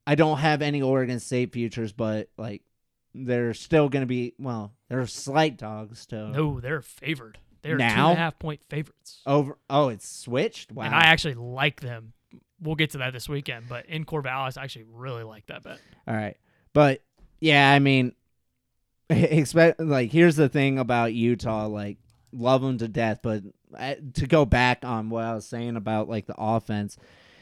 I 0.08 0.16
don't 0.16 0.38
have 0.38 0.62
any 0.62 0.82
Oregon 0.82 1.20
State 1.20 1.52
futures, 1.52 1.92
but 1.92 2.30
like 2.38 2.62
they're 3.14 3.54
still 3.54 3.90
going 3.90 4.02
to 4.04 4.08
be 4.08 4.34
well, 4.40 4.74
they're 4.90 5.06
slight 5.08 5.58
dogs 5.58 6.06
to 6.08 6.30
no, 6.30 6.60
they're 6.60 6.82
favored. 6.82 7.38
They're 7.62 7.78
two 7.78 7.84
Now? 7.84 8.10
and 8.10 8.18
a 8.18 8.22
half 8.22 8.38
point 8.38 8.62
favorites, 8.70 9.22
over. 9.26 9.58
Oh, 9.70 9.90
it's 9.90 10.08
switched. 10.08 10.72
Wow. 10.72 10.86
and 10.86 10.96
I 10.96 11.06
actually 11.06 11.34
like 11.34 11.82
them. 11.82 12.14
We'll 12.62 12.76
get 12.76 12.92
to 12.92 13.00
that 13.00 13.12
this 13.12 13.28
weekend, 13.28 13.66
but 13.68 13.86
in 13.88 14.06
Corvallis, 14.06 14.58
I 14.58 14.64
actually 14.64 14.86
really 14.94 15.24
like 15.24 15.48
that 15.48 15.64
bet. 15.64 15.80
All 16.08 16.16
right, 16.16 16.38
but 16.74 17.02
yeah, 17.40 17.72
I 17.72 17.80
mean, 17.80 18.14
expect 19.10 19.80
like 19.80 20.12
here's 20.12 20.36
the 20.36 20.48
thing 20.48 20.78
about 20.80 21.14
Utah, 21.14 21.68
like 21.68 21.98
love 22.32 22.62
them 22.62 22.78
to 22.78 22.88
death, 22.88 23.20
but 23.24 23.42
to 24.14 24.28
go 24.28 24.46
back 24.46 24.84
on 24.84 25.10
what 25.10 25.24
I 25.24 25.34
was 25.36 25.46
saying 25.46 25.76
about 25.76 26.10
like 26.10 26.28
the 26.28 26.36
offense, 26.38 26.98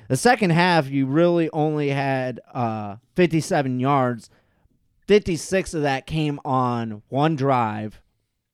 the 0.07 0.17
second 0.17 0.51
half 0.51 0.89
you 0.89 1.05
really 1.05 1.49
only 1.51 1.89
had 1.89 2.39
uh 2.53 2.97
57 3.15 3.79
yards, 3.79 4.29
56 5.07 5.73
of 5.73 5.81
that 5.81 6.05
came 6.05 6.39
on 6.45 7.03
one 7.09 7.35
drive, 7.35 8.01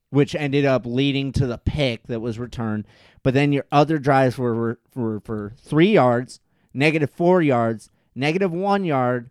which 0.10 0.36
ended 0.36 0.66
up 0.66 0.86
leading 0.86 1.32
to 1.34 1.48
the 1.48 1.58
pick 1.58 2.08
that 2.08 2.20
was 2.20 2.40
returned. 2.40 2.86
But 3.24 3.34
then 3.34 3.52
your 3.52 3.66
other 3.72 3.98
drives 3.98 4.38
were 4.38 4.80
were, 4.96 5.20
for 5.20 5.54
three 5.58 5.94
yards, 5.94 6.40
negative 6.74 7.10
four 7.12 7.42
yards, 7.42 7.90
negative 8.16 8.52
one 8.52 8.84
yard, 8.84 9.30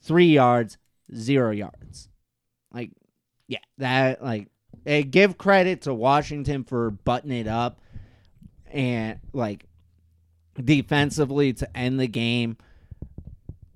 three 0.00 0.32
yards, 0.32 0.78
zero 1.14 1.50
yards. 1.50 2.08
Like, 2.72 2.90
yeah, 3.48 3.58
that 3.78 4.22
like 4.22 4.48
give 5.10 5.38
credit 5.38 5.82
to 5.82 5.94
Washington 5.94 6.64
for 6.64 6.90
buttoning 6.90 7.40
it 7.40 7.48
up 7.48 7.80
and 8.70 9.18
like 9.32 9.66
defensively 10.62 11.52
to 11.54 11.76
end 11.76 12.00
the 12.00 12.06
game. 12.06 12.56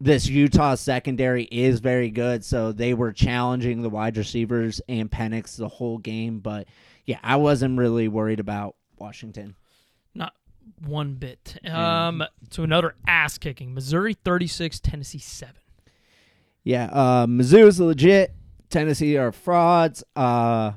This 0.00 0.26
Utah 0.26 0.74
secondary 0.74 1.44
is 1.44 1.80
very 1.80 2.11
good, 2.11 2.44
so 2.44 2.72
they 2.72 2.92
were 2.94 3.12
challenging 3.12 3.83
the 3.83 3.88
wide 3.88 4.16
receivers 4.16 4.80
and 4.88 5.11
Penix 5.11 5.57
the 5.57 5.68
whole 5.68 5.98
game. 5.98 6.40
But 6.40 6.66
yeah, 7.07 7.18
I 7.22 7.37
wasn't 7.37 7.78
really 7.78 8.09
worried 8.09 8.40
about 8.40 8.76
Washington. 8.98 9.54
Not 10.14 10.35
one 10.85 11.14
bit. 11.14 11.59
Um, 11.66 12.24
to 12.50 12.62
another 12.64 12.96
ass 13.07 13.38
kicking. 13.38 13.72
Missouri 13.72 14.14
36, 14.14 14.80
Tennessee 14.80 15.18
7. 15.18 15.54
Yeah, 16.64 16.87
uh, 16.87 17.26
Mizzou's 17.26 17.78
legit. 17.78 18.35
Tennessee 18.70 19.16
are 19.16 19.33
frauds. 19.33 20.02
Uh, 20.16 20.72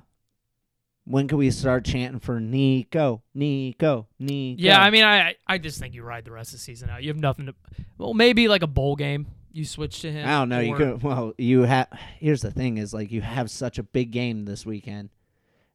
when 1.10 1.28
can 1.28 1.38
we 1.38 1.50
start 1.52 1.86
chanting 1.86 2.20
for 2.20 2.40
Nico, 2.40 3.24
Nico, 3.34 4.08
Nico? 4.20 4.62
Yeah, 4.62 4.82
I 4.82 4.90
mean, 4.90 5.06
I 5.06 5.36
I 5.48 5.58
just 5.58 5.80
think 5.80 5.94
you 5.94 6.04
ride 6.04 6.26
the 6.26 6.32
rest 6.32 6.50
of 6.54 6.60
the 6.60 6.64
season 6.64 6.90
out. 6.90 7.02
You 7.02 7.10
have 7.10 7.18
nothing 7.20 7.46
to. 7.48 7.56
Well, 7.98 8.14
maybe 8.14 8.48
like 8.48 8.62
a 8.62 8.68
bowl 8.68 8.96
game. 8.96 9.28
You 9.54 9.66
switch 9.66 10.02
to 10.02 10.12
him. 10.12 10.28
I 10.28 10.32
don't 10.32 10.50
know. 10.50 10.60
You 10.60 10.76
could. 10.76 11.02
Well, 11.02 11.34
you 11.38 11.62
have. 11.62 11.88
Here's 12.20 12.42
the 12.42 12.52
thing: 12.52 12.78
is 12.78 12.94
like 12.94 13.12
you 13.12 13.22
have 13.22 13.50
such 13.50 13.80
a 13.80 13.84
big 13.84 14.12
game 14.12 14.46
this 14.46 14.66
weekend, 14.66 15.10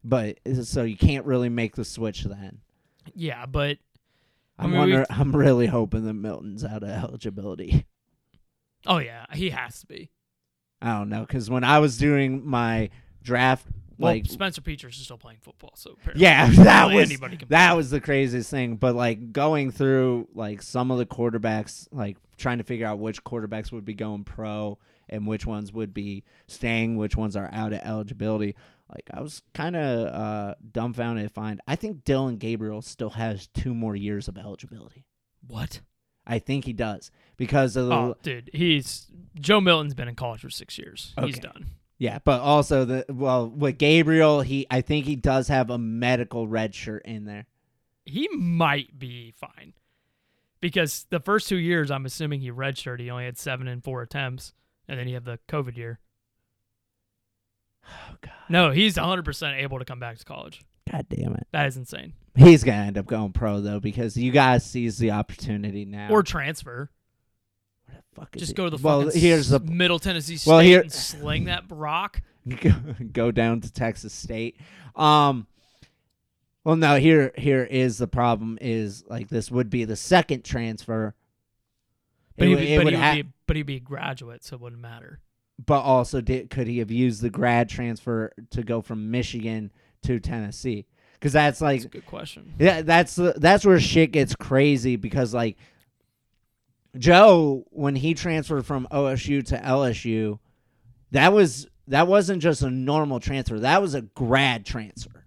but 0.04 0.38
so 0.64 0.82
you 0.82 0.96
can't 0.96 1.24
really 1.26 1.48
make 1.48 1.76
the 1.76 1.84
switch 1.84 2.24
then. 2.24 2.60
Yeah, 3.14 3.46
but 3.46 3.78
I 4.58 4.64
I'm 4.64 4.70
mean, 4.70 4.78
wonder. 4.78 5.06
I'm 5.10 5.34
really 5.34 5.66
hoping 5.66 6.04
that 6.04 6.12
Milton's 6.12 6.62
out 6.64 6.82
of 6.82 6.90
eligibility. 6.90 7.86
oh 8.86 8.98
yeah, 8.98 9.24
he 9.32 9.50
has 9.50 9.80
to 9.80 9.86
be. 9.86 10.10
I 10.80 10.98
don't 10.98 11.08
know 11.08 11.20
because 11.20 11.48
when 11.48 11.64
I 11.64 11.78
was 11.78 11.96
doing 11.96 12.46
my 12.46 12.90
draft, 13.22 13.66
Well, 14.02 14.12
like 14.12 14.26
Spencer 14.26 14.60
Petras 14.60 14.90
is 14.90 15.04
still 15.04 15.18
playing 15.18 15.38
football, 15.40 15.72
so 15.74 15.92
apparently 15.92 16.22
Yeah, 16.22 16.48
that 16.50 16.84
really 16.88 16.96
was 16.96 17.10
anybody 17.10 17.36
can 17.36 17.48
that 17.48 17.68
play. 17.68 17.76
was 17.76 17.90
the 17.90 18.00
craziest 18.00 18.50
thing. 18.50 18.76
But 18.76 18.94
like 18.94 19.32
going 19.32 19.70
through 19.70 20.28
like 20.34 20.62
some 20.62 20.90
of 20.90 20.98
the 20.98 21.06
quarterbacks, 21.06 21.88
like 21.92 22.16
trying 22.36 22.58
to 22.58 22.64
figure 22.64 22.86
out 22.86 22.98
which 22.98 23.22
quarterbacks 23.24 23.72
would 23.72 23.84
be 23.84 23.94
going 23.94 24.24
pro 24.24 24.78
and 25.08 25.26
which 25.26 25.46
ones 25.46 25.72
would 25.72 25.92
be 25.94 26.24
staying, 26.46 26.96
which 26.96 27.16
ones 27.16 27.36
are 27.36 27.48
out 27.52 27.72
of 27.72 27.80
eligibility. 27.82 28.54
Like 28.88 29.08
I 29.12 29.20
was 29.22 29.42
kind 29.54 29.74
of 29.76 30.06
uh, 30.14 30.54
dumbfounded 30.70 31.24
to 31.24 31.32
find. 31.32 31.60
I 31.66 31.76
think 31.76 32.04
Dillon 32.04 32.36
Gabriel 32.36 32.82
still 32.82 33.10
has 33.10 33.46
two 33.48 33.74
more 33.74 33.96
years 33.96 34.28
of 34.28 34.36
eligibility. 34.36 35.06
What? 35.46 35.80
I 36.26 36.38
think 36.38 36.66
he 36.66 36.72
does 36.72 37.10
because 37.36 37.74
of 37.76 37.88
the 37.88 37.94
Oh, 37.94 38.16
dude, 38.22 38.50
he's 38.52 39.06
Joe 39.40 39.60
Milton's 39.60 39.94
been 39.94 40.08
in 40.08 40.14
college 40.14 40.40
for 40.40 40.50
six 40.50 40.78
years. 40.78 41.14
He's 41.24 41.38
done. 41.38 41.66
Yeah, 42.02 42.18
but 42.24 42.40
also 42.40 42.84
the 42.84 43.04
well 43.08 43.48
with 43.48 43.78
Gabriel, 43.78 44.40
he 44.40 44.66
I 44.68 44.80
think 44.80 45.06
he 45.06 45.14
does 45.14 45.46
have 45.46 45.70
a 45.70 45.78
medical 45.78 46.48
red 46.48 46.74
shirt 46.74 47.04
in 47.04 47.26
there. 47.26 47.46
He 48.04 48.28
might 48.36 48.98
be 48.98 49.32
fine 49.36 49.74
because 50.60 51.06
the 51.10 51.20
first 51.20 51.48
two 51.48 51.58
years, 51.58 51.92
I'm 51.92 52.04
assuming 52.04 52.40
he 52.40 52.50
redshirted. 52.50 52.98
He 52.98 53.08
only 53.08 53.26
had 53.26 53.38
seven 53.38 53.68
and 53.68 53.84
four 53.84 54.02
attempts, 54.02 54.52
and 54.88 54.98
then 54.98 55.06
you 55.06 55.14
have 55.14 55.22
the 55.24 55.38
COVID 55.48 55.76
year. 55.76 56.00
Oh 57.86 58.16
god, 58.20 58.32
No, 58.48 58.72
he's 58.72 58.96
100 58.96 59.24
percent 59.24 59.60
able 59.60 59.78
to 59.78 59.84
come 59.84 60.00
back 60.00 60.18
to 60.18 60.24
college. 60.24 60.60
god 60.90 61.06
damn 61.08 61.34
it. 61.34 61.46
That 61.52 61.66
is 61.66 61.76
insane. 61.76 62.14
He's 62.34 62.64
gonna 62.64 62.82
end 62.82 62.98
up 62.98 63.06
going 63.06 63.32
pro 63.32 63.60
though 63.60 63.78
because 63.78 64.16
you 64.16 64.32
guys 64.32 64.68
seize 64.68 64.98
the 64.98 65.12
opportunity 65.12 65.84
now. 65.84 66.08
Or 66.10 66.24
transfer. 66.24 66.90
Where 68.14 68.24
the 68.24 68.26
fuck 68.26 68.36
is 68.36 68.40
Just 68.40 68.52
it? 68.52 68.56
go 68.56 68.64
to 68.70 68.76
the 68.76 68.82
well. 68.82 69.04
fucking 69.04 69.20
Here's 69.20 69.48
the 69.48 69.60
Middle 69.60 69.98
Tennessee 69.98 70.36
State 70.36 70.50
Well, 70.50 70.60
here- 70.60 70.80
and 70.82 70.92
sling 70.92 71.44
that 71.44 71.64
rock. 71.70 72.20
go, 72.60 72.70
go 73.12 73.30
down 73.30 73.60
to 73.60 73.72
Texas 73.72 74.12
State. 74.12 74.56
Um. 74.96 75.46
Well, 76.64 76.76
now 76.76 76.94
Here, 76.96 77.32
here 77.36 77.64
is 77.64 77.98
the 77.98 78.06
problem. 78.06 78.56
Is 78.60 79.04
like 79.08 79.28
this 79.28 79.50
would 79.50 79.68
be 79.70 79.84
the 79.84 79.96
second 79.96 80.44
transfer. 80.44 81.14
But 82.36 82.46
It 82.46 82.50
he'd 82.50 82.56
be, 82.56 82.72
it 82.74 82.76
but, 82.78 82.84
would 82.84 82.94
he 82.94 82.98
would 82.98 83.04
ha- 83.04 83.14
be, 83.14 83.24
but 83.46 83.56
he'd 83.56 83.66
be 83.66 83.76
a 83.76 83.80
graduate, 83.80 84.44
so 84.44 84.54
it 84.56 84.60
wouldn't 84.62 84.80
matter. 84.80 85.20
but 85.64 85.80
also 85.80 86.20
did 86.20 86.50
could 86.50 86.66
he 86.66 86.78
have 86.78 86.90
used 86.90 87.20
the 87.20 87.30
grad 87.30 87.68
transfer 87.68 88.32
to 88.50 88.62
go 88.62 88.80
from 88.80 89.10
Michigan 89.10 89.70
to 90.04 90.18
Tennessee? 90.20 90.86
Because 91.14 91.32
that's 91.32 91.60
like 91.60 91.80
That's 91.82 91.86
a 91.86 91.98
good 91.98 92.06
question. 92.06 92.54
Yeah, 92.58 92.82
that's 92.82 93.16
that's 93.16 93.64
where 93.66 93.78
shit 93.80 94.12
gets 94.12 94.34
crazy 94.36 94.96
because 94.96 95.34
like 95.34 95.56
Joe 96.98 97.64
when 97.70 97.96
he 97.96 98.14
transferred 98.14 98.66
from 98.66 98.86
OSU 98.90 99.44
to 99.46 99.58
LSU, 99.58 100.38
that 101.10 101.32
was 101.32 101.66
that 101.88 102.06
wasn't 102.06 102.42
just 102.42 102.62
a 102.62 102.70
normal 102.70 103.20
transfer. 103.20 103.58
That 103.60 103.82
was 103.82 103.94
a 103.94 104.02
grad 104.02 104.66
transfer. 104.66 105.24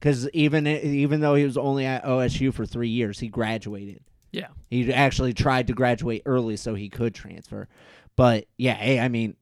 Cuz 0.00 0.28
even 0.30 0.66
even 0.66 1.20
though 1.20 1.34
he 1.34 1.44
was 1.44 1.56
only 1.56 1.86
at 1.86 2.04
OSU 2.04 2.52
for 2.52 2.66
3 2.66 2.88
years, 2.88 3.20
he 3.20 3.28
graduated. 3.28 4.00
Yeah. 4.32 4.48
He 4.70 4.92
actually 4.92 5.32
tried 5.32 5.68
to 5.68 5.72
graduate 5.72 6.22
early 6.26 6.56
so 6.56 6.74
he 6.74 6.88
could 6.88 7.14
transfer. 7.14 7.68
But 8.16 8.46
yeah, 8.56 8.74
hey, 8.74 8.98
I 8.98 9.08
mean 9.08 9.36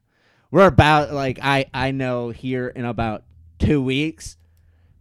we're 0.50 0.66
about 0.66 1.12
like 1.12 1.38
I 1.42 1.66
I 1.72 1.90
know 1.90 2.30
here 2.30 2.68
in 2.68 2.84
about 2.84 3.24
2 3.60 3.82
weeks 3.82 4.36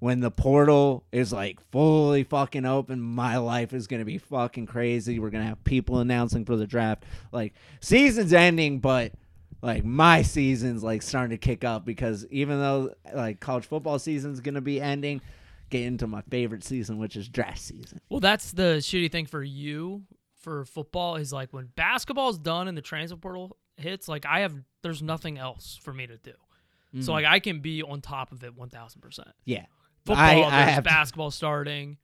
when 0.03 0.19
the 0.19 0.29
portal 0.29 1.05
is 1.13 1.31
like 1.31 1.61
fully 1.71 2.25
fucking 2.25 2.65
open, 2.65 2.99
my 2.99 3.37
life 3.37 3.71
is 3.71 3.87
gonna 3.87 4.03
be 4.03 4.17
fucking 4.17 4.65
crazy. 4.65 5.17
We're 5.17 5.29
gonna 5.29 5.45
have 5.45 5.63
people 5.63 5.99
announcing 5.99 6.43
for 6.43 6.57
the 6.57 6.67
draft. 6.67 7.05
Like 7.31 7.53
season's 7.79 8.33
ending, 8.33 8.79
but 8.79 9.13
like 9.61 9.85
my 9.85 10.21
season's 10.21 10.83
like 10.83 11.03
starting 11.03 11.29
to 11.29 11.37
kick 11.37 11.63
up 11.63 11.85
because 11.85 12.25
even 12.31 12.59
though 12.59 12.93
like 13.15 13.39
college 13.39 13.65
football 13.65 13.97
season's 13.97 14.41
gonna 14.41 14.59
be 14.59 14.81
ending, 14.81 15.21
get 15.69 15.83
into 15.83 16.05
my 16.05 16.19
favorite 16.23 16.65
season, 16.65 16.97
which 16.97 17.15
is 17.15 17.29
draft 17.29 17.59
season. 17.59 18.01
Well, 18.09 18.19
that's 18.19 18.51
the 18.51 18.79
shitty 18.79 19.09
thing 19.09 19.25
for 19.25 19.41
you 19.41 20.03
for 20.41 20.65
football 20.65 21.15
is 21.15 21.31
like 21.31 21.53
when 21.53 21.67
basketball's 21.77 22.37
done 22.37 22.67
and 22.67 22.77
the 22.77 22.81
transfer 22.81 23.15
portal 23.15 23.55
hits, 23.77 24.09
like 24.09 24.25
I 24.25 24.41
have, 24.41 24.53
there's 24.81 25.01
nothing 25.01 25.37
else 25.37 25.79
for 25.81 25.93
me 25.93 26.07
to 26.07 26.17
do. 26.17 26.33
So 26.91 26.99
mm-hmm. 26.99 27.11
like 27.11 27.25
I 27.25 27.39
can 27.39 27.61
be 27.61 27.81
on 27.81 28.01
top 28.01 28.33
of 28.33 28.43
it 28.43 28.55
1000%. 28.57 29.19
Yeah. 29.45 29.63
Football, 30.05 30.43
I, 30.43 30.43
I 30.43 30.65
there's 30.65 30.83
basketball 30.83 31.31
starting. 31.31 31.97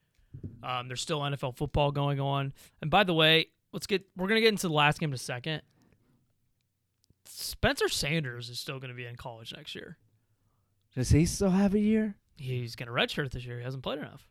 Um, 0.62 0.88
there's 0.88 1.00
still 1.02 1.20
NFL 1.20 1.56
football 1.56 1.92
going 1.92 2.20
on. 2.20 2.52
And 2.80 2.90
by 2.90 3.04
the 3.04 3.14
way, 3.14 3.46
let's 3.72 3.86
get 3.86 4.04
we're 4.16 4.28
gonna 4.28 4.40
get 4.40 4.48
into 4.48 4.68
the 4.68 4.74
last 4.74 5.00
game 5.00 5.10
in 5.10 5.14
a 5.14 5.18
second. 5.18 5.62
Spencer 7.26 7.88
Sanders 7.88 8.48
is 8.48 8.58
still 8.58 8.78
gonna 8.78 8.94
be 8.94 9.06
in 9.06 9.16
college 9.16 9.52
next 9.54 9.74
year. 9.74 9.98
Does 10.94 11.10
he 11.10 11.26
still 11.26 11.50
have 11.50 11.74
a 11.74 11.78
year? 11.78 12.16
He's 12.36 12.74
gonna 12.74 12.90
redshirt 12.90 13.30
this 13.30 13.44
year. 13.44 13.58
He 13.58 13.64
hasn't 13.64 13.82
played 13.82 13.98
enough. 13.98 14.28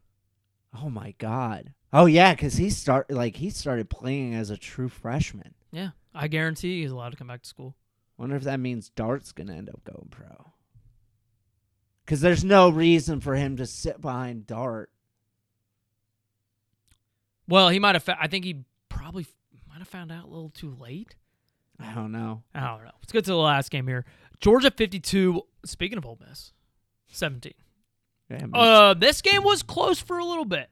Oh 0.81 0.89
my 0.89 1.13
god. 1.17 1.73
Oh 1.91 2.05
yeah, 2.05 2.33
because 2.33 2.55
he 2.55 2.69
start 2.69 3.11
like 3.11 3.35
he 3.35 3.49
started 3.49 3.89
playing 3.89 4.35
as 4.35 4.49
a 4.49 4.57
true 4.57 4.89
freshman. 4.89 5.53
Yeah, 5.71 5.89
I 6.13 6.27
guarantee 6.27 6.81
he's 6.81 6.91
allowed 6.91 7.11
to 7.11 7.17
come 7.17 7.27
back 7.27 7.41
to 7.43 7.49
school. 7.49 7.75
Wonder 8.17 8.35
if 8.35 8.43
that 8.43 8.59
means 8.59 8.89
Dart's 8.89 9.31
gonna 9.31 9.55
end 9.55 9.69
up 9.69 9.83
going 9.83 10.07
pro. 10.09 10.51
Because 12.09 12.21
there's 12.21 12.43
no 12.43 12.71
reason 12.71 13.19
for 13.19 13.35
him 13.35 13.57
to 13.57 13.67
sit 13.67 14.01
behind 14.01 14.47
Dart. 14.47 14.89
Well, 17.47 17.69
he 17.69 17.77
might 17.77 17.93
have. 17.93 18.01
Fa- 18.01 18.17
I 18.19 18.25
think 18.25 18.45
he 18.45 18.63
probably 18.89 19.21
f- 19.21 19.61
might 19.69 19.77
have 19.77 19.87
found 19.87 20.11
out 20.11 20.23
a 20.25 20.27
little 20.27 20.49
too 20.49 20.75
late. 20.79 21.15
I 21.79 21.93
don't 21.93 22.11
know. 22.11 22.41
I 22.55 22.61
don't 22.65 22.83
know. 22.83 22.89
Let's 22.99 23.11
get 23.11 23.25
to 23.25 23.31
the 23.31 23.37
last 23.37 23.69
game 23.69 23.85
here. 23.87 24.05
Georgia 24.39 24.71
52. 24.71 25.43
Speaking 25.65 25.99
of 25.99 26.05
Ole 26.07 26.17
Miss, 26.27 26.51
17. 27.09 27.53
Yeah, 28.31 28.47
Uh, 28.55 28.95
this 28.95 29.21
game 29.21 29.43
was 29.43 29.61
close 29.61 29.99
for 29.99 30.17
a 30.17 30.25
little 30.25 30.45
bit. 30.45 30.71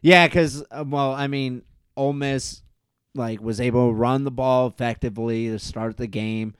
Yeah, 0.00 0.28
because 0.28 0.62
uh, 0.70 0.84
well, 0.86 1.10
I 1.12 1.26
mean, 1.26 1.62
Ole 1.96 2.12
Miss 2.12 2.62
like 3.16 3.40
was 3.40 3.60
able 3.60 3.88
to 3.88 3.94
run 3.94 4.22
the 4.22 4.30
ball 4.30 4.68
effectively 4.68 5.48
to 5.48 5.58
start 5.58 5.96
the 5.96 6.06
game. 6.06 6.54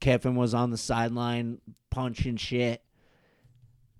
Kiffin 0.00 0.36
was 0.36 0.52
on 0.52 0.70
the 0.70 0.76
sideline 0.76 1.62
punching 1.90 2.36
shit, 2.36 2.82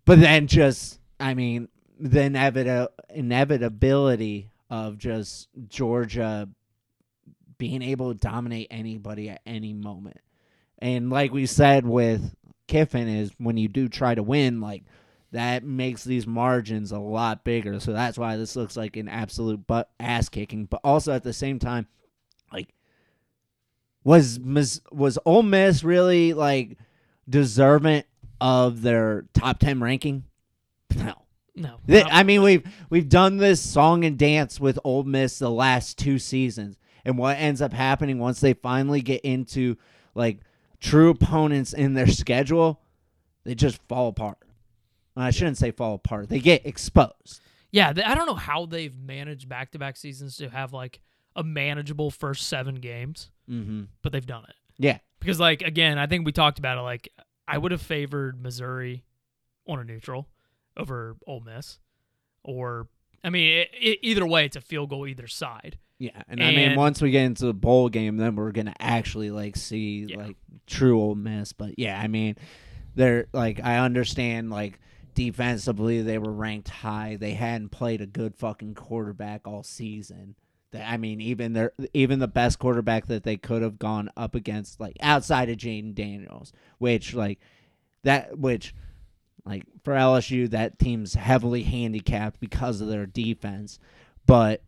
but 0.09 0.21
then 0.21 0.47
just 0.47 0.99
I 1.21 1.35
mean 1.35 1.69
the 2.01 2.21
inevita- 2.21 2.89
inevitability 3.11 4.51
of 4.71 4.97
just 4.97 5.49
Georgia 5.69 6.49
being 7.59 7.83
able 7.83 8.15
to 8.15 8.19
dominate 8.19 8.69
anybody 8.71 9.29
at 9.29 9.43
any 9.45 9.75
moment, 9.75 10.21
and 10.79 11.11
like 11.11 11.31
we 11.33 11.45
said 11.45 11.87
with 11.87 12.35
Kiffin 12.69 13.07
is 13.07 13.33
when 13.37 13.59
you 13.59 13.69
do 13.69 13.89
try 13.89 14.15
to 14.15 14.23
win, 14.23 14.63
like 14.63 14.85
that 15.33 15.63
makes 15.63 16.05
these 16.05 16.27
margins 16.27 16.91
a 16.91 16.99
lot 16.99 17.45
bigger. 17.45 17.79
So 17.79 17.93
that's 17.93 18.17
why 18.17 18.39
this 18.39 18.57
looks 18.57 18.79
like 18.79 18.97
an 18.97 19.09
absolute 19.09 19.67
butt 19.67 19.91
ass 20.01 20.31
kicking. 20.31 20.65
But 20.65 20.81
also 20.83 21.13
at 21.13 21.23
the 21.23 21.35
same 21.35 21.59
time, 21.59 21.87
like 22.51 22.73
was 24.05 24.41
was 24.41 25.19
Ole 25.27 25.43
Miss 25.43 25.85
really 25.85 26.33
like 26.33 26.79
deserving 27.29 28.05
of 28.41 28.83
their 28.83 29.25
top 29.35 29.59
ten 29.59 29.81
ranking? 29.81 30.25
No. 30.97 31.15
No. 31.55 31.79
Th- 31.89 32.05
not- 32.05 32.13
I 32.13 32.23
mean, 32.23 32.43
we've 32.43 32.63
we've 32.91 33.09
done 33.09 33.37
this 33.39 33.61
song 33.61 34.05
and 34.05 34.17
dance 34.19 34.61
with 34.61 34.79
Ole 34.85 35.03
Miss 35.05 35.39
the 35.39 35.51
last 35.51 35.99
two 35.99 36.19
seasons, 36.19 36.77
and 37.05 37.19
what 37.19 37.37
ends 37.39 37.61
up 37.61 37.73
happening 37.73 38.19
once 38.19 38.41
they 38.41 38.53
finally 38.55 39.01
get 39.01 39.23
into 39.23 39.77
like 40.15 40.41
true 40.81 41.11
opponents 41.11 41.73
in 41.73 41.95
their 41.95 42.07
schedule, 42.07 42.81
they 43.45 43.55
just 43.57 43.81
fall 43.89 44.09
apart. 44.09 44.39
Well, 45.17 45.27
I 45.27 45.31
shouldn't 45.31 45.59
say 45.59 45.73
fall 45.73 45.95
apart; 45.95 46.29
they 46.29 46.39
get 46.39 46.65
exposed. 46.65 47.41
yeah, 47.73 47.89
I 47.89 48.15
don't 48.15 48.27
know 48.27 48.35
how 48.35 48.67
they've 48.67 48.97
managed 48.97 49.49
back 49.49 49.73
to 49.73 49.79
back 49.81 49.97
seasons 49.97 50.37
to 50.37 50.49
have 50.49 50.73
like 50.73 51.01
a 51.35 51.43
manageable 51.43 52.11
first 52.13 52.47
seven 52.49 52.77
games, 52.77 53.31
Mm-hmm. 53.51 53.85
but 54.03 54.13
they've 54.13 54.25
done 54.27 54.45
it. 54.49 54.55
Yeah, 54.81 54.99
Because, 55.19 55.41
like, 55.41 55.63
again, 55.63 55.99
I 55.99 56.07
think 56.07 56.25
we 56.25 56.31
talked 56.33 56.59
about 56.61 56.79
it. 56.79 56.83
Like, 56.83 57.09
I 57.49 57.59
would 57.59 57.73
have 57.73 57.83
favored 57.83 58.41
Missouri 58.43 59.05
on 59.67 59.79
a 59.81 59.85
neutral 59.85 60.29
over 60.77 61.17
Ole 61.27 61.41
Miss. 61.41 61.79
Or, 62.45 62.89
I 63.25 63.31
mean, 63.31 63.61
i 63.61 63.69
i 63.91 63.99
either 64.03 64.27
way, 64.27 64.45
it's 64.45 64.57
a 64.57 64.61
field 64.61 64.91
goal 64.91 65.07
either 65.07 65.27
side. 65.27 65.79
yeah, 65.99 66.23
and, 66.29 66.43
I 66.43 66.53
mean, 66.53 66.77
once 66.77 67.03
we 67.03 67.11
get 67.11 67.25
into 67.25 67.47
the 67.47 67.55
bowl 67.55 67.89
game, 67.89 68.17
then 68.17 68.37
we're 68.37 68.53
gonna 68.53 68.75
actually 68.79 69.31
like 69.31 69.57
see 69.57 70.07
Yeah. 70.09 70.19
like 70.19 70.37
true 70.67 71.01
Ole 71.01 71.15
Miss. 71.17 71.53
But 71.53 71.79
yeah, 71.79 72.01
I 72.01 72.07
mean, 72.07 72.37
they're 72.95 73.27
like 73.33 73.61
I 73.63 73.79
understand 73.79 74.51
like 74.51 74.79
defensively 75.15 76.03
they 76.03 76.19
were 76.19 76.33
ranked 76.33 76.69
high. 76.69 77.17
They 77.19 77.33
hadn't 77.33 77.71
played 77.71 78.01
a 78.01 78.07
good 78.07 78.37
fucking 78.37 78.75
quarterback 78.75 79.49
all 79.49 79.63
season. 79.65 80.37
That 80.73 80.91
I 80.91 80.97
mean, 80.99 81.21
even 81.21 81.55
their 81.55 81.73
even 81.95 82.19
the 82.19 82.29
best 82.29 82.59
quarterback 82.59 83.07
that 83.07 83.25
they 83.25 83.37
could 83.37 83.63
have 83.63 83.79
gone 83.79 84.11
up 84.17 84.35
against, 84.35 84.81
like 84.81 84.97
outside 85.01 85.49
of 85.49 85.57
Jayden 85.57 85.95
Daniels, 85.95 86.53
which 86.79 87.15
like 87.15 87.39
that 88.05 88.39
which 88.39 88.75
like 89.45 89.65
for 89.83 89.95
LSU 89.95 90.51
that 90.51 90.79
team's 90.79 91.15
heavily 91.15 91.63
handicapped 91.63 92.39
because 92.39 92.81
of 92.81 92.89
their 92.89 93.07
defense. 93.07 93.79
But 94.27 94.63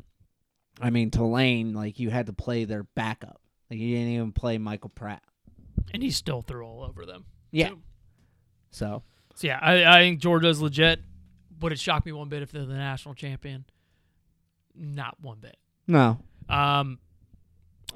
I 0.81 0.91
mean 0.91 1.11
Tulane, 1.11 1.75
like 1.75 1.99
you 1.99 2.09
had 2.11 2.27
to 2.27 2.33
play 2.33 2.65
their 2.65 2.85
backup. 2.85 3.41
Like 3.71 3.79
you 3.79 3.95
didn't 3.95 4.13
even 4.13 4.33
play 4.33 4.59
Michael 4.59 4.91
Pratt. 4.91 5.23
And 5.93 6.03
he 6.03 6.11
still 6.11 6.43
threw 6.43 6.65
all 6.65 6.83
over 6.83 7.05
them. 7.05 7.27
Yeah. 7.51 7.71
too. 7.71 7.81
So 8.71 9.03
So, 9.35 9.47
yeah, 9.49 9.59
I, 9.61 9.85
I 9.85 9.99
think 10.01 10.21
Georgia's 10.21 10.61
legit. 10.63 11.01
Would 11.61 11.73
it 11.73 11.79
shock 11.79 12.07
me 12.07 12.13
one 12.13 12.31
bit 12.31 12.43
if 12.43 12.53
they're 12.53 12.65
the 12.65 12.75
national 12.75 13.15
champion? 13.15 13.67
Not 14.75 15.21
one 15.21 15.39
bit. 15.41 15.57
No. 15.91 16.19
Um, 16.49 16.99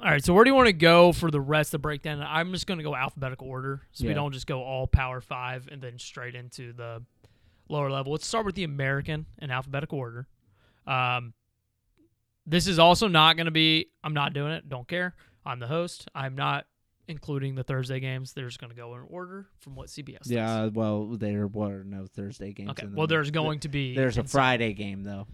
all 0.01 0.11
right, 0.11 0.23
so 0.23 0.33
where 0.33 0.43
do 0.43 0.49
you 0.49 0.55
want 0.55 0.67
to 0.67 0.73
go 0.73 1.11
for 1.13 1.31
the 1.31 1.39
rest 1.41 1.69
of 1.69 1.79
the 1.79 1.79
breakdown? 1.79 2.21
I'm 2.27 2.51
just 2.51 2.67
going 2.67 2.77
to 2.77 2.83
go 2.83 2.95
alphabetical 2.95 3.47
order, 3.47 3.81
so 3.91 4.05
we 4.07 4.13
don't 4.13 4.33
just 4.33 4.45
go 4.47 4.61
all 4.61 4.87
Power 4.87 5.21
Five 5.21 5.67
and 5.71 5.81
then 5.81 5.97
straight 5.97 6.35
into 6.35 6.73
the 6.73 7.01
lower 7.69 7.89
level. 7.89 8.11
Let's 8.11 8.27
start 8.27 8.45
with 8.45 8.55
the 8.55 8.65
American 8.65 9.25
in 9.41 9.49
alphabetical 9.51 9.97
order. 9.97 10.27
Um, 10.85 11.33
this 12.45 12.67
is 12.67 12.77
also 12.77 13.07
not 13.07 13.37
going 13.37 13.45
to 13.45 13.51
be. 13.51 13.87
I'm 14.03 14.13
not 14.13 14.33
doing 14.33 14.51
it. 14.51 14.69
Don't 14.69 14.87
care. 14.87 15.15
I'm 15.45 15.59
the 15.59 15.67
host. 15.67 16.07
I'm 16.13 16.35
not 16.35 16.65
including 17.07 17.55
the 17.55 17.63
Thursday 17.63 17.99
games. 17.99 18.33
They're 18.33 18.47
just 18.47 18.59
going 18.59 18.71
to 18.71 18.75
go 18.75 18.93
in 18.95 19.01
order 19.09 19.47
from 19.59 19.75
what 19.75 19.87
CBS. 19.87 20.19
does. 20.19 20.31
Yeah, 20.31 20.67
well, 20.67 21.05
there 21.17 21.47
were 21.47 21.83
no 21.83 22.05
Thursday 22.05 22.51
games. 22.51 22.71
Okay. 22.71 22.85
in 22.85 22.91
the- 22.91 22.97
Well, 22.97 23.07
there's 23.07 23.31
going 23.31 23.59
to 23.61 23.69
be. 23.69 23.95
There's 23.95 24.17
a. 24.17 24.23
Friday 24.23 24.73
game 24.73 25.03
though. 25.03 25.27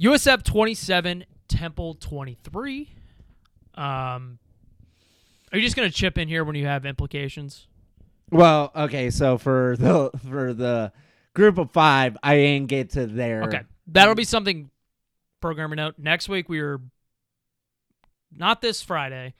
USF 0.00 0.42
27, 0.42 1.24
Temple 1.48 1.94
23. 1.94 2.94
Um, 3.74 4.38
are 5.52 5.58
you 5.58 5.62
just 5.62 5.76
going 5.76 5.88
to 5.88 5.94
chip 5.94 6.18
in 6.18 6.28
here 6.28 6.44
when 6.44 6.56
you 6.56 6.66
have 6.66 6.86
implications? 6.86 7.66
Well, 8.30 8.72
okay, 8.74 9.10
so 9.10 9.36
for 9.36 9.76
the 9.78 10.10
for 10.30 10.54
the 10.54 10.92
group 11.34 11.58
of 11.58 11.70
five, 11.70 12.16
I 12.22 12.36
didn't 12.36 12.68
get 12.68 12.90
to 12.90 13.06
there. 13.06 13.42
Okay. 13.44 13.60
That'll 13.86 14.14
be 14.14 14.24
something 14.24 14.70
programmer 15.40 15.76
note. 15.76 15.96
Next 15.98 16.28
week 16.28 16.48
we 16.48 16.60
are 16.60 16.80
not 18.34 18.62
this 18.62 18.82
Friday, 18.82 19.34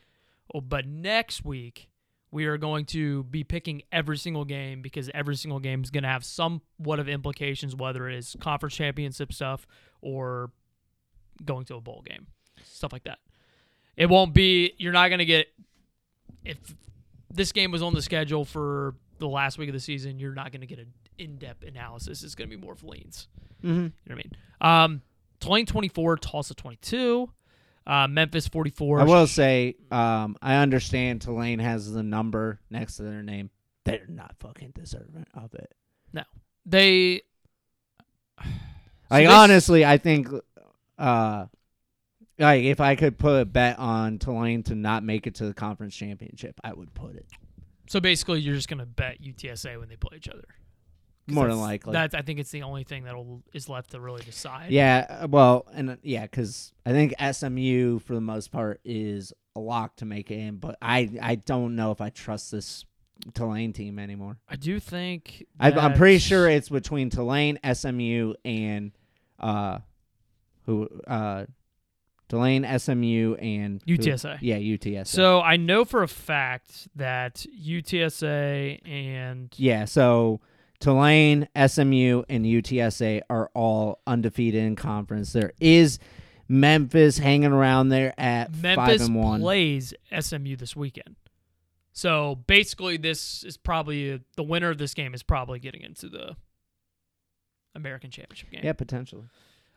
oh, 0.54 0.60
but 0.60 0.86
next 0.86 1.44
week 1.44 1.88
we 2.32 2.46
are 2.46 2.56
going 2.56 2.86
to 2.86 3.22
be 3.24 3.44
picking 3.44 3.82
every 3.92 4.16
single 4.16 4.44
game 4.44 4.80
because 4.82 5.10
every 5.14 5.36
single 5.36 5.60
game 5.60 5.84
is 5.84 5.90
going 5.90 6.02
to 6.02 6.08
have 6.08 6.24
somewhat 6.24 6.98
of 6.98 7.08
implications, 7.08 7.76
whether 7.76 8.08
it 8.08 8.16
is 8.16 8.36
conference 8.40 8.74
championship 8.74 9.32
stuff 9.32 9.66
or 10.00 10.50
going 11.44 11.64
to 11.66 11.76
a 11.76 11.80
bowl 11.80 12.02
game, 12.04 12.26
stuff 12.64 12.92
like 12.92 13.04
that. 13.04 13.18
It 13.96 14.06
won't 14.08 14.32
be. 14.34 14.72
You're 14.78 14.92
not 14.94 15.08
going 15.08 15.18
to 15.18 15.26
get 15.26 15.48
if 16.44 16.56
this 17.30 17.52
game 17.52 17.70
was 17.70 17.82
on 17.82 17.92
the 17.94 18.02
schedule 18.02 18.44
for 18.46 18.94
the 19.18 19.28
last 19.28 19.58
week 19.58 19.68
of 19.68 19.74
the 19.74 19.80
season. 19.80 20.18
You're 20.18 20.34
not 20.34 20.50
going 20.52 20.62
to 20.62 20.66
get 20.66 20.78
an 20.78 20.92
in-depth 21.18 21.62
analysis. 21.64 22.22
It's 22.22 22.34
going 22.34 22.48
to 22.50 22.56
be 22.56 22.60
more 22.60 22.72
of 22.72 22.82
leans. 22.82 23.28
Mhm. 23.62 23.66
You 23.68 23.72
know 23.74 23.90
what 24.06 24.12
I 24.12 24.14
mean? 24.14 24.32
Um, 24.60 25.02
Tulane 25.40 25.66
24, 25.66 26.16
Tulsa 26.16 26.54
22, 26.54 27.30
uh, 27.86 28.06
Memphis 28.08 28.48
44. 28.48 29.00
I 29.00 29.04
will 29.04 29.26
say, 29.26 29.76
um, 29.90 30.36
I 30.40 30.56
understand 30.56 31.22
Tulane 31.22 31.58
has 31.58 31.92
the 31.92 32.02
number 32.02 32.60
next 32.70 32.96
to 32.96 33.02
their 33.02 33.22
name. 33.22 33.50
They're 33.84 34.06
not 34.08 34.36
fucking 34.38 34.72
deserving 34.74 35.26
of 35.34 35.54
it. 35.54 35.74
No, 36.12 36.22
they. 36.66 37.22
Like 39.10 39.26
this- 39.26 39.34
honestly, 39.34 39.84
I 39.84 39.98
think, 39.98 40.28
uh, 40.98 41.46
like 42.38 42.62
if 42.64 42.80
I 42.80 42.94
could 42.96 43.18
put 43.18 43.40
a 43.40 43.44
bet 43.44 43.78
on 43.78 44.18
Tulane 44.18 44.62
to 44.64 44.74
not 44.74 45.02
make 45.04 45.26
it 45.26 45.34
to 45.36 45.46
the 45.46 45.54
conference 45.54 45.94
championship, 45.94 46.58
I 46.64 46.72
would 46.72 46.94
put 46.94 47.16
it. 47.16 47.26
So 47.88 48.00
basically, 48.00 48.40
you're 48.40 48.54
just 48.54 48.68
gonna 48.68 48.86
bet 48.86 49.20
UTSA 49.20 49.78
when 49.78 49.88
they 49.88 49.96
play 49.96 50.16
each 50.16 50.28
other. 50.28 50.44
'Cause 51.26 51.34
More 51.36 51.46
than 51.48 51.60
likely. 51.60 51.92
That's 51.92 52.14
I 52.14 52.22
think 52.22 52.40
it's 52.40 52.50
the 52.50 52.62
only 52.62 52.82
thing 52.84 53.04
that 53.04 53.14
is 53.52 53.68
left 53.68 53.90
to 53.92 54.00
really 54.00 54.22
decide. 54.22 54.70
Yeah, 54.72 55.06
uh, 55.22 55.28
well, 55.28 55.66
and 55.72 55.90
uh, 55.90 55.96
yeah, 56.02 56.22
because 56.22 56.72
I 56.84 56.90
think 56.90 57.14
SMU 57.20 58.00
for 58.00 58.14
the 58.14 58.20
most 58.20 58.50
part 58.50 58.80
is 58.84 59.32
a 59.54 59.60
lock 59.60 59.96
to 59.96 60.04
make 60.04 60.30
it 60.32 60.38
in, 60.38 60.56
but 60.56 60.76
I 60.82 61.10
I 61.22 61.36
don't 61.36 61.76
know 61.76 61.92
if 61.92 62.00
I 62.00 62.10
trust 62.10 62.50
this 62.50 62.84
Tulane 63.34 63.72
team 63.72 64.00
anymore. 64.00 64.38
I 64.48 64.56
do 64.56 64.80
think. 64.80 65.46
I, 65.60 65.70
I'm 65.70 65.92
pretty 65.94 66.18
sure 66.18 66.48
it's 66.50 66.68
between 66.68 67.08
Tulane, 67.08 67.56
SMU, 67.72 68.34
and 68.44 68.90
uh, 69.38 69.78
who 70.66 70.88
uh, 71.06 71.44
Tulane, 72.28 72.64
SMU, 72.78 73.34
and 73.36 73.80
who- 73.86 73.96
UTSA. 73.96 74.38
yeah, 74.40 74.56
UTSA. 74.58 75.06
So 75.06 75.40
I 75.40 75.56
know 75.56 75.84
for 75.84 76.02
a 76.02 76.08
fact 76.08 76.88
that 76.96 77.46
UTSA 77.56 78.80
and 78.88 79.52
yeah, 79.56 79.84
so 79.84 80.40
Tulane, 80.82 81.48
SMU, 81.54 82.24
and 82.28 82.44
UTSA 82.44 83.22
are 83.30 83.50
all 83.54 84.00
undefeated 84.04 84.64
in 84.64 84.74
conference. 84.74 85.32
There 85.32 85.52
is 85.60 86.00
Memphis 86.48 87.18
hanging 87.18 87.52
around 87.52 87.90
there 87.90 88.12
at 88.18 88.52
five 88.52 88.62
Memphis 88.76 89.06
and 89.06 89.14
one. 89.14 89.40
plays 89.40 89.94
SMU 90.18 90.56
this 90.56 90.74
weekend. 90.74 91.14
So 91.92 92.40
basically, 92.48 92.96
this 92.96 93.44
is 93.44 93.56
probably 93.56 94.22
the 94.36 94.42
winner 94.42 94.70
of 94.70 94.78
this 94.78 94.92
game 94.92 95.14
is 95.14 95.22
probably 95.22 95.60
getting 95.60 95.82
into 95.82 96.08
the 96.08 96.36
American 97.76 98.10
Championship 98.10 98.50
game. 98.50 98.62
Yeah, 98.64 98.72
potentially. 98.72 99.24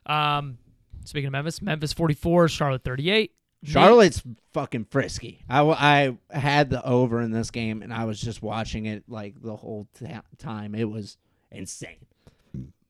Um, 0.07 0.57
speaking 1.03 1.27
of 1.27 1.33
Memphis, 1.33 1.61
Memphis 1.61 1.93
44, 1.93 2.47
Charlotte 2.47 2.83
38. 2.83 3.31
Charlotte's 3.71 4.21
fucking 4.53 4.85
frisky. 4.91 5.43
I, 5.49 5.57
w- 5.57 5.75
I 5.77 6.17
had 6.37 6.69
the 6.69 6.83
over 6.85 7.21
in 7.21 7.31
this 7.31 7.51
game, 7.51 7.81
and 7.81 7.93
I 7.93 8.05
was 8.05 8.19
just 8.19 8.41
watching 8.41 8.85
it 8.85 9.03
like 9.07 9.41
the 9.41 9.55
whole 9.55 9.87
ta 9.99 10.21
time. 10.37 10.75
It 10.75 10.89
was 10.89 11.17
insane. 11.51 12.05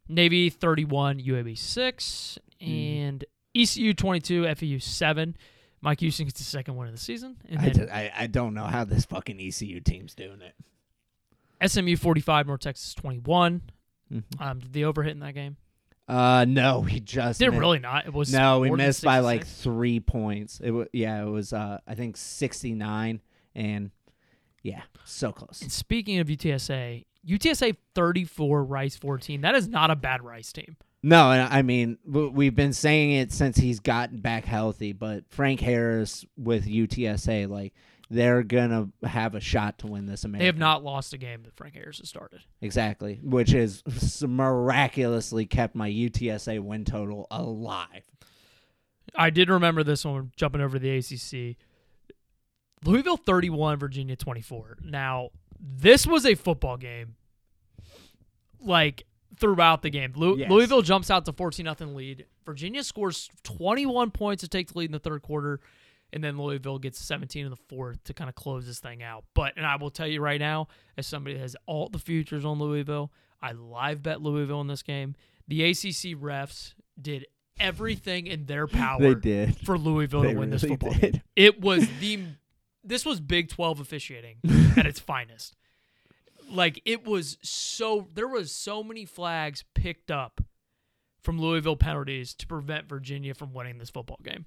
Navy 0.07 0.49
31, 0.49 1.19
UAB 1.19 1.57
6, 1.57 2.39
Mm. 2.61 2.97
and 3.01 3.25
ECU 3.53 3.93
22, 3.93 4.45
FEU 4.55 4.79
7. 4.79 5.35
Mike 5.81 5.99
Houston 5.99 6.25
gets 6.25 6.39
the 6.39 6.45
second 6.45 6.75
win 6.77 6.88
of 6.88 6.93
the 6.93 6.99
season. 6.99 7.35
And 7.49 7.89
I, 7.91 7.95
I, 7.99 8.23
I 8.23 8.27
don't 8.27 8.53
know 8.53 8.63
how 8.63 8.85
this 8.85 9.05
fucking 9.05 9.39
ECU 9.41 9.81
team's 9.81 10.15
doing 10.15 10.39
it. 10.41 11.69
SMU 11.69 11.95
45, 11.97 12.47
North 12.47 12.61
Texas 12.61 12.93
21. 12.93 13.61
Mhm. 14.13 14.23
Um, 14.39 14.59
did 14.59 14.71
the 14.73 14.85
over 14.85 15.03
hit 15.03 15.11
in 15.11 15.19
that 15.19 15.33
game? 15.33 15.57
Uh, 16.07 16.45
no, 16.47 16.79
we 16.85 16.99
just 16.99 17.39
Did 17.39 17.49
really 17.49 17.79
not. 17.79 18.05
It 18.05 18.13
was 18.13 18.31
No, 18.31 18.59
we 18.59 18.71
missed 18.71 19.03
by 19.03 19.19
like 19.19 19.45
three 19.45 19.99
points. 19.99 20.59
It 20.63 20.71
was 20.71 20.87
yeah, 20.93 21.21
it 21.21 21.29
was 21.29 21.53
uh 21.53 21.79
I 21.87 21.95
think 21.95 22.17
sixty 22.17 22.73
nine, 22.73 23.21
and 23.53 23.91
yeah, 24.61 24.81
so 25.03 25.31
close. 25.31 25.61
And 25.61 25.71
speaking 25.71 26.19
of 26.19 26.27
UTSA, 26.27 27.05
UTSA 27.27 27.77
34, 27.93 28.63
Rice 28.63 28.95
14. 28.97 29.41
That 29.41 29.55
is 29.55 29.67
not 29.67 29.91
a 29.91 29.95
bad 29.95 30.23
Rice 30.23 30.51
team. 30.51 30.77
No, 31.03 31.31
and 31.31 31.53
I 31.53 31.61
mean 31.61 31.99
we've 32.03 32.55
been 32.55 32.73
saying 32.73 33.11
it 33.11 33.31
since 33.31 33.57
he's 33.57 33.79
gotten 33.79 34.21
back 34.21 34.45
healthy, 34.45 34.91
but 34.91 35.23
Frank 35.29 35.59
Harris 35.59 36.25
with 36.35 36.65
UTSA, 36.65 37.47
like 37.47 37.73
they're 38.09 38.43
gonna 38.43 38.89
have 39.03 39.33
a 39.35 39.39
shot 39.39 39.79
to 39.79 39.87
win 39.87 40.05
this 40.05 40.23
American. 40.23 40.39
They 40.39 40.45
have 40.45 40.57
not 40.57 40.83
lost 40.83 41.13
a 41.13 41.17
game 41.17 41.43
that 41.43 41.55
Frank 41.55 41.73
Harris 41.75 41.97
has 41.99 42.09
started. 42.09 42.41
exactly, 42.61 43.19
which 43.23 43.51
has 43.51 43.83
miraculously 44.27 45.45
kept 45.45 45.75
my 45.75 45.89
UTSA 45.89 46.59
win 46.59 46.85
total 46.85 47.27
alive. 47.31 48.03
I 49.15 49.29
did 49.29 49.49
remember 49.49 49.83
this 49.83 50.03
one 50.05 50.31
jumping 50.35 50.61
over 50.61 50.77
to 50.77 50.83
the 50.83 50.97
ACC. 50.97 51.57
Louisville 52.83 53.17
31, 53.17 53.79
Virginia 53.79 54.15
24. 54.15 54.77
Now, 54.83 55.29
this 55.59 56.05
was 56.05 56.25
a 56.25 56.35
football 56.35 56.77
game. 56.77 57.15
Like 58.59 59.05
throughout 59.37 59.81
the 59.81 59.89
game, 59.89 60.13
Lou- 60.15 60.37
Yes. 60.37 60.49
Louisville 60.49 60.81
jumps 60.81 61.09
out 61.09 61.25
to 61.25 61.33
14 61.33 61.63
nothing 61.65 61.95
lead. 61.95 62.25
Virginia 62.45 62.83
scores 62.83 63.29
21 63.43 64.11
points 64.11 64.41
to 64.41 64.47
take 64.47 64.71
the 64.71 64.77
lead 64.79 64.85
in 64.85 64.91
the 64.91 64.99
third 64.99 65.21
quarter, 65.21 65.59
and 66.13 66.23
then 66.23 66.37
Louisville 66.37 66.79
gets 66.79 66.99
17 66.99 67.45
in 67.45 67.49
the 67.49 67.55
fourth 67.55 68.03
to 68.05 68.13
kind 68.13 68.29
of 68.29 68.35
close 68.35 68.65
this 68.65 68.79
thing 68.79 69.03
out. 69.03 69.23
But 69.33 69.53
and 69.57 69.65
I 69.65 69.75
will 69.75 69.89
tell 69.89 70.07
you 70.07 70.21
right 70.21 70.39
now, 70.39 70.67
as 70.97 71.07
somebody 71.07 71.35
that 71.35 71.41
has 71.41 71.55
all 71.65 71.89
the 71.89 71.99
futures 71.99 72.45
on 72.45 72.59
Louisville, 72.59 73.11
I 73.41 73.51
live 73.53 74.01
bet 74.03 74.21
Louisville 74.21 74.61
in 74.61 74.67
this 74.67 74.83
game. 74.83 75.15
The 75.47 75.63
ACC 75.63 76.17
refs 76.19 76.73
did 76.99 77.25
everything 77.59 78.27
in 78.27 78.45
their 78.45 78.67
power 78.81 78.99
They 78.99 79.15
did. 79.15 79.57
for 79.65 79.77
Louisville 79.77 80.21
They 80.21 80.33
to 80.33 80.39
win 80.39 80.49
this 80.49 80.63
football 80.63 80.93
did. 80.93 81.13
game. 81.13 81.21
It 81.35 81.61
was 81.61 81.87
the 81.99 82.19
this 82.83 83.03
was 83.05 83.19
Big 83.19 83.49
12 83.49 83.79
officiating 83.79 84.37
at 84.77 84.85
its 84.85 84.99
finest. 84.99 85.55
Like 86.49 86.81
it 86.85 87.05
was 87.05 87.37
so 87.41 88.07
there 88.13 88.27
was 88.27 88.51
so 88.51 88.83
many 88.83 89.05
flags 89.05 89.63
picked 89.73 90.11
up 90.11 90.41
from 91.21 91.39
Louisville 91.41 91.75
penalties 91.75 92.35
to 92.35 92.45
prevent 92.45 92.87
Virginia 92.87 93.33
from 93.33 93.51
winning 93.53 93.79
this 93.79 93.89
football 93.89 94.19
game. 94.23 94.45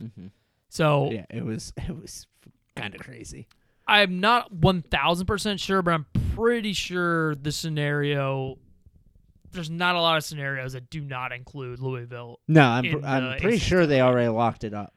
Mm-hmm. 0.00 0.28
So. 0.70 1.10
Yeah, 1.10 1.26
it 1.28 1.44
was 1.44 1.74
it 1.76 2.00
was 2.00 2.26
kind 2.74 2.94
of 2.94 3.00
crazy. 3.02 3.46
I'm 3.86 4.20
not 4.20 4.54
1000% 4.54 5.58
sure, 5.58 5.82
but 5.82 5.92
I'm 5.92 6.06
pretty 6.34 6.72
sure 6.72 7.34
the 7.34 7.50
scenario 7.50 8.56
there's 9.52 9.70
not 9.70 9.96
a 9.96 10.00
lot 10.00 10.16
of 10.16 10.24
scenarios 10.24 10.74
that 10.74 10.90
do 10.90 11.00
not 11.00 11.32
include 11.32 11.80
Louisville. 11.80 12.40
No, 12.46 12.62
I'm 12.62 13.04
I'm 13.04 13.40
pretty 13.40 13.58
sure 13.58 13.86
they 13.86 14.00
already 14.00 14.28
locked 14.28 14.64
it 14.64 14.74
up. 14.74 14.94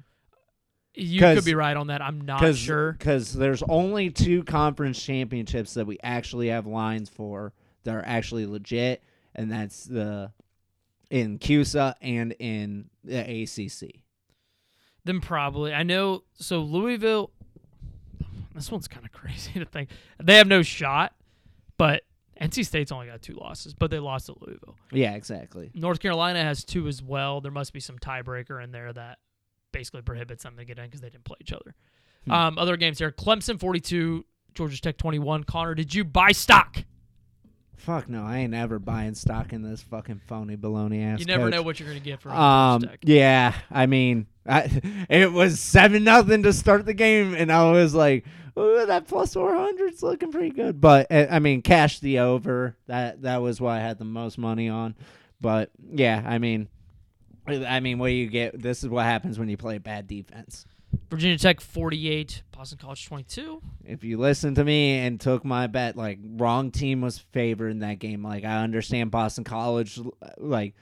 You 0.96 1.20
could 1.20 1.44
be 1.44 1.56
right 1.56 1.76
on 1.76 1.88
that. 1.88 2.04
I'm 2.04 2.22
not 2.22 2.40
Cause, 2.40 2.60
sure. 2.60 2.92
Because 2.92 3.34
there's 3.34 3.64
only 3.64 4.12
two 4.12 4.44
conference 4.44 5.04
championships 5.04 5.74
that 5.74 5.88
we 5.88 5.98
actually 6.04 6.50
have 6.50 6.68
lines 6.68 7.10
for 7.10 7.54
that 7.84 7.96
are 7.96 8.04
actually 8.06 8.46
legit, 8.46 9.02
and 9.34 9.52
that's 9.52 9.86
the 9.86 10.32
in 11.10 11.40
CUSA 11.40 11.96
and 12.02 12.36
in 12.38 12.90
the 13.04 13.20
ACC. 13.20 14.04
Then 15.06 15.22
probably. 15.22 15.74
I 15.74 15.84
know. 15.84 16.24
So 16.36 16.60
Louisville. 16.60 17.32
This 18.56 18.72
one's 18.72 18.88
kind 18.88 19.06
of 19.06 19.12
crazy 19.12 19.60
to 19.60 19.66
think. 19.66 19.89
They 20.22 20.36
have 20.36 20.48
no 20.48 20.62
shot, 20.62 21.13
but 21.78 22.04
NC 22.39 22.66
State's 22.66 22.92
only 22.92 23.08
got 23.08 23.22
two 23.22 23.34
losses, 23.34 23.74
but 23.74 23.89
they 23.89 24.00
lost 24.00 24.28
to 24.28 24.36
Louisville. 24.39 24.76
Yeah, 24.92 25.13
exactly. 25.13 25.72
North 25.74 26.00
Carolina 26.00 26.44
has 26.44 26.63
two 26.63 26.88
as 26.88 27.02
well. 27.02 27.42
There 27.42 27.52
must 27.52 27.74
be 27.74 27.80
some 27.80 27.98
tiebreaker 27.98 28.63
in 28.63 28.72
there 28.72 28.94
that 28.94 29.20
basically 29.72 30.02
prohibits 30.04 30.44
them 30.44 30.56
to 30.58 30.66
get 30.66 30.78
in 30.78 30.86
because 30.86 31.02
they 31.02 31.10
didn't 31.10 31.26
play 31.26 31.38
each 31.42 31.54
other. 31.54 31.74
Um, 32.30 32.58
other 32.58 32.78
games 32.78 33.00
here: 33.00 33.12
Clemson 33.12 33.60
42, 33.60 34.24
Georgia 34.54 34.80
Tech 34.80 34.98
21. 34.98 35.44
Connor, 35.44 35.76
did 35.76 35.94
you 35.94 36.04
buy 36.06 36.32
stock? 36.32 36.84
Fuck 37.78 38.08
no, 38.10 38.24
I 38.24 38.38
ain't 38.40 38.54
ever 38.54 38.80
buying 38.80 39.14
stock 39.16 39.52
in 39.52 39.62
this 39.62 39.82
fucking 39.82 40.22
phony 40.28 40.56
baloney 40.56 41.04
ass. 41.06 41.20
You 41.20 41.26
never 41.26 41.46
coach. 41.46 41.52
know 41.52 41.62
what 41.64 41.80
you're 41.80 41.90
going 41.90 42.00
to 42.00 42.06
get 42.06 42.22
from 42.22 42.32
Um, 42.32 42.84
yeah, 43.02 43.54
I 43.70 43.88
mean, 43.88 44.28
I, 44.48 44.70
it 45.10 45.32
was 45.32 45.60
seven 45.60 46.04
nothing 46.04 46.44
to 46.44 46.54
start 46.54 46.86
the 46.86 46.94
game, 46.94 47.34
and 47.34 47.52
I 47.52 47.72
was 47.72 47.94
like, 47.94 48.26
"Ooh, 48.58 48.86
that 48.86 49.08
plus 49.08 49.34
four 49.34 49.54
hundred's 49.54 50.02
looking 50.02 50.32
pretty 50.32 50.52
good." 50.52 50.80
But 50.80 51.12
uh, 51.12 51.28
I 51.30 51.40
mean, 51.40 51.62
cash 51.62 52.00
the 52.00 52.20
over. 52.20 52.78
That 52.88 53.24
that 53.24 53.42
was 53.42 53.60
what 53.60 53.72
I 53.72 53.80
had 53.80 53.98
the 54.00 54.06
most 54.06 54.38
money 54.38 54.70
on. 54.70 54.96
But 55.42 55.72
yeah, 55.92 56.24
I 56.26 56.38
mean, 56.38 56.70
I 57.48 57.82
mean, 57.82 58.00
what 58.00 58.08
do 58.08 58.14
you 58.14 58.28
get? 58.28 58.62
This 58.62 58.84
is 58.84 58.90
what 58.90 59.04
happens 59.04 59.38
when 59.38 59.50
you 59.50 59.58
play 59.58 59.78
bad 59.78 60.08
defense. 60.08 60.66
Virginia 61.10 61.38
Tech 61.38 61.62
48, 61.62 62.44
Boston 62.52 62.78
College 62.80 63.06
22. 63.06 63.62
If 63.86 64.04
you 64.04 64.18
listen 64.18 64.56
to 64.56 64.64
me 64.64 65.00
and 65.00 65.20
took 65.20 65.46
my 65.46 65.68
bet, 65.68 65.96
like 65.96 66.20
wrong 66.24 66.72
team 66.72 67.02
was 67.02 67.20
favored 67.20 67.70
in 67.70 67.80
that 67.80 68.00
game. 68.00 68.24
Like 68.24 68.44
I 68.44 68.64
understand 68.64 69.12
Boston 69.12 69.44
College, 69.44 70.00
like 70.38 70.74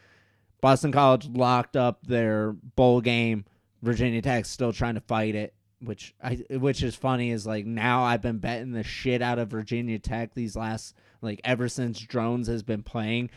Boston 0.61 0.91
College 0.91 1.27
locked 1.27 1.75
up 1.75 2.05
their 2.05 2.53
bowl 2.53 3.01
game. 3.01 3.45
Virginia 3.81 4.21
Tech's 4.21 4.49
still 4.49 4.71
trying 4.71 4.95
to 4.95 5.01
fight 5.01 5.35
it, 5.35 5.53
which 5.81 6.13
I 6.21 6.35
which 6.51 6.83
is 6.83 6.95
funny 6.95 7.31
is 7.31 7.47
like 7.47 7.65
now 7.65 8.03
I've 8.03 8.21
been 8.21 8.37
betting 8.37 8.71
the 8.71 8.83
shit 8.83 9.21
out 9.21 9.39
of 9.39 9.49
Virginia 9.49 9.97
Tech 9.99 10.33
these 10.33 10.55
last 10.55 10.95
like 11.21 11.41
ever 11.43 11.67
since 11.67 11.99
Drones 11.99 12.47
has 12.47 12.63
been 12.63 12.83
playing. 12.83 13.31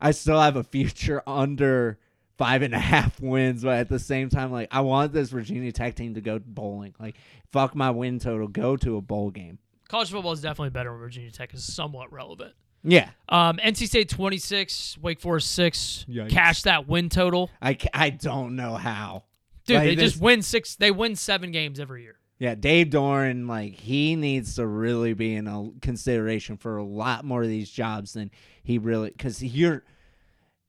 I 0.00 0.12
still 0.12 0.40
have 0.40 0.56
a 0.56 0.62
future 0.62 1.22
under 1.26 1.98
five 2.38 2.62
and 2.62 2.72
a 2.74 2.78
half 2.92 3.20
wins, 3.20 3.62
but 3.62 3.78
at 3.78 3.88
the 3.88 3.98
same 3.98 4.30
time, 4.30 4.50
like 4.50 4.68
I 4.70 4.80
want 4.80 5.12
this 5.12 5.28
Virginia 5.30 5.72
Tech 5.72 5.94
team 5.96 6.14
to 6.14 6.20
go 6.22 6.38
bowling. 6.38 6.94
Like 6.98 7.16
fuck 7.52 7.74
my 7.74 7.90
win 7.90 8.18
total, 8.18 8.48
go 8.48 8.76
to 8.76 8.96
a 8.96 9.00
bowl 9.02 9.30
game. 9.30 9.58
College 9.88 10.10
football 10.10 10.32
is 10.32 10.40
definitely 10.40 10.70
better 10.70 10.90
when 10.92 11.00
Virginia 11.00 11.30
Tech 11.30 11.52
is 11.54 11.64
somewhat 11.64 12.12
relevant. 12.12 12.54
Yeah, 12.84 13.10
Um, 13.28 13.56
NC 13.56 13.88
State 13.88 14.08
26, 14.08 14.98
Wake 14.98 15.20
Forest 15.20 15.50
6. 15.52 16.06
Yikes. 16.08 16.30
Cash 16.30 16.62
that 16.62 16.86
win 16.86 17.08
total. 17.08 17.50
I, 17.60 17.76
I 17.92 18.10
don't 18.10 18.54
know 18.54 18.76
how. 18.76 19.24
Dude, 19.66 19.76
Like, 19.78 19.84
they 19.88 19.94
this- 19.96 20.12
just 20.12 20.22
win 20.22 20.42
six. 20.42 20.76
They 20.76 20.90
win 20.92 21.16
seven 21.16 21.50
games 21.50 21.80
every 21.80 22.02
year. 22.04 22.16
Yeah, 22.38 22.54
Dave 22.54 22.90
Doeren, 22.90 23.48
like 23.48 23.72
he 23.72 24.14
needs 24.14 24.54
to 24.54 24.66
really 24.66 25.12
be 25.12 25.34
in 25.34 25.48
a 25.48 25.70
consideration 25.82 26.56
for 26.56 26.76
a 26.76 26.84
lot 26.84 27.24
more 27.24 27.42
of 27.42 27.48
these 27.48 27.68
jobs 27.68 28.12
than 28.12 28.30
he 28.62 28.78
really 28.78 29.10
because 29.10 29.42
you're 29.42 29.82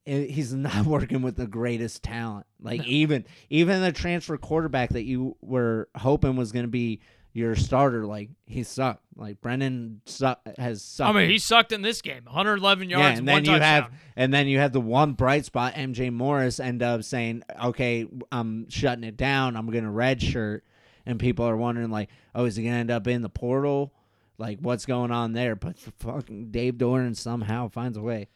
he's 0.09 0.53
not 0.55 0.85
working 0.85 1.21
with 1.21 1.35
the 1.35 1.47
greatest 1.47 2.03
talent. 2.03 2.45
Like 2.61 2.85
even 2.85 3.25
even 3.49 3.81
the 3.81 3.91
transfer 3.91 4.37
quarterback 4.37 4.89
that 4.91 5.03
you 5.03 5.35
were 5.41 5.89
hoping 5.95 6.35
was 6.35 6.51
going 6.51 6.65
to 6.65 6.71
be 6.71 7.01
your 7.33 7.55
starter, 7.55 8.05
like 8.05 8.29
he 8.45 8.63
sucked. 8.63 9.03
Like 9.15 9.41
Brennan 9.41 10.01
suck, 10.05 10.41
has 10.57 10.81
sucked. 10.81 11.15
I 11.15 11.19
mean, 11.19 11.29
he 11.29 11.37
sucked 11.37 11.71
in 11.71 11.81
this 11.81 12.01
game. 12.01 12.23
111 12.25 12.89
yards, 12.89 13.01
yeah, 13.01 13.09
and 13.09 13.17
one 13.19 13.25
then 13.25 13.45
you 13.45 13.51
touchdown. 13.51 13.83
have 13.83 13.91
and 14.15 14.33
then 14.33 14.47
you 14.47 14.59
have 14.59 14.73
the 14.73 14.81
one 14.81 15.13
bright 15.13 15.45
spot. 15.45 15.73
MJ 15.75 16.11
Morris 16.11 16.59
end 16.59 16.81
up 16.81 17.03
saying, 17.03 17.43
"Okay, 17.63 18.07
I'm 18.31 18.69
shutting 18.69 19.03
it 19.03 19.17
down. 19.17 19.55
I'm 19.55 19.69
gonna 19.69 19.91
redshirt," 19.91 20.61
and 21.05 21.19
people 21.19 21.45
are 21.45 21.57
wondering 21.57 21.91
like, 21.91 22.09
"Oh, 22.33 22.45
is 22.45 22.55
he 22.55 22.63
gonna 22.63 22.77
end 22.77 22.91
up 22.91 23.07
in 23.07 23.21
the 23.21 23.29
portal? 23.29 23.93
Like, 24.37 24.59
what's 24.59 24.85
going 24.85 25.11
on 25.11 25.33
there?" 25.33 25.55
But 25.55 25.77
fucking 25.77 26.51
Dave 26.51 26.75
Doeren 26.75 27.15
somehow 27.15 27.67
finds 27.67 27.97
a 27.97 28.01
way. 28.01 28.27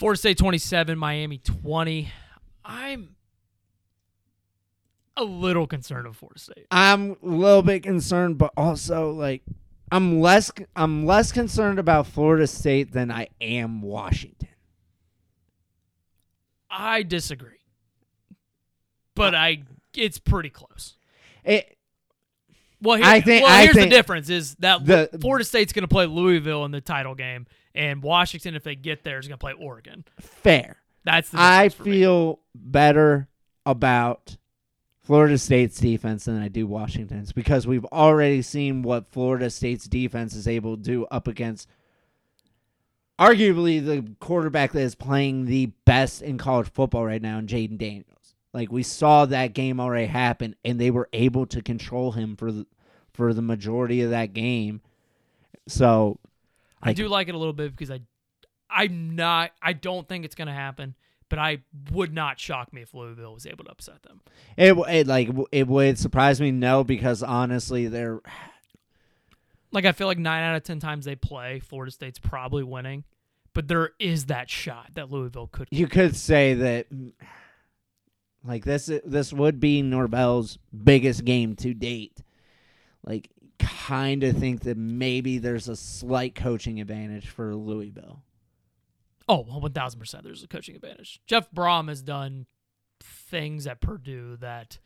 Florida 0.00 0.18
State 0.18 0.38
27, 0.38 0.96
Miami 0.98 1.36
20. 1.36 2.10
I'm 2.64 3.16
a 5.14 5.22
little 5.22 5.66
concerned 5.66 6.06
of 6.06 6.16
Florida 6.16 6.40
State. 6.40 6.66
I'm 6.70 7.10
a 7.22 7.26
little 7.26 7.60
bit 7.60 7.82
concerned, 7.82 8.38
but 8.38 8.50
also 8.56 9.10
like, 9.12 9.42
I'm 9.92 10.22
less 10.22 10.50
I'm 10.74 11.04
less 11.04 11.32
concerned 11.32 11.78
about 11.78 12.06
Florida 12.06 12.46
State 12.46 12.92
than 12.92 13.10
I 13.10 13.28
am 13.42 13.82
Washington. 13.82 14.48
I 16.70 17.02
disagree. 17.02 17.58
but 19.14 19.34
I 19.34 19.64
it's 19.94 20.18
pretty 20.18 20.48
close. 20.48 20.96
It, 21.44 21.76
Well, 22.80 22.96
here, 22.96 23.04
I 23.06 23.20
think- 23.20 23.44
well, 23.44 23.60
here's 23.62 23.74
think 23.74 23.90
the 23.90 23.96
difference: 23.96 24.30
is 24.30 24.54
that 24.60 24.86
the- 24.86 25.10
Florida 25.20 25.44
State's 25.44 25.74
going 25.74 25.82
to 25.82 25.88
play 25.88 26.06
Louisville 26.06 26.64
in 26.64 26.70
the 26.70 26.80
title 26.80 27.14
game, 27.14 27.46
and 27.74 28.02
Washington, 28.02 28.54
if 28.54 28.64
they 28.64 28.74
get 28.74 29.04
there, 29.04 29.18
is 29.18 29.28
going 29.28 29.38
to 29.38 29.40
play 29.40 29.52
Oregon. 29.52 30.04
fair. 30.20 30.76
That's 31.04 31.30
the 31.30 31.40
I 31.40 31.70
feel 31.70 32.40
better 32.54 33.28
about 33.64 34.36
Florida 35.00 35.38
State's 35.38 35.80
defense 35.80 36.24
than 36.26 36.40
I 36.40 36.48
do 36.48 36.66
Washington's 36.66 37.32
because 37.32 37.66
we've 37.66 37.84
already 37.86 38.42
seen 38.42 38.82
what 38.82 39.08
Florida 39.08 39.50
State's 39.50 39.86
defense 39.86 40.34
is 40.34 40.46
able 40.46 40.76
to 40.76 40.82
do 40.82 41.06
up 41.06 41.26
against 41.26 41.68
arguably 43.18 43.84
the 43.84 44.14
quarterback 44.20 44.72
that 44.72 44.80
is 44.80 44.94
playing 44.94 45.46
the 45.46 45.66
best 45.84 46.22
in 46.22 46.38
college 46.38 46.70
football 46.70 47.04
right 47.04 47.20
now 47.20 47.38
in 47.38 47.46
Jayden 47.46 47.76
Daniels. 47.78 48.34
Like 48.52 48.70
we 48.70 48.82
saw 48.82 49.26
that 49.26 49.52
game 49.52 49.80
already 49.80 50.06
happen 50.06 50.54
and 50.64 50.80
they 50.80 50.90
were 50.90 51.08
able 51.12 51.46
to 51.46 51.62
control 51.62 52.12
him 52.12 52.36
for 52.36 52.52
the 52.52 52.66
for 53.12 53.34
the 53.34 53.42
majority 53.42 54.02
of 54.02 54.10
that 54.10 54.32
game. 54.32 54.80
So 55.68 56.18
I 56.82 56.92
do 56.92 57.08
like 57.08 57.28
it 57.28 57.34
a 57.34 57.38
little 57.38 57.52
bit 57.52 57.70
because 57.72 57.90
I, 57.90 58.00
I'm 58.70 59.14
not. 59.16 59.50
I 59.62 59.72
don't 59.72 60.08
think 60.08 60.24
it's 60.24 60.34
going 60.34 60.48
to 60.48 60.54
happen, 60.54 60.94
but 61.28 61.38
I 61.38 61.58
would 61.92 62.12
not 62.12 62.38
shock 62.40 62.72
me 62.72 62.82
if 62.82 62.94
Louisville 62.94 63.34
was 63.34 63.46
able 63.46 63.64
to 63.64 63.70
upset 63.70 64.02
them. 64.02 64.20
it, 64.56 64.72
it 64.88 65.06
like 65.06 65.28
it 65.52 65.66
would 65.66 65.98
surprise 65.98 66.40
me 66.40 66.50
no 66.50 66.84
because 66.84 67.22
honestly 67.22 67.86
they're 67.86 68.20
Like 69.72 69.84
I 69.84 69.92
feel 69.92 70.06
like 70.06 70.18
nine 70.18 70.42
out 70.42 70.56
of 70.56 70.62
ten 70.62 70.80
times 70.80 71.04
they 71.04 71.16
play, 71.16 71.60
Florida 71.60 71.92
State's 71.92 72.18
probably 72.18 72.62
winning, 72.64 73.04
but 73.54 73.68
there 73.68 73.90
is 73.98 74.26
that 74.26 74.50
shot 74.50 74.90
that 74.94 75.10
Louisville 75.10 75.48
could. 75.48 75.68
you 75.70 75.86
could 75.86 76.16
say 76.16 76.54
that 76.54 76.90
mm, 76.92 77.12
like 78.44 78.64
this 78.64 78.90
this 79.04 79.32
would 79.32 79.60
be 79.60 79.82
Norvell's 79.82 80.58
biggest 80.84 81.24
game 81.24 81.54
to 81.56 81.74
date. 81.74 82.22
Like 83.04 83.30
kind 83.60 84.24
of 84.24 84.36
think 84.36 84.62
that 84.62 84.76
maybe 84.76 85.38
there's 85.38 85.68
a 85.68 85.76
slight 85.76 86.34
coaching 86.34 86.80
advantage 86.80 87.28
for 87.28 87.54
Louisville. 87.54 88.22
Oh, 89.28 89.42
one 89.42 89.72
thousand 89.72 90.00
percent. 90.00 90.24
There's 90.24 90.42
a 90.42 90.48
coaching 90.48 90.74
advantage. 90.74 91.20
Jeff 91.26 91.50
Brohm 91.52 91.88
has 91.88 92.02
done 92.02 92.46
things 93.00 93.66
at 93.66 93.80
Purdue 93.80 94.36
that 94.40 94.78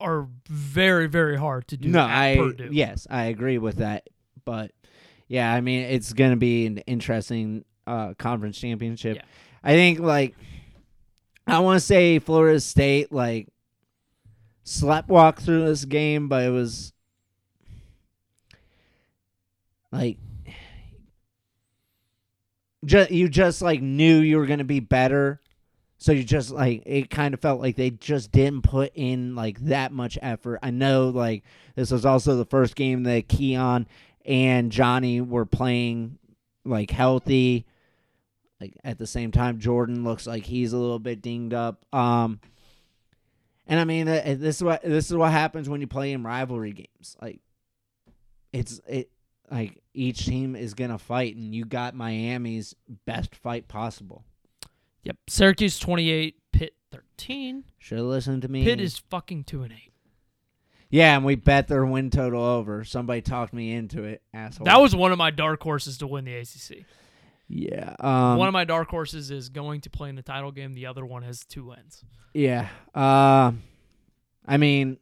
are 0.00 0.28
very, 0.48 1.06
very 1.06 1.36
hard 1.38 1.66
to 1.68 1.76
do. 1.76 1.88
no, 1.88 2.00
at 2.00 2.10
I 2.10 2.36
Purdue. 2.36 2.68
yes, 2.72 3.06
I 3.08 3.24
agree 3.24 3.58
with 3.58 3.76
that. 3.76 4.08
But 4.44 4.72
yeah, 5.28 5.52
I 5.52 5.60
mean 5.60 5.82
it's 5.84 6.12
going 6.12 6.32
to 6.32 6.36
be 6.36 6.66
an 6.66 6.78
interesting 6.78 7.64
uh 7.86 8.14
conference 8.14 8.58
championship. 8.58 9.16
Yeah. 9.16 9.22
I 9.62 9.72
think 9.72 10.00
like 10.00 10.34
I 11.46 11.58
want 11.60 11.76
to 11.78 11.84
say 11.86 12.18
Florida 12.18 12.60
State 12.60 13.12
like 13.12 13.48
slept 14.64 15.08
walk 15.08 15.40
through 15.40 15.66
this 15.66 15.84
game, 15.84 16.28
but 16.28 16.42
it 16.44 16.50
was 16.50 16.92
like 19.94 20.18
ju- 22.84 23.06
you 23.10 23.28
just 23.28 23.62
like 23.62 23.80
knew 23.80 24.18
you 24.18 24.38
were 24.38 24.46
to 24.46 24.64
be 24.64 24.80
better. 24.80 25.40
So 25.98 26.12
you 26.12 26.24
just 26.24 26.50
like 26.50 26.82
it 26.84 27.08
kind 27.08 27.32
of 27.32 27.40
felt 27.40 27.60
like 27.60 27.76
they 27.76 27.90
just 27.90 28.32
didn't 28.32 28.62
put 28.62 28.92
in 28.94 29.36
like 29.36 29.58
that 29.66 29.92
much 29.92 30.18
effort. 30.20 30.58
I 30.62 30.70
know 30.70 31.10
like 31.10 31.44
this 31.76 31.92
was 31.92 32.04
also 32.04 32.36
the 32.36 32.44
first 32.44 32.74
game 32.74 33.04
that 33.04 33.28
Keon 33.28 33.86
and 34.26 34.72
Johnny 34.72 35.20
were 35.20 35.46
playing 35.46 36.18
like 36.64 36.90
healthy. 36.90 37.64
Like 38.60 38.74
at 38.82 38.98
the 38.98 39.06
same 39.06 39.30
time, 39.30 39.60
Jordan 39.60 40.04
looks 40.04 40.26
like 40.26 40.44
he's 40.44 40.72
a 40.72 40.78
little 40.78 40.98
bit 40.98 41.22
dinged 41.22 41.54
up. 41.54 41.84
Um, 41.94 42.40
and 43.66 43.78
I 43.78 43.84
mean, 43.84 44.08
uh, 44.08 44.22
this 44.38 44.56
is 44.56 44.64
what 44.64 44.82
this 44.82 45.06
is 45.06 45.16
what 45.16 45.30
happens 45.30 45.68
when 45.68 45.80
you 45.80 45.86
play 45.86 46.12
in 46.12 46.22
rivalry 46.24 46.72
games. 46.72 47.16
Like, 47.22 47.40
it's 48.52 48.80
it 48.86 49.10
like 49.50 49.82
each 49.92 50.26
team 50.26 50.56
is 50.56 50.74
gonna 50.74 50.98
fight, 50.98 51.36
and 51.36 51.54
you 51.54 51.64
got 51.64 51.94
Miami's 51.94 52.74
best 53.06 53.34
fight 53.34 53.68
possible. 53.68 54.24
Yep. 55.04 55.16
Syracuse 55.28 55.78
twenty 55.78 56.10
eight, 56.10 56.36
Pitt 56.52 56.74
thirteen. 56.90 57.64
Should 57.78 57.98
have 57.98 58.06
listened 58.06 58.42
to 58.42 58.48
me. 58.48 58.64
Pitt 58.64 58.80
is 58.80 58.98
fucking 59.10 59.44
two 59.44 59.62
and 59.62 59.72
eight. 59.72 59.92
yeah, 60.90 61.14
and 61.16 61.24
we 61.24 61.34
bet 61.34 61.68
their 61.68 61.84
win 61.84 62.10
total 62.10 62.42
over. 62.42 62.84
Somebody 62.84 63.20
talked 63.20 63.52
me 63.52 63.72
into 63.72 64.04
it, 64.04 64.22
asshole. 64.32 64.64
That 64.64 64.80
was 64.80 64.94
one 64.96 65.12
of 65.12 65.18
my 65.18 65.30
dark 65.30 65.62
horses 65.62 65.98
to 65.98 66.06
win 66.06 66.24
the 66.24 66.34
ACC. 66.36 66.84
yeah. 67.48 67.94
Um, 68.00 68.38
one 68.38 68.48
of 68.48 68.52
my 68.54 68.64
dark 68.64 68.88
horses 68.88 69.30
is 69.30 69.50
going 69.50 69.82
to 69.82 69.90
play 69.90 70.08
in 70.08 70.14
the 70.16 70.22
title 70.22 70.52
game. 70.52 70.72
The 70.72 70.86
other 70.86 71.04
one 71.04 71.22
has 71.22 71.44
two 71.44 71.66
wins. 71.66 72.02
Yeah. 72.32 72.68
Uh, 72.94 73.52
I 74.46 74.56
mean, 74.56 74.96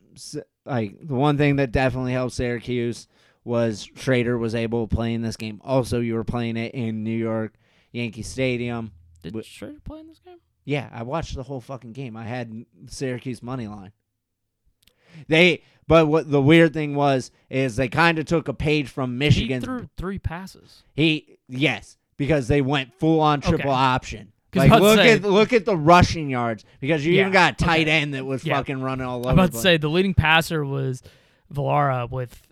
like 0.65 0.97
the 1.07 1.15
one 1.15 1.39
thing 1.39 1.57
that 1.57 1.71
definitely 1.73 2.13
helps 2.13 2.35
Syracuse 2.35 3.07
was 3.45 3.89
Shrader 3.97 4.39
was 4.39 4.55
able 4.55 4.87
to 4.87 4.95
play 4.95 5.15
in 5.15 5.23
this 5.23 5.37
game. 5.37 5.61
Also, 5.65 6.01
you 6.01 6.15
were 6.15 6.25
playing 6.25 6.57
it 6.57 6.75
in 6.75 7.03
New 7.05 7.17
York 7.17 7.55
Yankee 7.93 8.23
Stadium. 8.23 8.93
Did 9.23 9.35
Wh- 9.35 9.39
Shrader 9.41 9.83
play 9.85 10.01
in 10.01 10.07
this 10.09 10.21
game? 10.21 10.39
Yeah, 10.65 10.89
I 10.93 11.03
watched 11.03 11.35
the 11.35 11.43
whole 11.43 11.61
fucking 11.61 11.93
game. 11.93 12.17
I 12.17 12.25
had 12.25 12.65
Syracuse 12.87 13.43
money 13.43 13.67
line. 13.67 13.93
They, 15.29 15.63
but 15.87 16.07
what 16.07 16.31
the 16.31 16.41
weird 16.41 16.73
thing 16.73 16.95
was 16.95 17.31
is 17.51 17.77
they 17.77 17.89
kind 17.89 18.19
of 18.19 18.25
took 18.27 18.49
a 18.49 18.55
page 18.55 18.89
from 18.89 19.19
Michigan. 19.19 19.61
He 19.61 19.65
threw 19.67 19.89
three 19.97 20.19
passes. 20.19 20.85
He 20.95 21.39
yes, 21.49 21.99
because 22.17 22.49
they 22.49 22.63
went 22.63 22.95
full 22.95 23.21
on 23.21 23.41
triple 23.41 23.71
Okay. 23.71 23.79
option. 23.79 24.33
Like 24.55 24.71
look 24.71 24.99
to 24.99 25.09
at 25.11 25.23
look 25.23 25.53
at 25.53 25.65
the 25.65 25.77
rushing 25.77 26.29
yards 26.31 26.65
because 26.81 27.05
you 27.05 27.15
Yeah, 27.15 27.23
even 27.23 27.33
got 27.33 27.55
a 27.61 27.65
tight 27.65 27.89
okay. 27.89 27.91
end 28.03 28.15
that 28.15 28.25
was 28.25 28.45
Yeah. 28.45 28.57
fucking 28.59 28.81
running 28.83 29.07
all 29.07 29.21
over. 29.21 29.31
I'm 29.31 29.35
about 29.39 29.53
to 29.53 29.59
say 29.59 29.77
the 29.79 29.89
leading 29.89 30.13
passer 30.15 30.65
was 30.65 31.03
Valara 31.53 32.11
with 32.11 32.43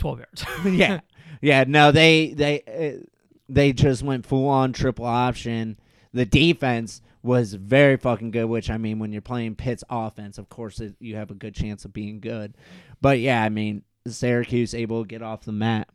12 0.00 0.18
yards. 0.18 0.44
yeah, 0.76 1.00
yeah. 1.40 1.64
No, 1.66 1.92
they 1.92 2.32
they 2.34 2.62
uh, 2.66 3.04
they 3.48 3.72
just 3.72 4.02
went 4.02 4.26
full 4.26 4.48
on 4.48 4.72
triple 4.72 5.06
option. 5.06 5.78
The 6.12 6.26
defense 6.26 7.02
was 7.22 7.54
very 7.54 7.96
fucking 7.96 8.32
good. 8.32 8.46
Which 8.46 8.70
I 8.70 8.78
mean, 8.78 8.98
when 8.98 9.12
you're 9.12 9.22
playing 9.22 9.54
Pitt's 9.54 9.84
offense, 9.88 10.38
of 10.38 10.48
course 10.48 10.80
it, 10.80 10.96
you 10.98 11.16
have 11.16 11.30
a 11.30 11.34
good 11.34 11.54
chance 11.54 11.84
of 11.84 11.92
being 11.92 12.20
good. 12.20 12.56
But 13.00 13.20
yeah, 13.20 13.42
I 13.42 13.48
mean, 13.48 13.82
Syracuse 14.08 14.74
able 14.74 15.02
to 15.02 15.08
get 15.08 15.22
off 15.22 15.42
the 15.42 15.52
mat. 15.52 15.88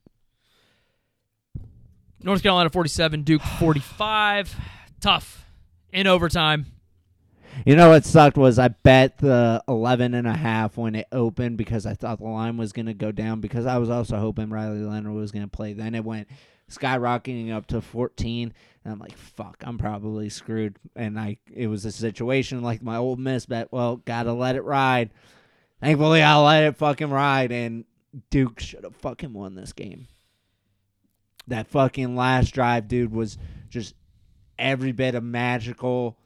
North 2.22 2.42
Carolina 2.42 2.70
47, 2.70 3.24
Duke 3.24 3.42
45. 3.42 4.56
Tough. 5.00 5.46
In 5.92 6.08
overtime. 6.08 6.66
You 7.64 7.76
know 7.76 7.90
what 7.90 8.06
sucked 8.06 8.38
was 8.38 8.60
I 8.60 8.68
bet 8.68 9.18
the 9.20 9.64
11 9.68 10.14
and 10.14 10.28
a 10.28 10.36
half 10.36 10.78
when 10.78 10.96
it 10.96 11.08
opened 11.12 11.58
because 11.58 11.86
I 11.86 11.94
thought 11.94 12.20
the 12.20 12.26
line 12.26 12.58
was 12.58 12.74
going 12.74 12.88
to 12.88 12.94
go 12.94 13.12
down 13.12 13.40
because 13.40 13.66
I 13.66 13.78
was 13.78 13.90
also 13.90 14.18
hoping 14.18 14.50
Riley 14.50 14.80
Leonard 14.80 15.14
was 15.14 15.32
going 15.32 15.46
to 15.46 15.52
play. 15.52 15.74
Then 15.74 15.96
it 15.96 16.04
went 16.04 16.28
skyrocketing 16.70 17.54
up 17.54 17.68
to 17.68 17.82
14 17.82 18.54
and 18.84 18.94
I'm 18.94 19.00
like, 19.00 19.18
fuck, 19.18 19.64
I'm 19.66 19.78
probably 19.78 20.30
screwed. 20.30 20.78
And 20.96 21.20
I 21.20 21.38
it 21.54 21.68
was 21.68 21.86
a 21.86 21.92
situation 21.92 22.62
like 22.62 22.82
my 22.84 22.98
Ole 22.98 23.16
Miss 23.16 23.46
bet, 23.46 23.72
well, 23.72 23.98
got 23.98 24.24
to 24.24 24.34
let 24.34 24.56
it 24.56 24.64
ride. 24.64 25.12
Thankfully, 25.82 26.22
I 26.22 26.38
let 26.38 26.64
it 26.64 26.78
fucking 26.78 27.10
ride 27.10 27.52
and 27.52 27.86
Duke 28.30 28.60
should 28.60 28.84
have 28.84 28.96
fucking 28.98 29.34
won 29.34 29.56
this 29.56 29.74
game. 29.74 30.08
That 31.48 31.68
fucking 31.68 32.16
last 32.16 32.52
drive, 32.52 32.88
dude, 32.88 33.12
was 33.12 33.38
just 33.70 33.94
every 34.58 34.92
bit 34.92 35.16
of 35.16 35.24
magical 35.24 36.18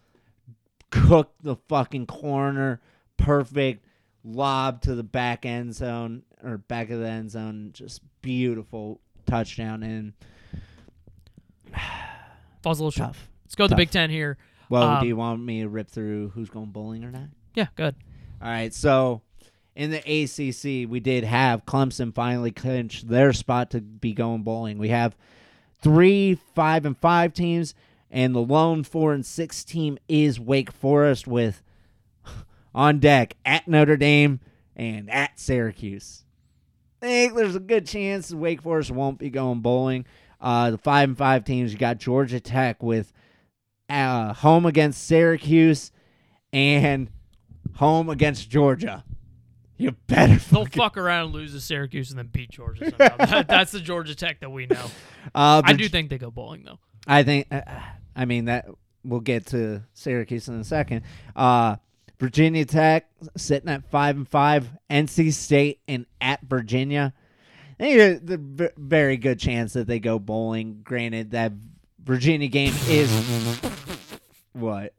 cooked 0.90 1.44
the 1.44 1.56
fucking 1.68 2.06
corner, 2.08 2.82
perfect 3.18 3.86
lob 4.24 4.82
to 4.82 4.96
the 4.96 5.04
back 5.04 5.46
end 5.46 5.74
zone 5.76 6.24
or 6.44 6.58
back 6.58 6.90
of 6.90 7.00
the 7.00 7.08
end 7.08 7.32
zone, 7.32 7.72
just 7.74 8.02
beautiful 8.22 9.00
touchdown 9.26 9.84
and 9.84 10.14
Falls 12.64 12.80
a 12.80 12.84
little 12.84 12.92
short. 12.92 13.10
tough. 13.10 13.30
Let's 13.46 13.56
go 13.56 13.66
to 13.66 13.70
the 13.70 13.76
Big 13.76 13.92
Ten 13.92 14.10
here. 14.10 14.38
Well, 14.70 14.84
Um, 14.84 15.02
do 15.02 15.08
you 15.08 15.16
want 15.16 15.42
me 15.44 15.62
to 15.62 15.70
rip 15.70 15.90
through 15.90 16.30
who's 16.30 16.50
going 16.50 16.68
bowling 16.72 17.04
or 17.04 17.12
not? 17.12 17.30
Yeah, 17.56 17.68
good. 17.76 17.96
All 18.42 18.48
right, 18.50 18.74
so 18.74 19.22
in 19.76 19.90
the 19.92 19.98
ACC, 20.00 20.90
we 20.90 21.00
did 21.00 21.24
have 21.24 21.66
Clemson 21.66 22.14
finally 22.14 22.52
clinch 22.52 23.04
their 23.04 23.34
spot 23.34 23.72
to 23.72 23.82
be 23.82 24.14
going 24.14 24.44
bowling. 24.44 24.78
We 24.78 24.90
have 24.90 25.16
three, 25.82 26.36
five, 26.56 26.86
and 26.86 26.98
five 26.98 27.34
teams, 27.34 27.74
and 28.12 28.34
the 28.36 28.39
lone 28.41 28.84
four 28.84 29.14
and 29.14 29.26
six 29.26 29.64
team 29.64 29.97
is 30.07 30.39
Wake 30.39 30.72
Forest 30.72 31.28
with 31.28 31.62
on 32.76 32.99
deck 32.99 33.36
at 33.45 33.68
Notre 33.68 33.97
Dame 33.97 34.39
and 34.76 35.10
at 35.10 35.39
Syracuse. 35.39 36.24
I 37.01 37.05
think 37.05 37.36
there's 37.36 37.55
a 37.55 37.60
good 37.62 37.86
chance 37.88 38.34
Wake 38.34 38.62
Forest 38.62 38.91
won't 38.91 39.20
be 39.20 39.30
going 39.30 39.60
bowling. 39.62 40.05
Uh, 40.41 40.72
the 40.72 40.78
five 40.78 41.10
and 41.10 41.18
five 41.18 41.43
teams, 41.43 41.72
you 41.72 41.78
got 41.80 41.97
Georgia 41.97 42.39
Tech 42.39 42.82
with 42.84 43.12
uh, 43.89 44.34
home 44.34 44.66
against 44.66 45.05
Syracuse 45.05 45.91
and 46.53 47.10
home 47.76 48.10
against 48.10 48.49
Georgia. 48.49 49.03
You 49.78 49.91
better 50.07 50.36
They'll 50.36 50.66
fucking, 50.66 50.78
fuck 50.82 50.97
around 50.97 51.26
and 51.28 51.34
lose 51.34 51.53
to 51.53 51.62
Syracuse 51.62 52.10
and 52.10 52.20
then 52.20 52.28
beat 52.28 52.51
Georgia 52.51 52.89
somehow. 52.91 53.16
That- 53.26 53.47
that's 53.47 53.72
the 53.72 53.80
Georgia 53.80 54.14
Tech 54.16 54.41
that 54.41 54.49
we 54.51 54.66
know. 54.66 54.86
uh, 55.34 55.62
I 55.64 55.74
do 55.74 55.88
think 55.88 56.10
they 56.10 56.18
go 56.18 56.32
bowling, 56.32 56.64
though. 56.64 56.80
I 57.07 57.24
think. 57.24 57.47
Uh, 57.49 57.62
I 58.20 58.26
mean 58.26 58.45
that 58.45 58.67
we'll 59.05 59.22
get 59.22 59.45
to 59.47 59.82
Syracuse 59.93 60.49
in 60.49 60.55
a 60.55 60.63
second. 60.65 61.03
Uh, 61.38 61.78
Virginia 62.20 62.65
Tech 62.65 63.09
sitting 63.38 63.70
at 63.70 63.89
five 63.89 64.17
and 64.17 64.28
five. 64.28 64.70
NC 64.89 65.32
State 65.32 65.80
and 65.88 66.05
at 66.20 66.41
Virginia. 66.41 67.13
Think 67.78 68.26
there's 68.26 68.72
very 68.76 69.15
good 69.15 69.39
chance 69.39 69.72
that 69.72 69.88
they 69.88 70.01
go 70.01 70.20
bowling. 70.20 70.82
Granted, 70.84 71.32
that 71.32 71.53
Virginia 72.03 72.49
game 72.49 72.74
is 72.89 73.09
what? 74.51 74.93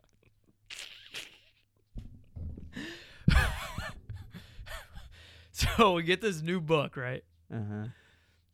So 5.53 5.93
we 5.93 6.05
get 6.05 6.23
this 6.23 6.41
new 6.41 6.59
book, 6.59 6.97
right? 6.97 7.23
Uh-huh. 7.53 7.89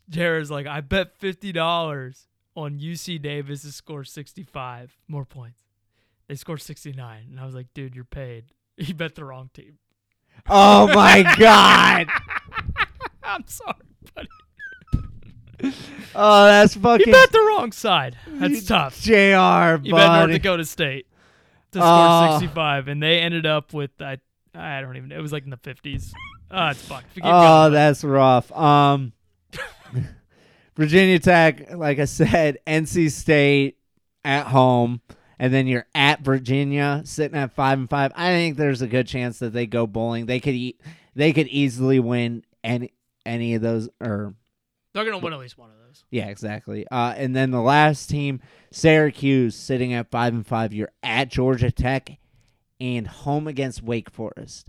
Jared's 0.08 0.50
like, 0.50 0.66
I 0.66 0.80
bet 0.80 1.16
fifty 1.16 1.52
dollars 1.52 2.26
on 2.57 2.80
UC 2.80 3.22
Davis 3.22 3.62
to 3.62 3.70
score 3.70 4.02
sixty-five 4.02 4.96
more 5.07 5.24
points. 5.24 5.62
They 6.28 6.34
scored 6.34 6.61
sixty-nine, 6.62 7.28
and 7.30 7.38
I 7.38 7.44
was 7.46 7.54
like, 7.54 7.68
dude, 7.74 7.94
you're 7.94 8.04
paid. 8.04 8.46
You 8.78 8.92
bet 8.94 9.14
the 9.14 9.24
wrong 9.24 9.48
team. 9.54 9.78
Oh 10.50 10.86
my 10.88 11.22
god! 11.38 12.09
I'm 13.22 13.46
sorry, 13.46 13.72
buddy. 14.14 14.28
Oh, 16.14 16.44
that's 16.46 16.74
fucking 16.74 17.07
You 17.07 17.12
bet 17.12 17.32
the 17.32 17.40
wrong 17.40 17.72
side. 17.72 18.16
That's 18.26 18.64
tough. 18.66 19.00
Jr. 19.00 19.12
You 19.82 19.94
bet 19.94 20.26
North. 20.26 20.30
Dakota 20.30 20.64
State 20.66 21.07
to 21.72 21.78
score 21.78 21.88
Oh. 21.88 22.38
65, 22.38 22.88
and 22.88 23.02
they 23.02 23.18
ended 23.20 23.46
up 23.46 23.72
with 23.72 23.90
I 24.00 24.18
I 24.54 24.80
don't 24.82 24.96
even. 24.96 25.09
Know, 25.09 25.16
it 25.16 25.22
was 25.22 25.32
like 25.32 25.44
in 25.44 25.50
the 25.50 25.57
50s. 25.57 26.12
Oh, 26.50 26.66
it's 26.68 26.82
fucked. 26.82 27.07
Oh, 27.22 27.62
going. 27.64 27.72
that's 27.72 28.04
rough. 28.04 28.52
Um, 28.52 29.12
Virginia 30.76 31.18
Tech, 31.18 31.74
like 31.74 31.98
I 31.98 32.04
said, 32.04 32.58
NC 32.66 33.10
State 33.10 33.78
at 34.24 34.46
home, 34.46 35.00
and 35.38 35.52
then 35.52 35.66
you're 35.66 35.86
at 35.94 36.20
Virginia, 36.20 37.02
sitting 37.04 37.36
at 37.38 37.52
five 37.54 37.78
and 37.78 37.88
five. 37.88 38.12
I 38.14 38.30
think 38.30 38.56
there's 38.56 38.82
a 38.82 38.86
good 38.86 39.06
chance 39.06 39.38
that 39.38 39.52
they 39.52 39.66
go 39.66 39.86
bowling. 39.86 40.26
They 40.26 40.40
could 40.40 40.54
eat. 40.54 40.80
They 41.14 41.32
could 41.32 41.48
easily 41.48 41.98
win 41.98 42.44
any 42.62 42.92
any 43.24 43.54
of 43.54 43.62
those. 43.62 43.88
Or 44.00 44.34
They're 44.92 45.04
gonna 45.04 45.18
win 45.18 45.32
at 45.32 45.38
least 45.38 45.56
one 45.58 45.70
of 45.70 45.76
those. 45.86 46.04
yeah, 46.10 46.26
exactly. 46.26 46.86
Uh, 46.90 47.14
and 47.16 47.34
then 47.34 47.50
the 47.50 47.60
last 47.62 48.10
team, 48.10 48.40
Syracuse, 48.70 49.54
sitting 49.56 49.94
at 49.94 50.10
five 50.10 50.34
and 50.34 50.46
five. 50.46 50.74
You're 50.74 50.92
at 51.02 51.30
Georgia 51.30 51.70
Tech, 51.70 52.18
and 52.80 53.06
home 53.06 53.46
against 53.48 53.82
Wake 53.82 54.10
Forest. 54.10 54.68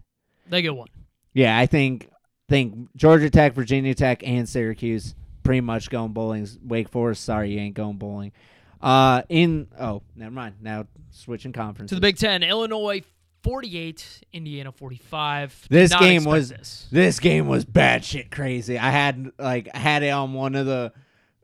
They 0.50 0.62
get 0.62 0.76
one. 0.76 0.88
Yeah, 1.34 1.58
I 1.58 1.66
think 1.66 2.10
think 2.48 2.96
Georgia 2.96 3.30
Tech, 3.30 3.54
Virginia 3.54 3.94
Tech, 3.94 4.26
and 4.26 4.48
Syracuse 4.48 5.14
pretty 5.48 5.62
much 5.62 5.90
going 5.90 6.12
bowling. 6.12 6.46
Wake 6.62 6.90
Forest, 6.90 7.24
sorry, 7.24 7.54
you 7.54 7.60
ain't 7.62 7.74
going 7.74 7.96
bowling. 7.96 8.34
Uh, 8.82 9.22
in 9.30 9.70
oh, 9.80 10.04
never 10.14 10.32
mind. 10.32 10.56
Now 10.62 10.88
switching 11.10 11.54
conference 11.54 11.88
To 11.90 11.96
the 11.96 12.02
Big 12.02 12.18
Ten, 12.18 12.44
Illinois 12.44 13.02
48, 13.44 14.24
Indiana 14.34 14.74
45. 14.74 15.68
This 15.70 15.92
not 15.92 16.02
game 16.02 16.26
was 16.26 16.50
this. 16.50 16.88
this 16.92 17.22
game 17.22 17.48
was 17.48 17.64
bad 17.64 18.04
shit 18.04 18.30
crazy. 18.30 18.78
I 18.78 18.90
had 18.90 19.32
like 19.40 19.70
I 19.74 19.78
had 19.78 20.04
it 20.04 20.10
on 20.10 20.34
one 20.34 20.54
of 20.54 20.66
the 20.66 20.92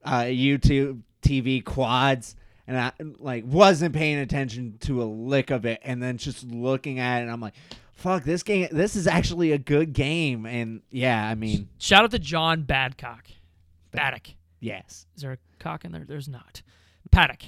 uh, 0.03 0.23
YouTube 0.23 0.99
TV 1.21 1.63
quads, 1.63 2.35
and 2.67 2.77
I 2.77 2.91
like 3.19 3.45
wasn't 3.47 3.95
paying 3.95 4.17
attention 4.19 4.79
to 4.81 5.01
a 5.01 5.05
lick 5.05 5.49
of 5.49 5.65
it, 5.65 5.79
and 5.81 6.03
then 6.03 6.17
just 6.17 6.43
looking 6.43 6.99
at 6.99 7.19
it, 7.19 7.21
and 7.21 7.31
I'm 7.31 7.39
like, 7.39 7.55
"Fuck, 7.93 8.25
this 8.25 8.43
game! 8.43 8.67
This 8.69 8.97
is 8.97 9.07
actually 9.07 9.53
a 9.53 9.57
good 9.57 9.93
game." 9.93 10.45
And 10.45 10.81
yeah, 10.91 11.25
I 11.25 11.35
mean, 11.35 11.69
Shout 11.77 12.03
out 12.03 12.11
to 12.11 12.19
John 12.19 12.63
Badcock. 12.63 13.21
Paddock. 13.97 14.27
yes, 14.59 15.05
Is 15.15 15.21
there 15.21 15.33
a 15.33 15.37
cock 15.59 15.85
in 15.85 15.91
there? 15.91 16.05
There's 16.07 16.27
not. 16.27 16.61
Paddock. 17.11 17.43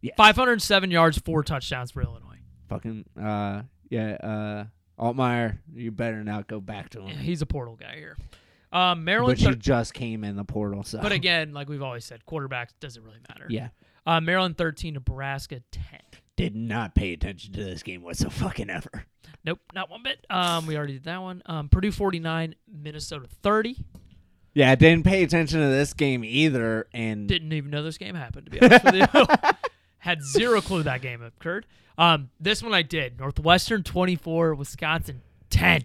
Yes. 0.00 0.14
507 0.16 0.90
yards, 0.90 1.18
four 1.18 1.42
touchdowns 1.42 1.90
for 1.90 2.02
Illinois. 2.02 2.38
fucking 2.68 3.04
uh, 3.20 3.62
yeah, 3.90 4.12
uh, 4.12 4.64
Altmyer, 5.02 5.58
you 5.74 5.90
better 5.90 6.22
not 6.24 6.46
go 6.46 6.60
back 6.60 6.90
to 6.90 7.00
him. 7.00 7.08
Yeah, 7.08 7.14
he's 7.14 7.42
a 7.42 7.46
portal 7.46 7.76
guy 7.76 7.96
here. 7.96 8.16
Um, 8.70 9.04
Maryland. 9.04 9.38
but 9.38 9.42
you 9.42 9.52
thir- 9.54 9.58
just 9.58 9.94
came 9.94 10.24
in 10.24 10.36
the 10.36 10.44
portal, 10.44 10.82
so 10.84 11.00
but 11.00 11.10
again, 11.12 11.52
like 11.54 11.68
we've 11.68 11.82
always 11.82 12.04
said, 12.04 12.20
quarterbacks 12.28 12.70
doesn't 12.80 13.02
really 13.02 13.18
matter. 13.28 13.46
yeah, 13.48 13.68
Uh, 14.06 14.20
Maryland 14.20 14.58
13, 14.58 14.94
Nebraska 14.94 15.60
10. 15.72 15.82
did 16.36 16.54
not 16.54 16.94
pay 16.94 17.12
attention 17.14 17.52
to 17.54 17.64
this 17.64 17.82
game 17.82 18.02
whatsoever. 18.02 18.34
Fucking 18.34 18.68
ever. 18.70 19.04
Nope, 19.44 19.60
not 19.74 19.88
one 19.90 20.02
bit. 20.02 20.24
Um, 20.28 20.66
we 20.66 20.76
already 20.76 20.94
did 20.94 21.04
that 21.04 21.22
one. 21.22 21.42
Um, 21.46 21.68
Purdue 21.70 21.90
49, 21.92 22.54
Minnesota 22.70 23.26
30. 23.42 23.76
Yeah, 24.58 24.74
didn't 24.74 25.04
pay 25.04 25.22
attention 25.22 25.60
to 25.60 25.68
this 25.68 25.92
game 25.94 26.24
either, 26.24 26.88
and 26.92 27.28
Didn't 27.28 27.52
even 27.52 27.70
know 27.70 27.84
this 27.84 27.96
game 27.96 28.16
happened, 28.16 28.46
to 28.46 28.50
be 28.50 28.60
honest 28.60 28.84
with 28.84 28.94
you. 28.96 29.06
Had 29.98 30.20
zero 30.24 30.60
clue 30.60 30.82
that 30.82 31.00
game 31.00 31.22
occurred. 31.22 31.64
Um, 31.96 32.30
this 32.40 32.60
one 32.60 32.74
I 32.74 32.82
did. 32.82 33.20
Northwestern 33.20 33.84
24, 33.84 34.56
Wisconsin 34.56 35.22
10. 35.50 35.82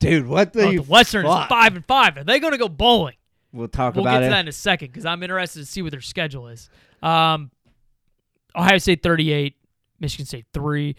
dude, 0.00 0.26
what 0.26 0.52
the 0.52 0.70
Northwestern 0.70 1.24
is 1.24 1.32
five 1.48 1.74
and 1.74 1.86
five. 1.86 2.18
Are 2.18 2.24
they 2.24 2.38
going 2.40 2.52
to 2.52 2.58
go 2.58 2.68
bowling? 2.68 3.14
We'll 3.54 3.68
talk 3.68 3.94
We'll 3.94 4.04
about 4.04 4.16
get 4.16 4.20
to 4.20 4.26
it. 4.26 4.30
that 4.32 4.40
in 4.40 4.48
a 4.48 4.52
second 4.52 4.88
because 4.88 5.06
I'm 5.06 5.22
interested 5.22 5.60
to 5.60 5.64
see 5.66 5.80
what 5.80 5.90
their 5.92 6.02
schedule 6.02 6.48
is. 6.48 6.68
Um, 7.02 7.50
Ohio 8.54 8.76
State 8.76 9.02
38, 9.02 9.56
Michigan 9.98 10.26
State 10.26 10.44
3. 10.52 10.94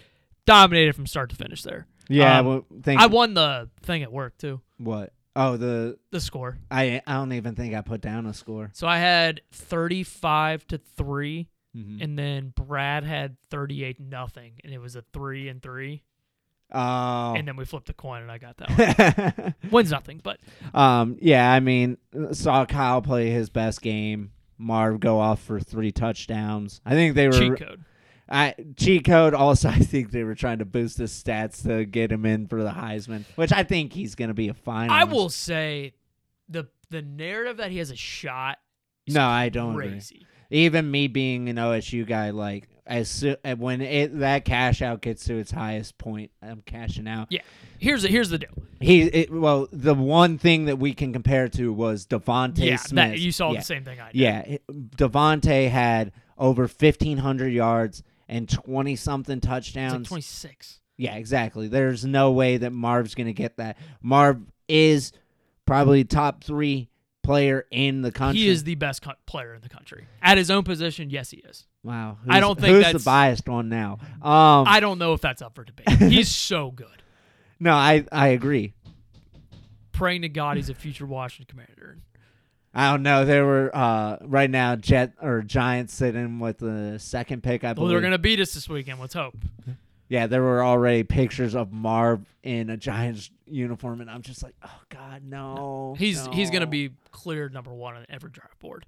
Dominated 0.47 0.93
from 0.95 1.05
start 1.05 1.29
to 1.29 1.35
finish 1.35 1.61
there. 1.61 1.85
yeah, 2.09 2.39
Um, 2.39 2.45
well, 2.47 2.65
think 2.81 2.99
I 2.99 3.05
won 3.05 3.35
the 3.35 3.69
thing 3.83 4.01
at 4.01 4.11
work 4.11 4.39
too, 4.39 4.59
what? 4.79 5.13
Oh, 5.35 5.55
the 5.57 5.97
the 6.11 6.19
score. 6.19 6.57
I 6.69 7.01
I 7.07 7.13
don't 7.13 7.31
even 7.33 7.55
think 7.55 7.73
I 7.73 7.81
put 7.81 8.01
down 8.01 8.25
a 8.25 8.33
score. 8.33 8.69
So 8.73 8.87
I 8.87 8.97
had 8.97 9.41
35 9.51 10.67
to 10.67 10.77
3, 10.77 11.47
Mhm. 11.75 12.03
and 12.03 12.19
then 12.19 12.53
Brad 12.55 13.03
had 13.05 13.37
38 13.49 13.99
nothing, 13.99 14.53
and 14.63 14.73
it 14.73 14.79
was 14.79 14.95
a 14.95 15.03
3 15.13 15.47
and 15.47 15.61
3. 15.61 16.03
Oh, 16.73 17.33
And 17.35 17.45
then 17.47 17.57
we 17.57 17.65
flipped 17.65 17.87
the 17.87 17.93
coin, 17.93 18.21
and 18.21 18.31
I 18.31 18.37
got 18.37 18.55
that 18.57 19.37
one. 19.37 19.55
Wins 19.71 19.91
nothing, 19.91 20.21
but 20.23 20.39
um, 20.73 21.17
yeah, 21.21 21.51
I 21.51 21.59
mean, 21.59 21.97
saw 22.31 22.65
Kyle 22.65 23.01
play 23.01 23.29
his 23.29 23.49
best 23.49 23.81
game. 23.81 24.31
Marv 24.57 24.99
go 24.99 25.19
off 25.19 25.41
for 25.41 25.59
three 25.59 25.91
touchdowns. 25.91 26.79
I 26.85 26.91
think 26.91 27.15
they 27.15 27.27
were 27.27 27.33
cheat 27.33 27.57
code. 27.57 27.83
I 28.31 28.55
cheat 28.77 29.05
code. 29.05 29.33
Also, 29.33 29.69
I 29.69 29.75
think 29.75 30.11
they 30.11 30.23
were 30.23 30.35
trying 30.35 30.59
to 30.59 30.65
boost 30.65 30.97
his 30.97 31.11
stats 31.11 31.63
to 31.63 31.85
get 31.85 32.11
him 32.11 32.25
in 32.25 32.47
for 32.47 32.63
the 32.63 32.71
Heisman, 32.71 33.25
which 33.35 33.51
I 33.51 33.63
think 33.63 33.93
he's 33.93 34.15
going 34.15 34.29
to 34.29 34.33
be 34.33 34.49
a 34.49 34.53
finalist. 34.53 34.89
I 34.89 35.03
will 35.03 35.29
say 35.29 35.93
the 36.49 36.67
the 36.89 37.01
narrative 37.01 37.57
that 37.57 37.71
he 37.71 37.77
has 37.77 37.91
a 37.91 37.95
shot 37.95 38.57
is 39.05 39.15
No, 39.15 39.25
I 39.25 39.49
don't 39.49 39.71
agree. 39.71 39.89
crazy. 39.89 40.25
Even 40.49 40.91
me 40.91 41.07
being 41.07 41.47
an 41.47 41.55
OSU 41.55 42.05
guy, 42.05 42.31
like 42.31 42.67
as 42.85 43.09
soo- 43.09 43.37
uh, 43.45 43.55
when 43.55 43.81
it 43.81 44.19
that 44.19 44.43
cash 44.43 44.81
out 44.81 45.01
gets 45.01 45.23
to 45.25 45.35
its 45.37 45.51
highest 45.51 45.97
point, 45.97 46.31
I'm 46.41 46.61
cashing 46.61 47.07
out. 47.07 47.27
Yeah. 47.29 47.41
Here's 47.79 48.03
the 48.03 48.09
here's 48.09 48.29
the 48.29 48.39
deal. 48.39 48.49
He 48.79 49.03
it, 49.03 49.31
well, 49.31 49.67
the 49.71 49.93
one 49.93 50.37
thing 50.37 50.65
that 50.65 50.77
we 50.77 50.93
can 50.93 51.13
compare 51.13 51.47
to 51.49 51.71
was 51.71 52.05
DeVonta 52.05 52.59
yeah, 52.59 52.75
Smith. 52.75 53.11
that 53.11 53.19
you 53.19 53.31
saw 53.31 53.51
yeah. 53.51 53.59
the 53.59 53.65
same 53.65 53.85
thing 53.85 53.99
I 53.99 54.11
did. 54.11 54.19
Yeah, 54.19 54.57
DeVonta 54.69 55.69
had 55.69 56.11
over 56.37 56.63
1,500 56.63 57.47
yards 57.47 58.03
and 58.31 58.49
20 58.49 58.95
something 58.95 59.37
It's 59.37 59.45
like 59.45 59.63
touchdowns. 59.63 60.07
26. 60.07 60.79
Yeah, 60.97 61.15
exactly. 61.15 61.67
There's 61.67 62.05
no 62.05 62.31
way 62.31 62.57
that 62.57 62.71
Marv's 62.71 63.13
going 63.13 63.27
to 63.27 63.33
get 63.33 63.57
that. 63.57 63.77
Marv 64.01 64.39
is 64.67 65.11
probably 65.65 66.03
top 66.03 66.43
three 66.43 66.89
player 67.23 67.65
in 67.71 68.01
the 68.01 68.11
country. 68.11 68.41
He 68.41 68.49
is 68.49 68.63
the 68.63 68.75
best 68.75 69.01
co- 69.03 69.13
player 69.25 69.53
in 69.53 69.61
the 69.61 69.69
country. 69.69 70.07
At 70.21 70.37
his 70.37 70.49
own 70.49 70.63
position, 70.63 71.09
yes, 71.09 71.29
he 71.31 71.37
is. 71.37 71.65
wow. 71.83 72.17
I 72.27 72.39
don't 72.39 72.59
think 72.59 72.73
who's 72.75 72.85
that's- 72.85 73.03
the 73.03 73.05
biased 73.07 73.47
one 73.47 73.69
now. 73.69 73.99
Um, 74.21 74.65
I 74.67 74.79
don't 74.79 74.97
know 74.97 75.13
if 75.13 75.21
that's 75.21 75.41
up 75.41 75.53
for 75.55 75.63
debate. 75.63 75.89
He's 76.11 76.29
so 76.29 76.71
good. 76.71 76.87
no, 77.59 77.73
I 77.73 78.05
I 78.11 78.29
agree. 78.29 78.73
Praying 79.91 80.23
to 80.23 80.29
God 80.29 80.57
he's 80.57 80.69
a 80.69 80.73
future 80.73 81.05
Washington 81.05 81.45
commander. 81.51 81.97
I 82.73 82.91
don't 82.91 83.03
know. 83.03 83.25
There 83.25 83.45
were 83.45 83.69
uh, 83.75 84.17
right 84.21 84.49
now 84.49 84.75
Jet 84.77 85.13
or 85.21 85.41
Giants 85.41 85.93
sitting 85.93 86.39
with 86.39 86.59
the 86.59 86.97
second 86.99 87.43
pick. 87.43 87.63
I 87.63 87.67
Well, 87.67 87.75
believe. 87.75 87.89
they're 87.91 87.99
going 88.01 88.11
to 88.11 88.17
beat 88.17 88.39
us 88.39 88.53
this 88.53 88.69
weekend. 88.69 88.99
Let's 88.99 89.13
hope. 89.13 89.35
Yeah, 90.07 90.27
there 90.27 90.41
were 90.41 90.63
already 90.63 91.03
pictures 91.03 91.55
of 91.55 91.71
Marv 91.71 92.25
in 92.43 92.69
a 92.69 92.77
Giants 92.77 93.29
uniform, 93.45 94.01
and 94.01 94.09
I'm 94.09 94.21
just 94.21 94.41
like, 94.43 94.55
oh 94.63 94.79
God, 94.89 95.23
no. 95.23 95.95
He's 95.97 96.25
he's 96.27 96.49
going 96.49 96.61
to 96.61 96.67
be 96.67 96.91
cleared 97.11 97.53
number 97.53 97.73
one 97.73 97.95
on 97.95 98.05
every 98.09 98.29
draft 98.29 98.59
board. 98.59 98.85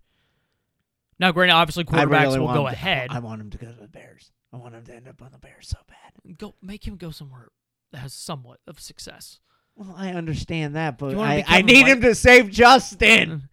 Now, 1.20 1.32
granted, 1.32 1.54
obviously 1.54 1.84
quarterbacks 1.86 2.24
really 2.24 2.40
will 2.40 2.48
go 2.54 2.62
to- 2.64 2.66
ahead. 2.68 3.12
I 3.12 3.20
want 3.20 3.40
him 3.42 3.50
to 3.52 3.58
go 3.58 3.68
to 3.72 3.80
the 3.82 3.88
Bears. 3.88 4.32
I 4.52 4.58
want 4.58 4.76
him 4.76 4.84
to 4.86 4.96
end 4.96 5.08
up 5.08 5.22
on 5.22 5.32
the 5.32 5.38
Bears 5.38 5.68
so 5.70 5.78
bad. 5.88 6.38
go 6.38 6.56
make 6.62 6.86
him 6.88 6.96
go 6.98 7.12
somewhere 7.12 7.50
that 7.92 8.00
has 8.00 8.14
somewhat 8.14 8.60
of 8.68 8.80
success. 8.80 9.40
Well, 9.76 9.94
I 9.98 10.10
understand 10.14 10.76
that, 10.76 10.98
but 10.98 11.16
I, 11.18 11.44
I 11.48 11.62
need 11.62 11.84
White? 11.84 11.88
him 11.92 12.02
to 12.02 12.16
save 12.16 12.50
Justin. 12.50 13.50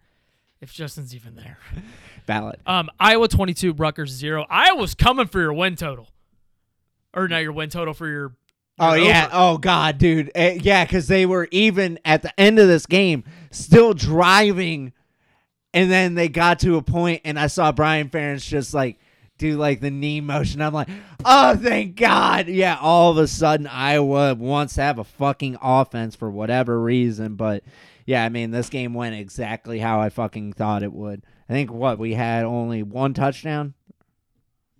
If 0.61 0.71
Justin's 0.71 1.15
even 1.15 1.35
there. 1.35 1.57
Valid. 2.27 2.59
Um, 2.65 2.89
Iowa 2.99 3.27
22, 3.27 3.73
Rutgers 3.73 4.11
0. 4.11 4.45
Iowa's 4.49 4.93
coming 4.93 5.27
for 5.27 5.39
your 5.39 5.53
win 5.53 5.75
total. 5.75 6.07
Or 7.13 7.27
not 7.27 7.39
your 7.39 7.51
win 7.51 7.69
total 7.69 7.93
for 7.93 8.07
your. 8.07 8.35
Oh 8.79 8.93
your 8.93 9.07
yeah. 9.07 9.25
over. 9.25 9.35
Oh 9.35 9.57
god, 9.57 9.97
dude. 9.97 10.31
Eh, 10.33 10.59
yeah, 10.61 10.85
because 10.85 11.07
they 11.07 11.25
were 11.25 11.47
even 11.51 11.99
at 12.05 12.21
the 12.21 12.39
end 12.39 12.57
of 12.57 12.67
this 12.67 12.85
game, 12.85 13.25
still 13.51 13.93
driving, 13.93 14.93
and 15.73 15.91
then 15.91 16.15
they 16.15 16.29
got 16.29 16.59
to 16.59 16.77
a 16.77 16.81
point, 16.81 17.21
and 17.25 17.37
I 17.37 17.47
saw 17.47 17.71
Brian 17.71 18.09
Ferentz 18.09 18.47
just 18.47 18.73
like 18.73 18.97
do 19.41 19.57
like 19.57 19.81
the 19.81 19.91
knee 19.91 20.21
motion. 20.21 20.61
I'm 20.61 20.73
like, 20.73 20.87
oh, 21.25 21.57
thank 21.57 21.97
God. 21.97 22.47
Yeah, 22.47 22.77
all 22.79 23.11
of 23.11 23.17
a 23.17 23.27
sudden 23.27 23.67
Iowa 23.67 24.35
wants 24.35 24.75
to 24.75 24.83
have 24.83 24.99
a 24.99 25.03
fucking 25.03 25.57
offense 25.61 26.15
for 26.15 26.29
whatever 26.29 26.79
reason. 26.79 27.35
But 27.35 27.63
yeah, 28.11 28.25
I 28.25 28.29
mean, 28.29 28.51
this 28.51 28.67
game 28.67 28.93
went 28.93 29.15
exactly 29.15 29.79
how 29.79 30.01
I 30.01 30.09
fucking 30.09 30.51
thought 30.51 30.83
it 30.83 30.91
would. 30.91 31.23
I 31.47 31.53
think 31.53 31.71
what 31.71 31.97
we 31.97 32.13
had 32.13 32.43
only 32.43 32.83
one 32.83 33.13
touchdown. 33.13 33.73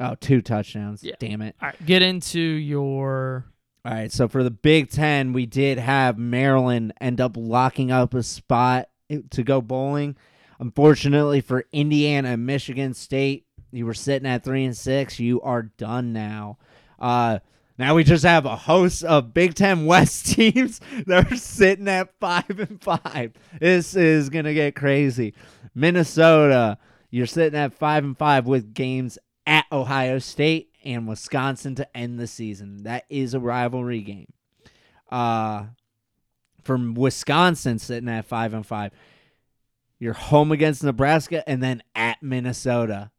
Oh, 0.01 0.15
two 0.19 0.41
touchdowns. 0.41 1.01
Yeah. 1.01 1.15
Damn 1.17 1.41
it. 1.41 1.55
All 1.61 1.69
right, 1.69 1.85
get 1.85 2.01
into 2.01 2.41
your. 2.41 3.45
All 3.85 3.93
right, 3.93 4.11
so 4.11 4.27
for 4.27 4.43
the 4.43 4.51
Big 4.51 4.89
Ten, 4.89 5.31
we 5.31 5.45
did 5.45 5.77
have 5.77 6.17
Maryland 6.17 6.91
end 6.99 7.21
up 7.21 7.37
locking 7.37 7.89
up 7.89 8.13
a 8.13 8.21
spot 8.21 8.89
to 9.29 9.43
go 9.43 9.61
bowling. 9.61 10.17
Unfortunately 10.59 11.39
for 11.39 11.63
Indiana 11.71 12.31
and 12.31 12.45
Michigan 12.45 12.93
State, 12.93 13.45
you 13.71 13.85
were 13.85 13.93
sitting 13.93 14.27
at 14.27 14.43
three 14.43 14.65
and 14.65 14.75
six. 14.75 15.21
You 15.21 15.39
are 15.39 15.63
done 15.63 16.11
now. 16.11 16.57
Uh, 16.99 17.39
now 17.81 17.95
we 17.95 18.03
just 18.03 18.23
have 18.23 18.45
a 18.45 18.55
host 18.55 19.03
of 19.03 19.33
Big 19.33 19.55
Ten 19.55 19.87
West 19.87 20.25
teams 20.35 20.79
that 21.07 21.31
are 21.31 21.35
sitting 21.35 21.87
at 21.87 22.13
five 22.19 22.59
and 22.59 22.79
five. 22.79 23.33
This 23.59 23.95
is 23.95 24.29
gonna 24.29 24.53
get 24.53 24.75
crazy. 24.75 25.33
Minnesota, 25.73 26.77
you're 27.09 27.25
sitting 27.25 27.57
at 27.59 27.73
five 27.73 28.03
and 28.03 28.15
five 28.15 28.45
with 28.45 28.75
games 28.75 29.17
at 29.47 29.65
Ohio 29.71 30.19
State 30.19 30.69
and 30.85 31.07
Wisconsin 31.07 31.73
to 31.73 31.97
end 31.97 32.19
the 32.19 32.27
season. 32.27 32.83
That 32.83 33.05
is 33.09 33.33
a 33.33 33.39
rivalry 33.39 34.01
game. 34.01 34.31
Uh 35.09 35.65
from 36.63 36.93
Wisconsin 36.93 37.79
sitting 37.79 38.09
at 38.09 38.25
five 38.25 38.53
and 38.53 38.63
five. 38.63 38.91
You're 39.97 40.13
home 40.13 40.51
against 40.51 40.83
Nebraska 40.83 41.47
and 41.49 41.63
then 41.63 41.81
at 41.95 42.21
Minnesota. 42.21 43.09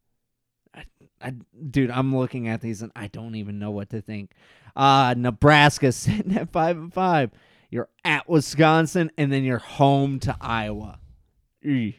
I, 1.22 1.34
dude, 1.70 1.90
I'm 1.90 2.16
looking 2.16 2.48
at 2.48 2.60
these 2.60 2.82
and 2.82 2.92
I 2.96 3.06
don't 3.08 3.34
even 3.34 3.58
know 3.58 3.70
what 3.70 3.90
to 3.90 4.00
think. 4.00 4.32
Uh 4.74 5.14
Nebraska 5.16 5.92
sitting 5.92 6.36
at 6.36 6.50
five 6.50 6.76
and 6.76 6.92
five. 6.92 7.30
You're 7.70 7.88
at 8.04 8.28
Wisconsin 8.28 9.10
and 9.16 9.32
then 9.32 9.44
you're 9.44 9.58
home 9.58 10.18
to 10.20 10.36
Iowa. 10.40 10.98
Eesh. 11.64 11.94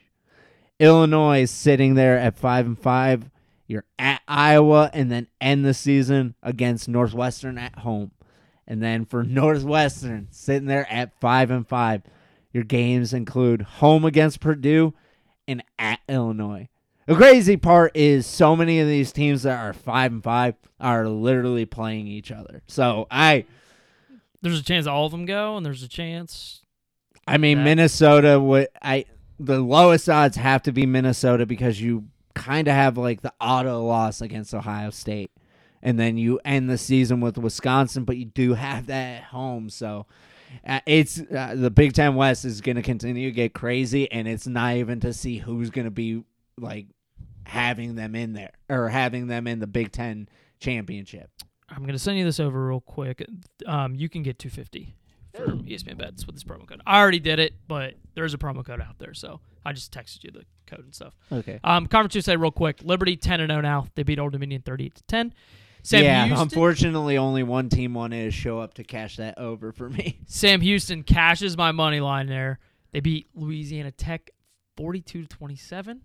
Illinois 0.80 1.41
is 1.41 1.51
sitting 1.51 1.95
there 1.95 2.17
at 2.17 2.38
five 2.38 2.65
and 2.65 2.78
five. 2.78 3.30
You're 3.67 3.86
at 3.97 4.21
Iowa 4.28 4.89
and 4.93 5.11
then 5.11 5.28
end 5.39 5.65
the 5.65 5.74
season 5.74 6.36
against 6.43 6.89
Northwestern 6.89 7.57
at 7.57 7.80
home. 7.80 8.11
And 8.67 8.82
then 8.82 9.05
for 9.05 9.24
Northwestern, 9.24 10.28
sitting 10.32 10.67
there 10.67 10.91
at 10.91 11.19
five 11.19 11.51
and 11.51 11.67
five, 11.67 12.03
your 12.51 12.63
games 12.63 13.13
include 13.13 13.61
home 13.61 14.05
against 14.05 14.39
Purdue 14.39 14.93
and 15.47 15.63
at 15.80 15.99
Illinois. 16.07 16.69
The 17.06 17.16
crazy 17.16 17.58
part 17.58 17.95
is 17.95 18.26
so 18.26 18.56
many 18.56 18.80
of 18.80 18.88
these 18.88 19.12
teams 19.12 19.43
that 19.43 19.60
are 19.60 19.74
five 19.74 20.12
and 20.12 20.24
five 20.24 20.56
are 20.80 21.08
literally 21.08 21.66
playing 21.66 22.08
each 22.08 22.32
other. 22.32 22.62
So 22.68 23.08
I 23.12 23.45
There's 24.41 24.60
a 24.60 24.64
chance 24.64 24.88
all 24.88 25.06
of 25.06 25.12
them 25.12 25.26
go, 25.26 25.58
and 25.58 25.66
there's 25.66 25.84
a 25.84 25.88
chance. 25.88 26.62
I 27.28 27.38
mean 27.38 27.58
That- 27.60 27.64
Minnesota 27.66 28.39
would 28.39 28.68
I 28.82 29.06
the 29.39 29.60
lowest 29.60 30.10
odds 30.10 30.38
have 30.38 30.64
to 30.64 30.72
be 30.72 30.86
Minnesota 30.86 31.45
because 31.45 31.82
you 31.82 32.06
kind 32.34 32.68
of 32.68 32.74
have 32.74 32.97
like 32.97 33.22
the 33.22 33.34
auto 33.39 33.82
loss 33.84 34.22
against 34.22 34.54
Ohio 34.54 34.89
State. 34.89 35.32
And 35.82 35.99
then 35.99 36.18
you 36.18 36.39
end 36.45 36.70
the 36.70 36.78
season 36.78 37.20
with 37.20 37.38
Wisconsin, 37.38 38.06
but 38.06 38.16
you 38.16 38.24
do 38.24 38.54
have 38.54 38.88
that 38.88 39.18
at 39.18 39.24
home. 39.24 39.70
So 39.70 40.06
uh, 40.66 40.80
it's 40.86 41.20
uh, 41.20 41.56
the 41.58 41.70
Big 41.70 41.91
Ten 41.91 42.16
West 42.16 42.45
is 42.45 42.62
going 42.62 42.78
to 42.78 42.82
continue 42.82 43.28
to 43.30 43.36
get 43.36 43.54
crazy, 43.54 44.10
and 44.10 44.26
it's 44.26 44.47
not 44.47 44.76
even 44.76 45.01
to 45.01 45.12
see 45.12 45.39
who's 45.39 45.72
going 45.72 45.86
to 45.86 45.91
be 45.91 46.24
like 46.58 46.86
having 47.46 47.96
them 47.96 48.16
in 48.16 48.34
there 48.34 48.54
or 48.70 48.89
having 48.89 49.28
them 49.28 49.48
in 49.48 49.60
the 49.60 49.68
Big 49.68 49.91
Ten 49.91 50.28
championship. 50.60 51.30
I'm 51.70 51.86
gonna 51.86 52.00
send 52.00 52.18
you 52.18 52.26
this 52.26 52.39
over 52.39 52.68
real 52.68 52.82
quick. 52.82 53.26
Um, 53.66 53.96
you 53.96 54.10
can 54.10 54.24
get 54.24 54.39
250 54.39 54.96
for 55.34 55.56
E 55.66 55.76
ESPN 55.76 55.98
bets 55.98 56.26
with 56.26 56.36
this 56.36 56.44
promo 56.44 56.68
code. 56.68 56.82
I 56.86 57.00
already 57.00 57.20
did 57.20 57.39
it, 57.39 57.54
but 57.68 57.96
there's 58.16 58.34
a 58.34 58.38
promo 58.38 58.66
code 58.66 58.82
out 58.82 59.00
there, 59.00 59.14
so 59.14 59.39
I 59.66 59.74
just 59.74 59.91
texted 59.91 60.24
you 60.24 60.32
the 60.32 60.46
code 60.68 60.86
and 60.86 60.94
stuff. 60.94 61.14
Okay. 61.32 61.60
Um, 61.64 61.88
Conference 61.88 62.16
USA 62.16 62.36
real 62.36 62.52
quick. 62.52 62.82
Liberty 62.84 63.16
10 63.16 63.41
and 63.41 63.52
0 63.52 63.62
now. 63.62 63.88
They 63.96 64.04
beat 64.04 64.20
Old 64.20 64.34
Dominion 64.34 64.62
38 64.62 64.96
to 64.96 65.04
10. 65.04 65.34
Sam 65.86 66.04
yeah, 66.04 66.26
Houston, 66.26 66.41
unfortunately, 66.44 67.18
only 67.18 67.44
one 67.44 67.68
team 67.68 67.94
wanted 67.94 68.24
to 68.24 68.32
show 68.32 68.60
up 68.60 68.76
to 68.76 68.86
cash 68.86 69.18
that 69.18 69.38
over 69.38 69.74
for 69.74 69.89
me. 69.89 70.20
Sam 70.28 70.62
Houston 70.62 71.04
cashes 71.04 71.58
my 71.58 71.74
money 71.74 72.00
line 72.00 72.28
there. 72.28 72.60
They 72.94 73.02
beat 73.02 73.28
Louisiana 73.36 73.91
Tech 73.91 74.32
42 74.78 75.24
to 75.24 75.28
27. 75.28 76.02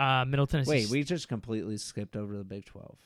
Uh, 0.00 0.24
Middle 0.24 0.46
Tennessee. 0.46 0.70
Wait, 0.70 0.88
we 0.88 1.02
just 1.04 1.28
completely 1.28 1.76
skipped 1.76 2.16
over 2.16 2.36
the 2.38 2.44
Big 2.44 2.64
12. 2.64 2.96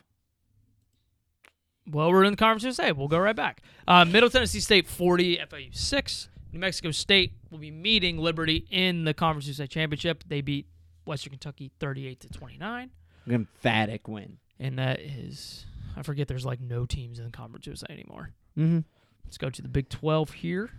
Well, 1.90 2.10
we're 2.10 2.22
in 2.24 2.32
the 2.32 2.36
Conference 2.36 2.62
USA. 2.62 2.92
We'll 2.92 3.08
go 3.08 3.18
right 3.18 3.34
back. 3.34 3.62
Uh, 3.86 4.04
Middle 4.04 4.30
Tennessee 4.30 4.60
State 4.60 4.86
40, 4.86 5.40
FAU 5.50 5.58
6. 5.72 6.28
New 6.52 6.60
Mexico 6.60 6.92
State 6.92 7.32
will 7.50 7.58
be 7.58 7.72
meeting 7.72 8.16
Liberty 8.18 8.66
in 8.70 9.04
the 9.04 9.12
Conference 9.12 9.46
USA 9.48 9.66
Championship. 9.66 10.22
They 10.28 10.40
beat 10.40 10.66
Western 11.04 11.32
Kentucky 11.32 11.72
38 11.80 12.20
to 12.20 12.28
29. 12.28 12.90
Emphatic 13.28 14.06
win. 14.06 14.38
And 14.60 14.78
that 14.78 15.00
is, 15.00 15.66
I 15.96 16.02
forget 16.02 16.28
there's 16.28 16.46
like 16.46 16.60
no 16.60 16.86
teams 16.86 17.18
in 17.18 17.24
the 17.24 17.32
Conference 17.32 17.66
USA 17.66 17.86
anymore. 17.90 18.30
Mm-hmm. 18.56 18.80
Let's 19.24 19.36
go 19.36 19.50
to 19.50 19.62
the 19.62 19.68
Big 19.68 19.88
12 19.88 20.30
here. 20.30 20.70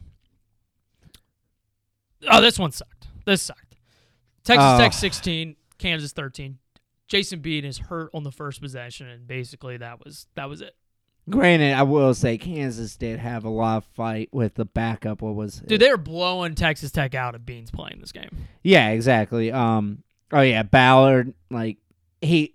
Oh, 2.30 2.41
this 2.41 2.57
one 2.57 2.72
sucked. 2.72 3.07
This 3.26 3.41
sucked. 3.41 3.76
Texas 4.43 4.63
Oh. 4.66 4.78
Tech 4.78 4.93
16, 4.93 5.55
Kansas 5.86 6.13
13. 6.13 6.57
Jason 7.07 7.39
Bean 7.39 7.63
is 7.63 7.77
hurt 7.77 8.09
on 8.11 8.23
the 8.23 8.31
first 8.31 8.59
possession, 8.59 9.07
and 9.07 9.27
basically 9.27 9.77
that 9.77 10.03
was 10.03 10.25
that 10.33 10.49
was 10.49 10.59
it. 10.61 10.75
Granted, 11.29 11.73
I 11.73 11.83
will 11.83 12.15
say 12.15 12.39
Kansas 12.39 12.95
did 12.97 13.19
have 13.19 13.45
a 13.45 13.49
lot 13.49 13.77
of 13.77 13.83
fight 13.93 14.29
with 14.31 14.55
the 14.55 14.65
backup. 14.65 15.21
What 15.21 15.36
was 15.36 15.59
Dude, 15.59 15.79
they 15.79 15.89
were 15.89 15.97
blowing 15.97 16.55
Texas 16.55 16.91
Tech 16.91 17.13
out 17.13 17.36
of 17.36 17.45
Beans 17.45 17.69
playing 17.69 17.99
this 17.99 18.11
game. 18.11 18.29
Yeah, 18.63 18.89
exactly. 18.89 19.51
Um. 19.51 20.01
Oh 20.31 20.41
yeah, 20.41 20.63
Ballard. 20.63 21.36
Like 21.51 21.77
he. 22.19 22.51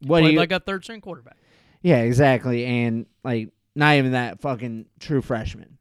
What 0.00 0.18
do 0.18 0.24
Played 0.24 0.32
you? 0.32 0.38
like 0.38 0.52
a 0.52 0.60
third 0.60 0.82
string 0.82 1.00
quarterback. 1.00 1.36
yeah, 1.82 2.00
exactly. 2.00 2.64
And 2.64 3.06
like 3.22 3.50
not 3.76 3.94
even 3.94 4.12
that 4.12 4.40
fucking 4.40 4.86
true 4.98 5.22
freshman. 5.22 5.78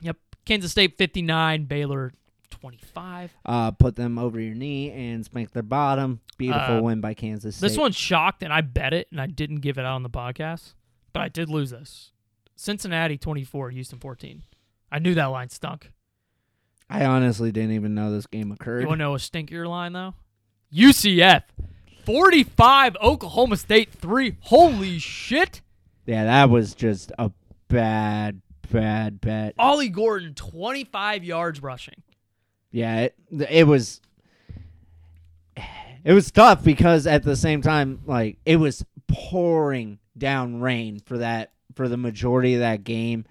Yep. 0.00 0.16
Kansas 0.44 0.72
State 0.72 0.98
59, 0.98 1.64
Baylor 1.66 2.12
25. 2.60 3.32
Uh, 3.44 3.70
put 3.72 3.96
them 3.96 4.18
over 4.18 4.40
your 4.40 4.54
knee 4.54 4.90
and 4.90 5.24
spank 5.24 5.52
their 5.52 5.62
bottom. 5.62 6.20
Beautiful 6.36 6.76
Uh, 6.76 6.82
win 6.82 7.00
by 7.00 7.14
Kansas 7.14 7.56
State. 7.56 7.68
This 7.68 7.78
one 7.78 7.92
shocked, 7.92 8.42
and 8.42 8.52
I 8.52 8.60
bet 8.60 8.92
it, 8.92 9.08
and 9.10 9.20
I 9.20 9.26
didn't 9.26 9.60
give 9.60 9.78
it 9.78 9.84
out 9.84 9.94
on 9.94 10.02
the 10.02 10.10
podcast, 10.10 10.74
but 11.12 11.20
I 11.20 11.28
did 11.28 11.48
lose 11.48 11.70
this. 11.70 12.12
Cincinnati 12.56 13.16
24, 13.18 13.70
Houston 13.70 13.98
14. 13.98 14.42
I 14.90 14.98
knew 14.98 15.14
that 15.14 15.26
line 15.26 15.48
stunk. 15.48 15.92
I 16.90 17.04
honestly 17.04 17.52
didn't 17.52 17.72
even 17.72 17.94
know 17.94 18.10
this 18.10 18.26
game 18.26 18.50
occurred. 18.50 18.80
You 18.80 18.88
want 18.88 18.98
to 18.98 19.04
know 19.04 19.14
a 19.14 19.18
stinkier 19.18 19.68
line, 19.68 19.92
though? 19.92 20.14
UCF 20.74 21.42
45, 22.06 22.96
Oklahoma 23.02 23.56
State 23.56 23.92
3. 23.92 24.36
Holy 24.40 24.98
shit. 24.98 25.60
Yeah, 26.06 26.24
that 26.24 26.48
was 26.50 26.74
just 26.74 27.12
a 27.18 27.30
bad, 27.68 28.40
bad 28.72 29.20
bet. 29.20 29.54
Ollie 29.58 29.90
Gordon, 29.90 30.32
25 30.34 31.22
yards 31.24 31.62
rushing. 31.62 32.02
Yeah, 32.70 33.00
it, 33.00 33.16
it 33.50 33.66
was. 33.66 34.00
It 36.04 36.12
was 36.12 36.30
tough 36.30 36.64
because 36.64 37.06
at 37.06 37.22
the 37.22 37.36
same 37.36 37.60
time, 37.60 38.00
like 38.06 38.38
it 38.46 38.56
was 38.56 38.84
pouring 39.08 39.98
down 40.16 40.60
rain 40.60 41.00
for 41.04 41.18
that 41.18 41.52
for 41.74 41.88
the 41.88 41.96
majority 41.96 42.54
of 42.54 42.60
that 42.60 42.84
game. 42.84 43.24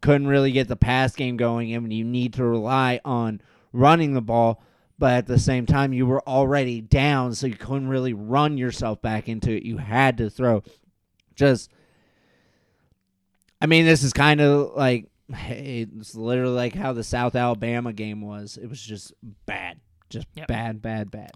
Couldn't 0.00 0.28
really 0.28 0.52
get 0.52 0.68
the 0.68 0.76
pass 0.76 1.14
game 1.14 1.36
going, 1.36 1.74
and 1.74 1.92
you 1.92 2.04
need 2.04 2.32
to 2.34 2.44
rely 2.44 3.00
on 3.04 3.42
running 3.72 4.14
the 4.14 4.22
ball. 4.22 4.62
But 4.98 5.12
at 5.14 5.26
the 5.26 5.38
same 5.38 5.66
time, 5.66 5.92
you 5.92 6.06
were 6.06 6.26
already 6.28 6.80
down, 6.80 7.34
so 7.34 7.46
you 7.48 7.56
couldn't 7.56 7.88
really 7.88 8.14
run 8.14 8.56
yourself 8.56 9.02
back 9.02 9.28
into 9.28 9.50
it. 9.50 9.64
You 9.64 9.78
had 9.78 10.16
to 10.18 10.30
throw. 10.30 10.62
Just, 11.34 11.70
I 13.60 13.66
mean, 13.66 13.84
this 13.84 14.02
is 14.02 14.12
kind 14.12 14.40
of 14.40 14.74
like 14.74 15.06
it's 15.28 16.14
literally 16.14 16.54
like 16.54 16.74
how 16.74 16.92
the 16.92 17.04
South 17.04 17.34
Alabama 17.34 17.92
game 17.92 18.20
was. 18.20 18.58
It 18.60 18.68
was 18.68 18.80
just 18.80 19.12
bad, 19.46 19.80
just 20.10 20.26
Yep. 20.34 20.48
bad, 20.48 20.82
bad, 20.82 21.10
bad. 21.10 21.30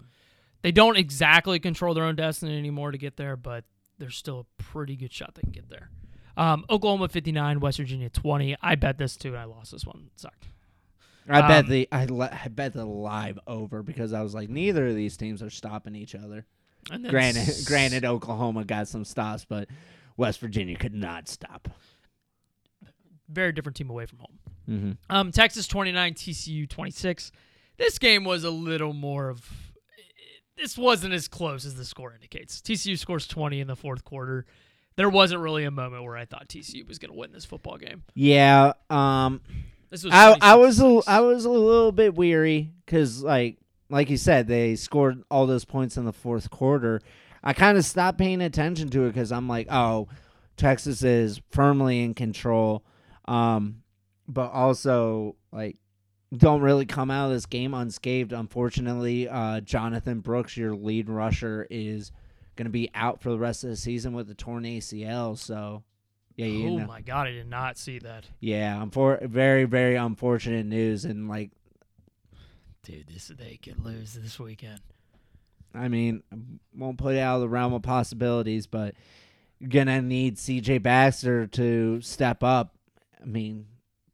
They 0.61 0.71
don't 0.71 0.97
exactly 0.97 1.59
control 1.59 1.93
their 1.93 2.03
own 2.03 2.15
destiny 2.15 2.57
anymore 2.57 2.91
to 2.91 2.97
get 2.97 3.15
there, 3.17 3.35
but 3.35 3.63
there's 3.99 4.17
still 4.17 4.41
a 4.41 4.61
pretty 4.63 4.95
good 4.95 5.13
shot 5.13 5.35
they 5.35 5.41
can 5.41 5.51
get 5.51 5.69
there. 5.69 5.89
Um, 6.35 6.65
Oklahoma 6.69 7.07
59, 7.09 7.59
West 7.59 7.77
Virginia 7.77 8.09
20. 8.09 8.55
I 8.61 8.75
bet 8.75 8.97
this 8.97 9.15
too, 9.15 9.29
and 9.29 9.37
I 9.39 9.45
lost 9.45 9.71
this 9.71 9.85
one. 9.85 10.09
It 10.13 10.19
sucked. 10.19 10.45
I 11.29 11.41
bet 11.47 11.65
Um, 11.65 11.71
the 11.71 11.87
I, 11.91 12.05
le- 12.05 12.29
I 12.43 12.47
bet 12.47 12.73
the 12.73 12.85
live 12.85 13.37
over 13.47 13.83
because 13.83 14.13
I 14.13 14.21
was 14.21 14.33
like 14.33 14.49
neither 14.49 14.87
of 14.87 14.95
these 14.95 15.17
teams 15.17 15.41
are 15.43 15.49
stopping 15.49 15.95
each 15.95 16.15
other. 16.15 16.45
Granted, 16.89 17.49
s- 17.49 17.65
granted, 17.67 18.05
Oklahoma 18.05 18.63
got 18.63 18.87
some 18.87 19.03
stops, 19.03 19.43
but 19.43 19.67
West 20.15 20.39
Virginia 20.39 20.77
could 20.77 20.93
not 20.93 21.27
stop. 21.27 21.67
Very 23.29 23.51
different 23.51 23.75
team 23.75 23.89
away 23.89 24.05
from 24.05 24.19
home. 24.19 24.39
Mm-hmm. 24.69 24.91
Um, 25.09 25.31
Texas 25.31 25.67
29, 25.67 26.13
TCU 26.13 26.69
26. 26.69 27.31
This 27.77 27.99
game 27.99 28.23
was 28.23 28.43
a 28.43 28.49
little 28.49 28.93
more 28.93 29.29
of. 29.29 29.73
this 30.57 30.77
wasn't 30.77 31.13
as 31.13 31.27
close 31.27 31.65
as 31.65 31.75
the 31.75 31.85
score 31.85 32.13
indicates. 32.13 32.61
TCU 32.61 32.97
scores 32.97 33.27
20 33.27 33.59
in 33.61 33.67
the 33.67 33.75
fourth 33.75 34.03
quarter. 34.03 34.45
There 34.95 35.09
wasn't 35.09 35.41
really 35.41 35.63
a 35.63 35.71
moment 35.71 36.03
where 36.03 36.17
I 36.17 36.25
thought 36.25 36.47
TCU 36.49 36.87
was 36.87 36.97
going 36.97 37.11
to 37.11 37.17
win 37.17 37.31
this 37.31 37.45
football 37.45 37.77
game. 37.77 38.03
Yeah. 38.15 38.73
Um. 38.89 39.41
This 39.89 40.03
was 40.03 40.13
I 40.13 40.35
I 40.41 40.55
was 40.55 40.79
a, 40.79 40.83
26-6. 40.83 41.03
I 41.07 41.21
was 41.21 41.45
a 41.45 41.49
little 41.49 41.91
bit 41.93 42.15
weary 42.15 42.73
because 42.85 43.23
like 43.23 43.57
like 43.89 44.09
you 44.09 44.17
said 44.17 44.47
they 44.47 44.75
scored 44.75 45.23
all 45.31 45.45
those 45.47 45.65
points 45.65 45.97
in 45.97 46.05
the 46.05 46.13
fourth 46.13 46.49
quarter. 46.49 47.01
I 47.43 47.53
kind 47.53 47.77
of 47.77 47.85
stopped 47.85 48.17
paying 48.17 48.41
attention 48.41 48.89
to 48.89 49.05
it 49.05 49.09
because 49.09 49.31
I'm 49.31 49.47
like, 49.47 49.67
oh, 49.71 50.09
Texas 50.57 51.03
is 51.03 51.39
firmly 51.51 52.03
in 52.03 52.13
control, 52.13 52.83
um, 53.27 53.83
but 54.27 54.51
also 54.51 55.35
like 55.51 55.77
don't 56.35 56.61
really 56.61 56.85
come 56.85 57.09
out 57.09 57.27
of 57.27 57.31
this 57.33 57.45
game 57.45 57.73
unscathed. 57.73 58.33
Unfortunately, 58.33 59.29
uh, 59.29 59.61
Jonathan 59.61 60.19
Brooks, 60.19 60.57
your 60.57 60.75
lead 60.75 61.09
rusher, 61.09 61.65
is 61.69 62.11
going 62.57 62.65
to 62.65 62.71
be 62.71 62.89
out 62.93 63.21
for 63.21 63.29
the 63.29 63.37
rest 63.37 63.63
of 63.63 63.69
the 63.69 63.75
season 63.77 64.13
with 64.13 64.29
a 64.29 64.33
torn 64.33 64.63
ACL. 64.63 65.37
So, 65.37 65.83
yeah, 66.35 66.47
you 66.47 66.67
Oh 66.69 66.77
know. 66.79 66.87
my 66.87 67.01
god, 67.01 67.27
I 67.27 67.31
did 67.31 67.49
not 67.49 67.77
see 67.77 67.99
that. 67.99 68.25
Yeah, 68.41 68.81
I'm 68.81 68.89
for 68.91 69.19
very, 69.21 69.63
very 69.63 69.95
unfortunate 69.95 70.65
news. 70.65 71.05
And, 71.05 71.29
like, 71.29 71.51
Dude, 72.83 73.07
this 73.07 73.27
they 73.27 73.57
could 73.61 73.83
lose 73.83 74.13
this 74.13 74.39
weekend. 74.39 74.79
I 75.73 75.89
mean, 75.89 76.23
won't 76.75 76.97
put 76.97 77.15
it 77.15 77.19
out 77.19 77.35
of 77.35 77.41
the 77.41 77.49
realm 77.49 77.73
of 77.73 77.81
possibilities, 77.81 78.65
but 78.65 78.95
you're 79.59 79.69
to 79.87 80.01
need 80.01 80.37
CJ 80.37 80.81
Baxter 80.81 81.47
to 81.47 81.99
step 82.01 82.43
up. 82.43 82.73
I 83.21 83.25
mean, 83.25 83.65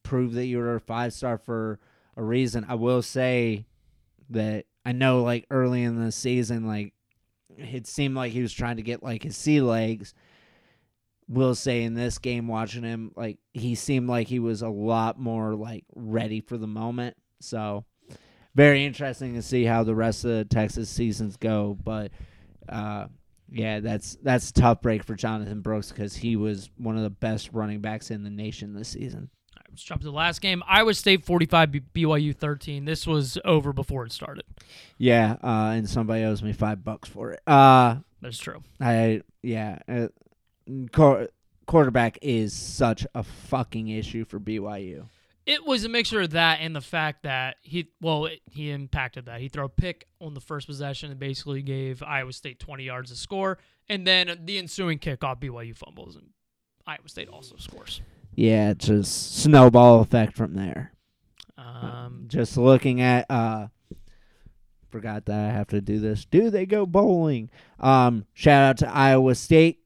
prove 0.03 0.33
that 0.33 0.45
you're 0.45 0.75
a 0.75 0.79
five 0.79 1.13
star 1.13 1.37
for 1.37 1.79
a 2.15 2.23
reason. 2.23 2.65
I 2.67 2.75
will 2.75 3.01
say 3.01 3.65
that 4.29 4.65
I 4.85 4.91
know, 4.91 5.23
like, 5.23 5.45
early 5.49 5.83
in 5.83 6.03
the 6.03 6.11
season, 6.11 6.67
like, 6.67 6.93
it 7.57 7.87
seemed 7.87 8.15
like 8.15 8.31
he 8.31 8.41
was 8.41 8.53
trying 8.53 8.77
to 8.77 8.83
get, 8.83 9.03
like, 9.03 9.23
his 9.23 9.37
sea 9.37 9.61
legs. 9.61 10.13
Will 11.29 11.55
say 11.55 11.83
in 11.83 11.93
this 11.93 12.17
game, 12.17 12.47
watching 12.47 12.83
him, 12.83 13.11
like, 13.15 13.39
he 13.53 13.75
seemed 13.75 14.09
like 14.09 14.27
he 14.27 14.39
was 14.39 14.61
a 14.61 14.69
lot 14.69 15.17
more, 15.17 15.55
like, 15.55 15.85
ready 15.95 16.41
for 16.41 16.57
the 16.57 16.67
moment. 16.67 17.15
So, 17.39 17.85
very 18.55 18.85
interesting 18.85 19.33
to 19.35 19.41
see 19.41 19.63
how 19.63 19.83
the 19.83 19.95
rest 19.95 20.25
of 20.25 20.31
the 20.31 20.45
Texas 20.45 20.89
seasons 20.89 21.37
go. 21.37 21.77
But 21.81 22.11
uh, 22.67 23.07
yeah, 23.53 23.79
that's 23.79 24.17
that's 24.23 24.49
a 24.49 24.53
tough 24.53 24.81
break 24.81 25.03
for 25.03 25.15
Jonathan 25.15 25.61
Brooks 25.61 25.91
because 25.91 26.15
he 26.15 26.35
was 26.35 26.71
one 26.77 26.97
of 26.97 27.03
the 27.03 27.09
best 27.11 27.51
running 27.53 27.81
backs 27.81 28.09
in 28.09 28.23
the 28.23 28.29
nation 28.29 28.73
this 28.73 28.89
season. 28.89 29.29
All 29.55 29.59
right, 29.59 29.67
let's 29.69 29.83
jump 29.83 30.01
to 30.01 30.07
the 30.07 30.11
last 30.11 30.41
game. 30.41 30.63
Iowa 30.67 30.93
State 30.95 31.23
45, 31.23 31.69
BYU 31.93 32.35
13. 32.35 32.85
This 32.85 33.05
was 33.05 33.37
over 33.45 33.71
before 33.71 34.05
it 34.05 34.11
started. 34.11 34.45
Yeah, 34.97 35.37
uh, 35.43 35.73
and 35.75 35.87
somebody 35.87 36.23
owes 36.23 36.41
me 36.41 36.51
five 36.51 36.83
bucks 36.83 37.07
for 37.07 37.31
it. 37.31 37.41
Uh, 37.45 37.97
That's 38.21 38.39
true. 38.39 38.63
I 38.81 39.21
yeah, 39.43 39.77
uh, 39.87 40.07
quar- 40.91 41.27
quarterback 41.67 42.17
is 42.23 42.53
such 42.53 43.05
a 43.13 43.21
fucking 43.21 43.87
issue 43.89 44.25
for 44.25 44.39
BYU. 44.39 45.05
It 45.45 45.65
was 45.65 45.83
a 45.83 45.89
mixture 45.89 46.21
of 46.21 46.31
that 46.31 46.59
and 46.61 46.75
the 46.75 46.81
fact 46.81 47.23
that 47.23 47.57
he, 47.61 47.89
well, 47.99 48.25
it, 48.25 48.39
he 48.49 48.71
impacted 48.71 49.25
that. 49.25 49.41
He 49.41 49.49
threw 49.49 49.65
a 49.65 49.69
pick 49.69 50.07
on 50.21 50.33
the 50.33 50.39
first 50.39 50.67
possession 50.67 51.11
and 51.11 51.19
basically 51.19 51.61
gave 51.61 52.01
Iowa 52.01 52.31
State 52.31 52.59
20 52.59 52.83
yards 52.83 53.11
to 53.11 53.17
score. 53.17 53.57
And 53.89 54.07
then 54.07 54.39
the 54.45 54.57
ensuing 54.57 54.99
kickoff, 54.99 55.41
BYU 55.41 55.75
fumbles, 55.75 56.15
and 56.15 56.27
Iowa 56.87 57.07
State 57.07 57.27
also 57.27 57.57
scores. 57.57 58.01
Yeah, 58.35 58.71
it's 58.71 58.87
just 58.87 59.37
snowball 59.41 60.01
effect 60.01 60.35
from 60.35 60.53
there. 60.53 60.93
Um, 61.57 62.25
just 62.27 62.57
looking 62.57 63.01
at 63.01 63.29
uh 63.29 63.67
forgot 64.89 65.25
that 65.25 65.49
I 65.49 65.51
have 65.51 65.67
to 65.67 65.81
do 65.81 65.99
this. 65.99 66.25
Do 66.25 66.49
they 66.49 66.65
go 66.65 66.85
bowling? 66.85 67.49
Um 67.79 68.25
shout 68.33 68.63
out 68.63 68.77
to 68.77 68.89
Iowa 68.89 69.35
State. 69.35 69.79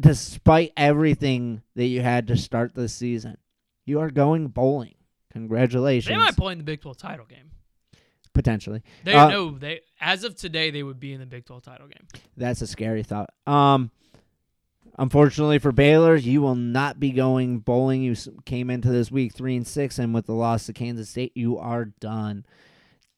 Despite 0.00 0.72
everything 0.76 1.62
that 1.74 1.86
you 1.86 2.02
had 2.02 2.28
to 2.28 2.36
start 2.36 2.74
this 2.74 2.94
season, 2.94 3.38
you 3.86 4.00
are 4.00 4.10
going 4.10 4.48
bowling. 4.48 4.94
Congratulations. 5.32 6.08
they 6.14 6.16
might 6.16 6.36
play 6.36 6.52
in 6.52 6.58
the 6.58 6.64
Big 6.64 6.82
12 6.82 6.96
title 6.98 7.24
game. 7.26 7.50
potentially. 8.34 8.82
They 9.04 9.14
Uh, 9.14 9.28
know 9.30 9.50
they 9.58 9.80
as 9.98 10.22
of 10.24 10.36
today 10.36 10.70
they 10.70 10.82
would 10.82 11.00
be 11.00 11.14
in 11.14 11.20
the 11.20 11.26
Big 11.26 11.46
12 11.46 11.62
title 11.62 11.86
game. 11.88 12.06
That's 12.36 12.60
a 12.60 12.66
scary 12.66 13.02
thought. 13.02 13.30
Um, 13.46 13.90
unfortunately 14.98 15.58
for 15.58 15.72
Baylor, 15.72 16.16
you 16.16 16.42
will 16.42 16.54
not 16.54 17.00
be 17.00 17.10
going 17.10 17.58
bowling. 17.60 18.02
You 18.02 18.14
came 18.44 18.70
into 18.70 18.90
this 18.90 19.10
week 19.10 19.34
three 19.34 19.56
and 19.56 19.66
six, 19.66 19.98
and 19.98 20.14
with 20.14 20.26
the 20.26 20.34
loss 20.34 20.66
to 20.66 20.72
Kansas 20.72 21.08
State, 21.10 21.32
you 21.34 21.58
are 21.58 21.86
done. 21.86 22.44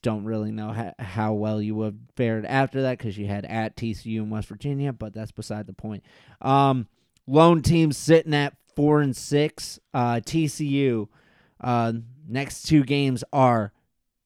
Don't 0.02 0.24
really 0.24 0.52
know 0.52 0.70
how, 0.70 0.94
how 1.00 1.32
well 1.34 1.60
you 1.60 1.74
would 1.74 1.84
have 1.86 1.96
fared 2.16 2.46
after 2.46 2.82
that 2.82 2.98
because 2.98 3.18
you 3.18 3.26
had 3.26 3.44
at 3.44 3.76
TCU 3.76 4.18
in 4.18 4.30
West 4.30 4.46
Virginia, 4.48 4.92
but 4.92 5.12
that's 5.12 5.32
beside 5.32 5.66
the 5.66 5.72
point. 5.72 6.04
Um, 6.40 6.86
lone 7.26 7.62
team 7.62 7.90
sitting 7.90 8.34
at 8.34 8.54
four 8.78 9.00
and 9.00 9.16
six. 9.16 9.80
Uh, 9.92 10.20
TCU. 10.24 11.08
Uh, 11.60 11.94
next 12.28 12.62
two 12.62 12.84
games 12.84 13.24
are 13.32 13.72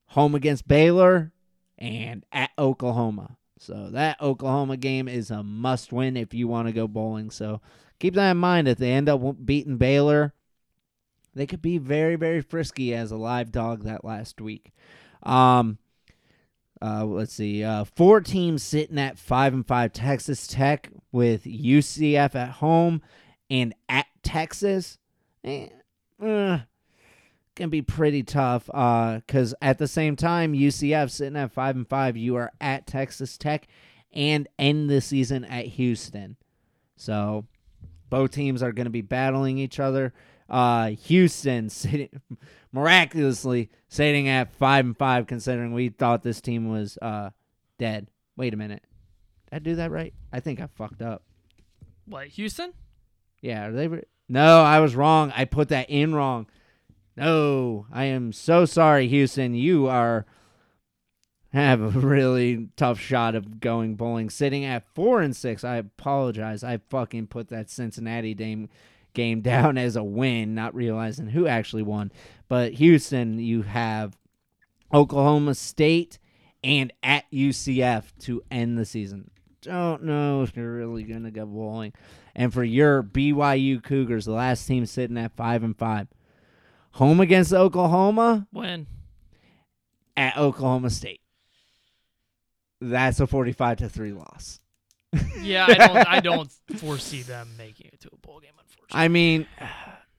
home 0.09 0.35
against 0.35 0.69
Baylor 0.69 1.33
and 1.79 2.27
at 2.31 2.51
Oklahoma. 2.59 3.39
So 3.59 3.89
that 3.93 4.21
Oklahoma 4.21 4.77
game 4.77 5.09
is 5.09 5.31
a 5.31 5.43
must 5.43 5.91
win 5.91 6.19
if 6.19 6.35
you 6.35 6.49
want 6.49 6.69
to 6.69 6.73
go 6.73 6.87
bowling. 6.87 7.31
So 7.31 7.63
keep 7.99 8.13
that 8.13 8.33
in 8.33 8.37
mind. 8.37 8.69
If 8.69 8.77
they 8.77 8.93
end 8.93 9.09
up 9.09 9.23
beating 9.43 9.79
Baylor, 9.79 10.35
they 11.35 11.47
could 11.47 11.63
be 11.63 11.79
very, 11.79 12.17
very 12.17 12.43
frisky 12.43 12.95
as 12.95 13.11
a 13.11 13.17
live 13.17 13.53
dog 13.53 13.85
that 13.85 14.05
last 14.05 14.39
week. 14.39 14.75
Um, 15.23 15.79
uh, 16.83 17.07
let's 17.07 17.33
see. 17.33 17.65
Uh, 17.65 17.85
four 17.85 18.21
teams 18.21 18.63
sitting 18.63 18.99
at 18.99 19.19
five 19.19 19.55
and 19.55 19.67
five. 19.67 19.95
Texas 19.95 20.47
Tech 20.47 20.91
with 21.11 21.45
UCF 21.45 22.35
at 22.35 22.51
home 22.51 23.01
and 23.53 23.75
at 23.89 24.07
Texas. 24.23 24.99
Eh, 25.45 25.69
uh, 26.25 26.61
can 27.55 27.69
be 27.69 27.83
pretty 27.83 28.23
tough 28.23 28.65
because 28.67 29.55
at 29.61 29.77
the 29.77 29.87
same 29.87 30.17
time 30.17 30.55
UCF 30.55 31.11
sitting 31.11 31.37
at 31.37 31.53
five 31.53 31.77
and 31.77 31.87
five, 31.87 32.17
you 32.17 32.35
are 32.37 32.51
at 32.63 32.87
Texas 32.87 33.37
Tech 33.37 33.69
and 34.11 34.49
end 34.59 34.89
the 34.89 35.03
season 35.03 35.45
at 35.45 35.67
Houston. 35.67 36.37
So 36.97 37.45
both 38.09 38.31
teams 38.31 38.63
are 38.63 38.73
going 38.73 38.87
to 38.87 38.91
be 38.91 39.03
battling 39.03 39.59
each 39.59 39.79
other. 39.79 40.15
Uh, 40.49 40.91
Houston 40.91 41.69
sitting 41.69 42.09
miraculously 42.73 43.69
sitting 43.89 44.29
at 44.29 44.55
five 44.55 44.87
and 44.87 44.97
five, 44.97 45.27
considering 45.27 45.75
we 45.75 45.91
thought 45.91 46.23
this 46.23 46.41
team 46.41 46.71
was 46.71 46.97
uh 47.03 47.31
dead. 47.79 48.09
Wait 48.35 48.55
a 48.55 48.57
minute, 48.57 48.83
did 49.51 49.57
I 49.57 49.59
do 49.59 49.75
that 49.75 49.91
right? 49.91 50.15
I 50.33 50.41
think 50.41 50.59
I 50.59 50.69
fucked 50.69 51.03
up. 51.03 51.23
What, 52.07 52.29
Houston? 52.29 52.73
Yeah, 53.43 53.67
are 53.67 53.73
they? 53.73 53.89
Re- 53.89 54.05
no, 54.29 54.63
I 54.63 54.81
was 54.81 54.97
wrong. 54.97 55.33
I 55.37 55.45
put 55.45 55.69
that 55.69 55.91
in 55.91 56.15
wrong. 56.15 56.47
No, 57.17 57.87
I 57.93 58.05
am 58.05 58.33
so 58.33 58.65
sorry, 58.65 59.09
Houston. 59.09 59.55
You 59.55 59.89
are 59.89 60.25
have 61.53 61.83
a 61.83 61.89
really 61.89 62.69
tough 62.77 62.99
shot 62.99 63.35
of 63.35 63.61
going 63.61 63.95
bowling. 63.95 64.31
Sitting 64.31 64.65
at 64.65 64.87
four 64.95 65.21
and 65.21 65.37
six. 65.37 65.65
I 65.65 65.77
apologize. 65.77 66.65
I 66.65 66.79
fucking 66.89 67.27
put 67.27 67.49
that 67.49 67.69
Cincinnati 67.69 68.35
game 68.35 68.69
game 69.13 69.41
down 69.43 69.77
as 69.77 69.97
a 69.97 70.05
win, 70.05 70.55
not 70.55 70.75
realizing 70.75 71.27
who 71.29 71.47
actually 71.47 71.83
won. 71.83 72.11
But 72.49 72.75
Houston, 72.75 73.39
you 73.39 73.63
have 73.63 74.17
Oklahoma 74.95 75.55
State 75.55 76.19
and 76.65 76.93
at 77.03 77.25
UCF 77.33 78.05
to 78.21 78.43
end 78.51 78.79
the 78.79 78.85
season. 78.85 79.31
Don't 79.61 80.05
know 80.05 80.43
if 80.43 80.57
you're 80.57 80.73
really 80.73 81.03
gonna 81.03 81.31
go 81.31 81.45
bowling. 81.45 81.93
And 82.35 82.53
for 82.53 82.65
your 82.65 83.03
BYU 83.03 83.83
Cougars, 83.83 84.25
the 84.25 84.33
last 84.33 84.67
team 84.67 84.87
sitting 84.87 85.19
at 85.19 85.37
five 85.37 85.63
and 85.63 85.77
five, 85.77 86.09
home 86.93 87.21
against 87.21 87.53
Oklahoma 87.53 88.47
When? 88.51 88.87
at 90.17 90.37
Oklahoma 90.37 90.91
State. 90.91 91.21
That's 92.81 93.21
a 93.21 93.27
forty-five 93.27 93.79
to 93.79 93.89
three 93.89 94.13
loss. 94.13 94.61
Yeah, 95.41 95.67
I 95.69 95.75
don't. 95.75 95.97
I 96.09 96.21
don't 96.21 96.51
foresee 96.77 97.23
them 97.23 97.51
making 97.59 97.91
it 97.93 98.01
to 98.01 98.11
a 98.13 98.17
bowl 98.27 98.41
game. 98.41 98.51
Unfortunately, 98.59 99.05
I 99.05 99.09
mean, 99.09 99.47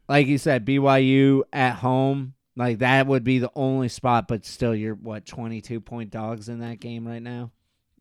like 0.08 0.28
you 0.28 0.38
said, 0.38 0.66
BYU 0.66 1.42
at 1.52 1.76
home, 1.76 2.36
like 2.56 2.80
that 2.80 3.08
would 3.08 3.24
be 3.24 3.40
the 3.40 3.52
only 3.56 3.90
spot, 3.90 4.28
but 4.28 4.46
still, 4.46 4.74
you're 4.76 4.96
what 4.96 5.26
twenty-two 5.26 5.82
point 5.82 6.10
dogs 6.12 6.48
in 6.48 6.60
that 6.60 6.80
game 6.80 7.06
right 7.08 7.22
now. 7.22 7.52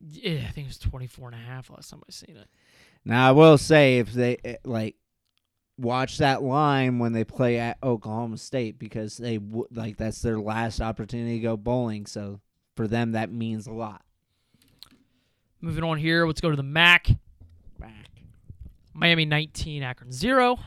yeah, 0.01 0.45
I 0.47 0.51
think 0.53 0.67
it 0.67 0.71
was 0.71 0.79
24 0.79 1.29
and 1.29 1.35
a 1.35 1.39
half 1.39 1.71
last 1.71 1.91
time 1.91 2.03
I 2.07 2.13
seen 2.13 2.37
it. 2.37 2.47
Now, 3.05 3.29
I 3.29 3.33
will 3.33 3.59
say 3.59 3.99
if 3.99 4.13
they 4.13 4.39
eh, 4.45 4.57
like 4.65 4.97
watch 5.79 6.19
that 6.19 6.43
line 6.43 6.99
when 6.99 7.13
they 7.13 7.25
play 7.25 7.59
at 7.59 7.79
Oklahoma 7.83 8.39
State 8.39 8.79
because 8.79 9.17
they 9.17 9.39
like 9.73 9.97
that's 9.97 10.23
their 10.23 10.39
last 10.39 10.81
opportunity 10.81 11.39
to 11.39 11.43
go 11.43 11.57
bowling. 11.57 12.07
So 12.07 12.41
for 12.77 12.87
them, 12.87 13.13
that 13.13 13.33
means 13.33 13.67
a 13.67 13.73
lot. 13.73 14.03
Moving 15.61 15.85
on 15.85 15.99
here, 15.99 16.27
let's 16.27 16.41
go 16.41 16.51
to 16.51 16.57
the 16.57 16.63
MAC. 16.63 17.09
MAC, 17.79 18.11
Miami 18.95 19.25
19, 19.25 19.83
Akron 19.83 20.13
0. 20.13 20.59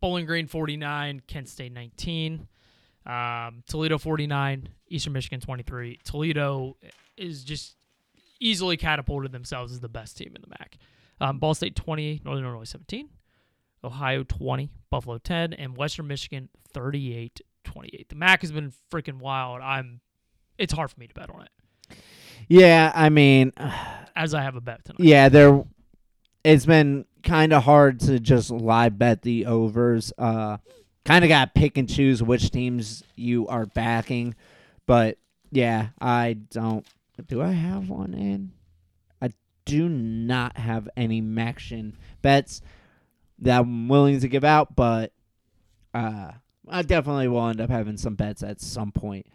Bowling 0.00 0.26
Green 0.26 0.46
49, 0.46 1.22
Kent 1.26 1.48
State 1.48 1.72
19. 1.72 2.46
Um, 3.06 3.62
Toledo 3.68 3.98
49, 3.98 4.68
Eastern 4.88 5.12
Michigan 5.12 5.40
23. 5.40 6.00
Toledo 6.04 6.76
is 7.16 7.44
just 7.44 7.76
easily 8.40 8.76
catapulted 8.76 9.32
themselves 9.32 9.72
as 9.72 9.80
the 9.80 9.88
best 9.88 10.16
team 10.16 10.32
in 10.34 10.42
the 10.42 10.48
MAC. 10.48 10.76
Um, 11.20 11.38
Ball 11.38 11.54
State 11.54 11.74
20, 11.76 12.22
Northern 12.24 12.44
Illinois 12.44 12.64
17, 12.64 13.08
Ohio 13.82 14.22
20, 14.22 14.70
Buffalo 14.90 15.18
10, 15.18 15.52
and 15.54 15.76
Western 15.76 16.06
Michigan 16.06 16.48
38 16.72 17.40
28. 17.64 18.08
The 18.08 18.14
MAC 18.14 18.42
has 18.42 18.52
been 18.52 18.72
freaking 18.92 19.18
wild. 19.18 19.60
I'm 19.60 20.00
it's 20.58 20.72
hard 20.72 20.90
for 20.90 20.98
me 20.98 21.06
to 21.06 21.14
bet 21.14 21.30
on 21.30 21.42
it 21.42 21.96
Yeah, 22.48 22.92
I 22.94 23.08
mean, 23.08 23.52
as 24.16 24.34
I 24.34 24.42
have 24.42 24.56
a 24.56 24.60
bet 24.60 24.84
tonight. 24.84 25.00
yeah, 25.00 25.28
there. 25.28 25.64
It's 26.44 26.64
been 26.64 27.06
kind 27.24 27.52
of 27.52 27.64
hard 27.64 27.98
to 28.00 28.20
just 28.20 28.50
live 28.50 28.98
bet 28.98 29.22
the 29.22 29.46
overs. 29.46 30.12
Uh, 30.16 30.58
kind 31.04 31.24
of 31.24 31.28
got 31.28 31.52
to 31.54 31.60
pick 31.60 31.76
and 31.76 31.88
choose 31.88 32.22
which 32.22 32.50
teams 32.52 33.02
you 33.16 33.48
are 33.48 33.66
backing, 33.66 34.36
but 34.86 35.18
yeah, 35.50 35.88
I 36.00 36.34
don't. 36.34 36.86
Do 37.26 37.42
I 37.42 37.50
have 37.50 37.88
one 37.88 38.14
in? 38.14 38.52
Do 39.66 39.88
not 39.88 40.56
have 40.56 40.88
any 40.96 41.20
MACtion 41.20 41.92
bets 42.22 42.62
that 43.40 43.60
I'm 43.60 43.88
willing 43.88 44.20
to 44.20 44.28
give 44.28 44.44
out, 44.44 44.74
but 44.74 45.12
uh, 45.92 46.30
I 46.68 46.82
definitely 46.82 47.28
will 47.28 47.46
end 47.48 47.60
up 47.60 47.68
having 47.68 47.98
some 47.98 48.14
bets 48.14 48.42
at 48.42 48.60
some 48.62 48.92
point. 48.92 49.26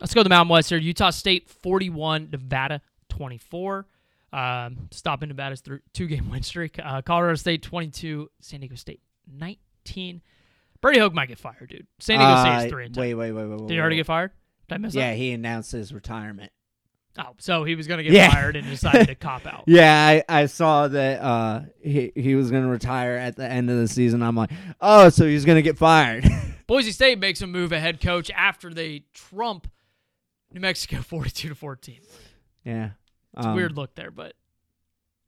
Let's 0.00 0.12
go 0.14 0.20
to 0.20 0.24
the 0.24 0.30
Mountain 0.30 0.48
West 0.48 0.70
here. 0.70 0.78
Utah 0.78 1.10
State 1.10 1.48
41, 1.48 2.30
Nevada 2.32 2.80
24. 3.10 3.86
Um, 4.32 4.88
stopping 4.90 5.28
Nevada's 5.28 5.60
th- 5.60 5.80
two 5.92 6.06
game 6.08 6.28
win 6.30 6.42
streak. 6.42 6.78
Uh, 6.82 7.02
Colorado 7.02 7.34
State 7.36 7.62
22, 7.62 8.30
San 8.40 8.60
Diego 8.60 8.74
State 8.74 9.00
19. 9.30 10.22
Brady 10.80 10.98
Hoke 10.98 11.12
might 11.14 11.28
get 11.28 11.38
fired, 11.38 11.68
dude. 11.68 11.86
San 12.00 12.18
Diego 12.18 12.40
State 12.40 12.54
Uh, 12.54 12.64
is 12.64 12.70
3 12.72 12.84
and 12.86 12.94
10. 12.94 13.00
Wait, 13.02 13.14
wait, 13.14 13.32
wait, 13.32 13.46
wait. 13.46 13.58
Did 13.68 13.70
he 13.74 13.78
already 13.78 13.96
get 13.96 14.06
fired? 14.06 14.32
Did 14.68 14.74
I 14.74 14.78
miss 14.78 14.94
Yeah, 14.94 15.10
that? 15.10 15.16
he 15.18 15.30
announced 15.32 15.70
his 15.72 15.92
retirement. 15.92 16.50
Oh, 17.18 17.34
so 17.38 17.64
he 17.64 17.74
was 17.74 17.86
going 17.86 17.98
to 17.98 18.04
get 18.04 18.12
Yeah. 18.12 18.30
fired 18.32 18.56
and 18.56 18.66
decided 18.66 19.06
to 19.08 19.14
cop 19.14 19.46
out. 19.46 19.64
Yeah, 19.66 20.22
I, 20.28 20.42
I 20.42 20.46
saw 20.46 20.88
that 20.88 21.20
uh, 21.20 21.60
he 21.82 22.10
he 22.14 22.34
was 22.34 22.50
gonna 22.50 22.68
retire 22.68 23.16
at 23.16 23.36
the 23.36 23.44
end 23.46 23.68
of 23.70 23.76
the 23.76 23.86
season. 23.88 24.22
I'm 24.22 24.34
like, 24.36 24.50
oh, 24.80 25.08
so 25.10 25.26
he's 25.26 25.44
gonna 25.44 25.60
get 25.62 25.76
fired. 25.76 26.24
Boise 26.66 26.90
State 26.92 27.18
makes 27.18 27.42
a 27.42 27.46
move 27.46 27.72
at 27.72 27.80
head 27.80 28.00
coach 28.00 28.30
after 28.30 28.72
they 28.72 29.04
trump 29.12 29.68
New 30.52 30.60
Mexico 30.60 30.96
42 31.02 31.50
to 31.50 31.54
14. 31.54 32.00
yeah, 32.64 32.90
It's 33.36 33.44
a 33.46 33.50
Um, 33.50 33.56
weird 33.56 33.76
look 33.76 33.94
there, 33.94 34.10
but 34.10 34.34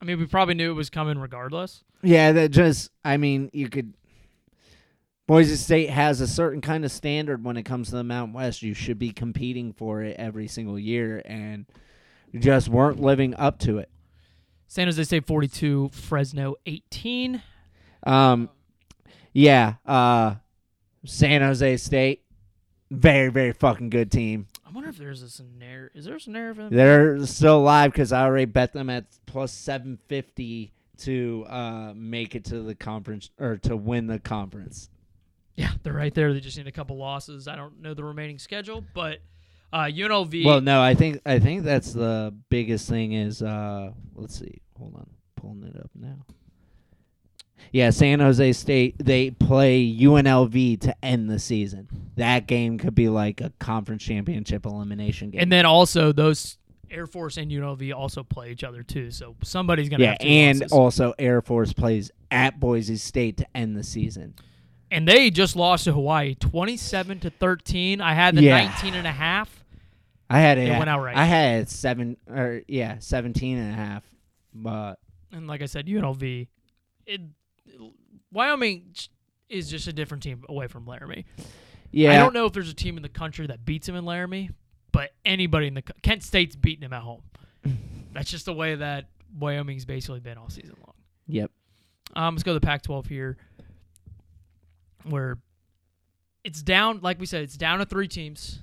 I 0.01 0.05
mean, 0.07 0.19
we 0.19 0.27
probably 0.27 0.55
knew 0.55 0.71
it 0.71 0.75
was 0.75 0.89
coming 0.91 1.19
regardless. 1.19 1.85
Yeah, 2.03 2.33
that 2.33 2.51
just 2.51 2.91
I 3.05 3.17
mean, 3.19 3.51
you 3.53 3.69
could. 3.69 3.93
Boise 5.27 5.57
State 5.57 5.89
has 5.89 6.21
a 6.21 6.27
certain 6.27 6.61
kind 6.61 6.85
of 6.85 6.93
standard 6.93 7.43
when 7.43 7.57
it 7.57 7.63
comes 7.63 7.89
to 7.89 7.97
the 7.97 8.05
Mountain 8.05 8.35
West. 8.35 8.63
You 8.63 8.75
should 8.75 8.99
be 8.99 9.11
competing 9.11 9.73
for 9.73 10.03
it 10.03 10.17
every 10.19 10.49
single 10.49 10.79
year, 10.79 11.23
and 11.25 11.65
just 12.35 12.69
weren't 12.69 13.01
living 13.01 13.35
up 13.37 13.59
to 13.61 13.79
it. 13.79 13.89
San 14.67 14.87
Jose 14.87 15.03
State 15.05 15.27
42, 15.27 15.91
Fresno 15.93 16.57
18. 16.67 17.43
Um, 18.03 18.51
yeah, 19.33 19.75
uh, 19.87 20.35
San 21.07 21.41
Jose 21.41 21.77
State, 21.79 22.23
very 22.91 23.31
very 23.31 23.53
fucking 23.53 23.89
good 23.89 24.13
team. 24.13 24.47
I 24.67 24.71
wonder 24.73 24.91
if 24.91 24.99
there's 24.99 25.23
a 25.23 25.31
scenario. 25.31 25.89
Is 25.95 26.05
there 26.05 26.17
a 26.17 26.21
scenario 26.21 26.55
for 26.55 26.63
them? 26.65 26.75
They're 26.75 27.25
still 27.27 27.59
alive 27.59 27.93
because 27.93 28.13
I 28.13 28.25
already 28.25 28.45
bet 28.45 28.75
them 28.75 28.91
at 28.91 29.07
plus 29.25 29.53
seven 29.53 29.99
fifty 30.07 30.73
to 30.99 31.47
uh, 31.49 31.93
make 31.97 32.35
it 32.35 32.45
to 32.47 32.61
the 32.61 32.75
conference 32.75 33.31
or 33.39 33.57
to 33.59 33.75
win 33.75 34.07
the 34.07 34.19
conference. 34.19 34.91
Yeah, 35.57 35.71
they're 35.83 35.93
right 35.93 36.13
there. 36.15 36.33
They 36.33 36.41
just 36.41 36.59
need 36.59 36.67
a 36.67 36.73
couple 36.73 36.97
losses. 36.97 37.47
I 37.47 37.57
don't 37.57 37.81
know 37.81 37.95
the 37.95 38.05
remaining 38.05 38.39
schedule, 38.39 38.85
but 38.95 39.19
uh, 39.73 39.85
UNLV. 39.85 40.45
Well, 40.45 40.61
no, 40.61 40.83
I 40.83 40.95
think 40.95 41.21
I 41.27 41.39
think 41.39 41.65
that's 41.65 41.93
the 41.93 42.35
biggest 42.49 42.89
thing 42.89 43.13
is 43.13 43.43
uh, 43.43 43.91
let's 44.15 44.39
see, 44.39 44.61
hold 44.79 44.95
on, 44.95 45.09
pulling 45.37 45.65
it 45.65 45.77
up 45.77 45.91
now. 45.95 46.17
Yeah, 47.73 47.91
San 47.91 48.21
Jose 48.21 48.53
State 48.53 48.95
they 48.99 49.31
play 49.31 49.85
UNLV 49.85 50.81
to 50.83 51.05
end 51.05 51.29
the 51.29 51.39
season. 51.39 51.89
That 52.17 52.47
game 52.47 52.79
could 52.79 52.95
be 52.95 53.09
like 53.09 53.41
a 53.41 53.53
conference 53.59 54.03
championship 54.03 54.67
elimination 54.67 55.31
game. 55.31 55.41
and 55.41 55.53
then 55.53 55.67
also 55.67 56.13
those 56.13 56.59
Air 56.91 57.07
Force 57.07 57.37
and 57.37 57.51
UNLV 57.51 57.95
also 57.95 58.23
play 58.23 58.53
each 58.53 58.63
other 58.63 58.83
too. 58.83 59.11
So 59.11 59.35
somebody's 59.43 59.89
gonna 59.89 60.05
yeah, 60.05 60.17
and 60.21 60.61
losses. 60.61 60.73
also 60.73 61.15
Air 61.19 61.43
Force 61.43 61.73
plays 61.73 62.11
at 62.31 62.61
Boise 62.61 62.97
State 62.97 63.39
to 63.39 63.57
end 63.57 63.77
the 63.77 63.83
season. 63.83 64.35
And 64.95 65.07
they 65.09 65.31
just 65.31 65.57
lost 65.57 65.85
to 65.85 65.93
Hawaii 65.93 66.35
27 66.37 67.21
to 67.21 67.31
13. 67.31 68.01
I 68.01 68.15
had 68.15 68.35
the 68.37 68.43
Yeah. 68.43 68.65
19 68.67 68.95
and 68.95 69.07
a 69.07 69.13
half. 69.13 69.65
I 70.31 70.41
had 70.41 70.57
it. 70.59 70.69
It 70.69 70.79
went 70.79 70.89
out 70.89 71.03
right. 71.03 71.17
I 71.17 71.25
had 71.25 71.69
seven 71.69 72.17
or 72.29 72.63
yeah, 72.69 72.99
17 72.99 73.59
and 73.59 73.73
a 73.73 73.77
half. 73.77 74.05
But 74.55 74.99
And 75.33 75.47
like 75.47 75.63
I 75.63 75.67
said, 75.67 75.87
UNLV, 75.87 76.49
it, 77.07 77.21
Wyoming 78.33 78.95
is 79.49 79.69
just 79.71 79.87
a 79.87 79.93
different 79.93 80.23
team 80.23 80.45
away 80.49 80.67
from 80.67 80.87
Laramie. 80.87 81.27
yeah, 81.91 82.13
I 82.13 82.17
don't 82.17 82.35
know 82.35 82.47
if 82.47 82.53
there's 82.53 82.71
a 82.71 82.75
team 82.75 82.97
in 82.97 83.03
the 83.03 83.09
country 83.09 83.47
that 83.47 83.65
beats 83.65 83.89
him 83.89 83.95
in 83.97 84.05
Laramie, 84.05 84.51
but 84.93 85.11
anybody 85.25 85.67
in 85.67 85.75
the 85.75 85.83
Kent 85.83 86.23
State's 86.23 86.57
beating 86.57 86.83
him 86.85 86.93
at 86.93 87.03
home. 87.03 87.23
That's 88.13 88.31
just 88.31 88.47
the 88.47 88.55
way 88.55 88.77
that 88.77 89.07
Wyoming's 89.39 89.85
basically 89.85 90.21
been 90.21 90.39
all 90.39 90.49
season 90.51 90.77
long. 90.81 90.95
Yep. 91.27 91.51
Um, 92.17 92.35
let's 92.35 92.43
go 92.45 92.53
to 92.55 92.61
the 92.61 92.67
Pac-12 92.67 93.07
here, 93.09 93.37
where 95.07 95.39
it's 96.45 96.63
down. 96.63 97.01
Like 97.03 97.19
we 97.21 97.27
said, 97.27 97.43
it's 97.43 97.57
down 97.57 97.79
to 97.79 97.85
three 97.85 98.09
teams. 98.09 98.61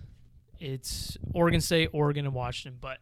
It's 0.60 1.18
Oregon 1.34 1.62
State, 1.62 1.90
Oregon, 1.94 2.26
and 2.26 2.36
Washington. 2.36 2.78
But 2.80 3.00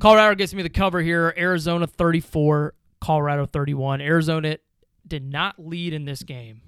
Colorado 0.00 0.34
gets 0.34 0.52
me 0.52 0.62
the 0.62 0.68
cover 0.68 1.00
here. 1.00 1.32
Arizona 1.36 1.86
34, 1.86 2.74
Colorado 3.00 3.46
31. 3.46 4.00
Arizona 4.02 4.58
did 5.06 5.24
not 5.24 5.54
lead 5.58 5.92
in 5.94 6.04
this 6.04 6.22
game 6.22 6.60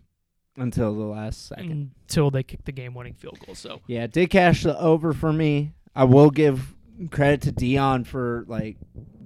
Until 0.57 0.95
the 0.95 1.05
last 1.05 1.49
second. 1.49 1.91
until 2.03 2.31
they 2.31 2.43
kicked 2.43 2.65
the 2.67 2.73
game-winning 2.73 3.15
field 3.15 3.39
goal. 3.45 3.55
So 3.55 3.81
Yeah, 3.87 4.05
it 4.05 4.13
did 4.13 4.31
cash 4.31 4.63
the 4.63 4.79
over 4.79 5.13
for 5.13 5.33
me. 5.33 5.73
I 5.95 6.05
will 6.05 6.31
give 6.31 6.75
credit 7.11 7.43
to 7.43 7.53
Deion 7.53 8.07
for 8.07 8.45
like 8.49 8.77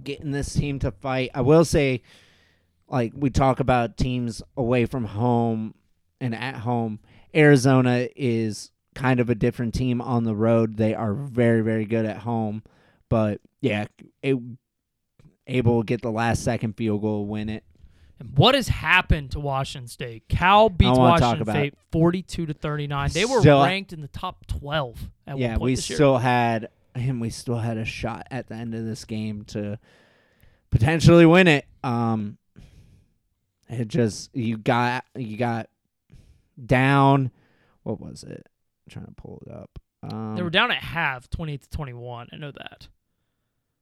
getting 0.03 0.31
this 0.33 0.53
team 0.55 0.79
to 0.81 0.91
fight. 0.91 1.31
I 1.35 1.43
will 1.43 1.65
say, 1.65 2.03
like 2.89 3.13
we 3.15 3.31
talk 3.31 3.61
about 3.61 3.97
teams 3.97 4.43
away 4.57 4.87
from 4.87 5.05
home 5.05 5.75
and 6.23 6.35
at 6.35 6.57
home. 6.57 7.01
Arizona 7.35 8.09
is 8.15 8.71
kind 8.95 9.21
of 9.21 9.31
a 9.31 9.35
different 9.35 9.75
team 9.75 10.01
on 10.01 10.25
the 10.25 10.35
road. 10.35 10.77
They 10.77 10.95
are 10.95 11.13
very 11.13 11.61
very 11.63 11.85
good 11.85 12.07
at 12.07 12.19
home, 12.19 12.63
but 13.09 13.41
yeah, 13.61 13.87
it, 14.23 14.37
able 15.47 15.83
to 15.83 15.87
get 15.87 16.03
the 16.03 16.11
last 16.11 16.45
second 16.45 16.77
field 16.77 17.03
goal, 17.03 17.27
win 17.27 17.49
it. 17.49 17.65
And 18.19 18.37
what 18.37 18.55
has 18.55 18.69
happened 18.69 19.33
to 19.33 19.41
Washington 19.41 19.89
State? 19.89 20.29
Cal 20.29 20.69
beats 20.69 20.97
Washington 20.99 21.47
State 21.47 21.75
42 21.91 22.47
to 22.47 22.55
39. 22.55 23.11
They 23.13 23.25
were 23.25 23.41
Still- 23.41 23.63
ranked 23.63 23.93
in 23.93 24.01
the 24.01 24.09
top 24.09 24.47
12 24.47 25.11
at 25.27 25.39
yeah, 25.39 25.49
one 25.49 25.55
point 25.55 25.63
we 25.63 25.77
still 25.77 26.19
had 26.19 26.69
and 26.95 27.21
We 27.21 27.31
still 27.31 27.59
had 27.59 27.79
a 27.79 27.85
shot 27.85 28.27
at 28.31 28.49
the 28.49 28.55
end 28.55 28.75
of 28.75 28.85
this 28.85 29.05
game 29.05 29.45
to 29.47 29.79
potentially 30.71 31.27
win 31.27 31.49
it. 31.49 31.65
Um, 31.83 32.37
it 33.69 33.89
just 33.89 34.35
you 34.37 34.59
got 34.59 35.05
you 35.17 35.37
got 35.37 35.69
down. 36.65 37.31
What 37.83 38.01
was 38.01 38.23
it? 38.23 38.47
I'm 38.87 38.91
trying 38.91 39.07
to 39.07 39.13
pull 39.13 39.43
it 39.47 39.53
up. 39.53 39.79
Um, 40.03 40.37
They 40.37 40.43
were 40.43 40.51
down 40.51 40.71
at 40.71 40.83
half, 40.83 41.29
28 41.31 41.63
to 41.63 41.71
21. 41.71 42.29
I 42.33 42.37
know 42.37 42.51
that. 42.53 42.89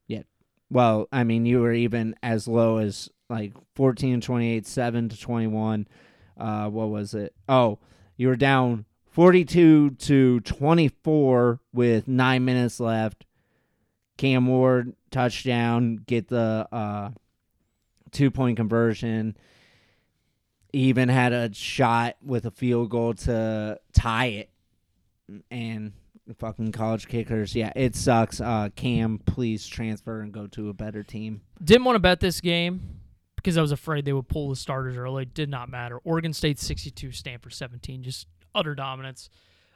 Yeah. 0.06 0.22
Well, 0.70 1.08
I 1.10 1.24
mean, 1.24 1.46
you 1.46 1.60
were 1.60 1.72
even 1.72 2.14
as 2.22 2.46
low 2.46 2.78
as 2.78 3.08
like 3.28 3.54
14 3.76 4.20
28, 4.20 4.66
7 4.66 5.08
to 5.08 5.20
21. 5.20 5.88
Uh, 6.38 6.68
what 6.68 6.88
was 6.90 7.14
it? 7.14 7.34
Oh, 7.48 7.78
you 8.16 8.28
were 8.28 8.36
down 8.36 8.84
42 9.10 9.90
to 9.90 10.40
24 10.40 11.60
with 11.72 12.08
nine 12.08 12.44
minutes 12.44 12.80
left. 12.80 13.26
Cam 14.16 14.46
Ward 14.46 14.94
touchdown, 15.10 15.96
get 16.06 16.28
the 16.28 16.68
uh, 16.70 17.10
two 18.10 18.30
point 18.30 18.56
conversion. 18.56 19.36
Even 20.72 21.08
had 21.08 21.32
a 21.32 21.52
shot 21.52 22.16
with 22.24 22.46
a 22.46 22.50
field 22.50 22.90
goal 22.90 23.14
to 23.14 23.78
tie 23.92 24.26
it. 24.26 24.50
And 25.50 25.92
fucking 26.38 26.72
college 26.72 27.08
kickers. 27.08 27.54
Yeah, 27.54 27.72
it 27.74 27.94
sucks. 27.96 28.40
Uh, 28.40 28.68
Cam, 28.74 29.18
please 29.18 29.66
transfer 29.66 30.20
and 30.20 30.32
go 30.32 30.46
to 30.48 30.68
a 30.68 30.72
better 30.72 31.02
team. 31.02 31.42
Didn't 31.62 31.84
want 31.84 31.96
to 31.96 32.00
bet 32.00 32.20
this 32.20 32.40
game 32.40 33.00
because 33.36 33.56
I 33.56 33.62
was 33.62 33.72
afraid 33.72 34.04
they 34.04 34.12
would 34.12 34.28
pull 34.28 34.48
the 34.48 34.56
starters 34.56 34.96
early. 34.96 35.24
Did 35.24 35.48
not 35.48 35.68
matter. 35.68 35.98
Oregon 36.04 36.32
State 36.32 36.58
62, 36.58 37.12
Stanford 37.12 37.52
17. 37.52 38.02
Just 38.02 38.26
utter 38.54 38.74
dominance. 38.74 39.30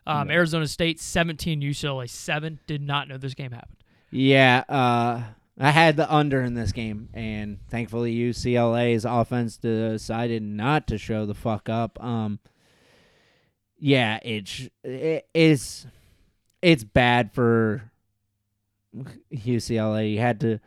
Um. 0.06 0.30
Arizona 0.30 0.66
State 0.66 1.00
17, 1.00 1.60
UCLA 1.62 2.08
7. 2.08 2.60
Did 2.66 2.82
not 2.82 3.08
know 3.08 3.16
this 3.16 3.34
game 3.34 3.52
happened. 3.52 3.78
Yeah, 4.10 4.64
uh, 4.68 5.22
I 5.58 5.70
had 5.70 5.96
the 5.96 6.12
under 6.12 6.42
in 6.42 6.54
this 6.54 6.72
game, 6.72 7.08
and 7.14 7.58
thankfully 7.68 8.14
UCLA's 8.14 9.04
offense 9.04 9.56
decided 9.56 10.42
not 10.42 10.88
to 10.88 10.98
show 10.98 11.26
the 11.26 11.34
fuck 11.34 11.68
up. 11.68 12.02
Um, 12.02 12.40
yeah, 13.78 14.18
it's 14.22 14.68
it 14.82 15.28
is 15.32 15.86
it's 16.60 16.82
bad 16.82 17.32
for 17.32 17.90
UCLA. 19.32 20.12
You 20.12 20.18
had 20.18 20.40
to 20.40 20.58